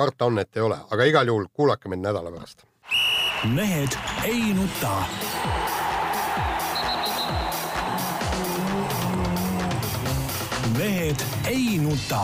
karta 0.00 0.30
on, 0.30 0.38
et 0.38 0.56
ei 0.56 0.62
ole, 0.64 0.78
aga 0.90 1.08
igal 1.10 1.28
juhul 1.28 1.48
kuulake 1.52 1.90
mind 1.92 2.06
nädala 2.06 2.30
pärast. 2.30 2.64
mehed 3.54 3.98
ei 4.24 4.54
nuta. 4.54 4.94
mehed 10.78 11.26
ei 11.50 11.78
nuta 11.82 12.22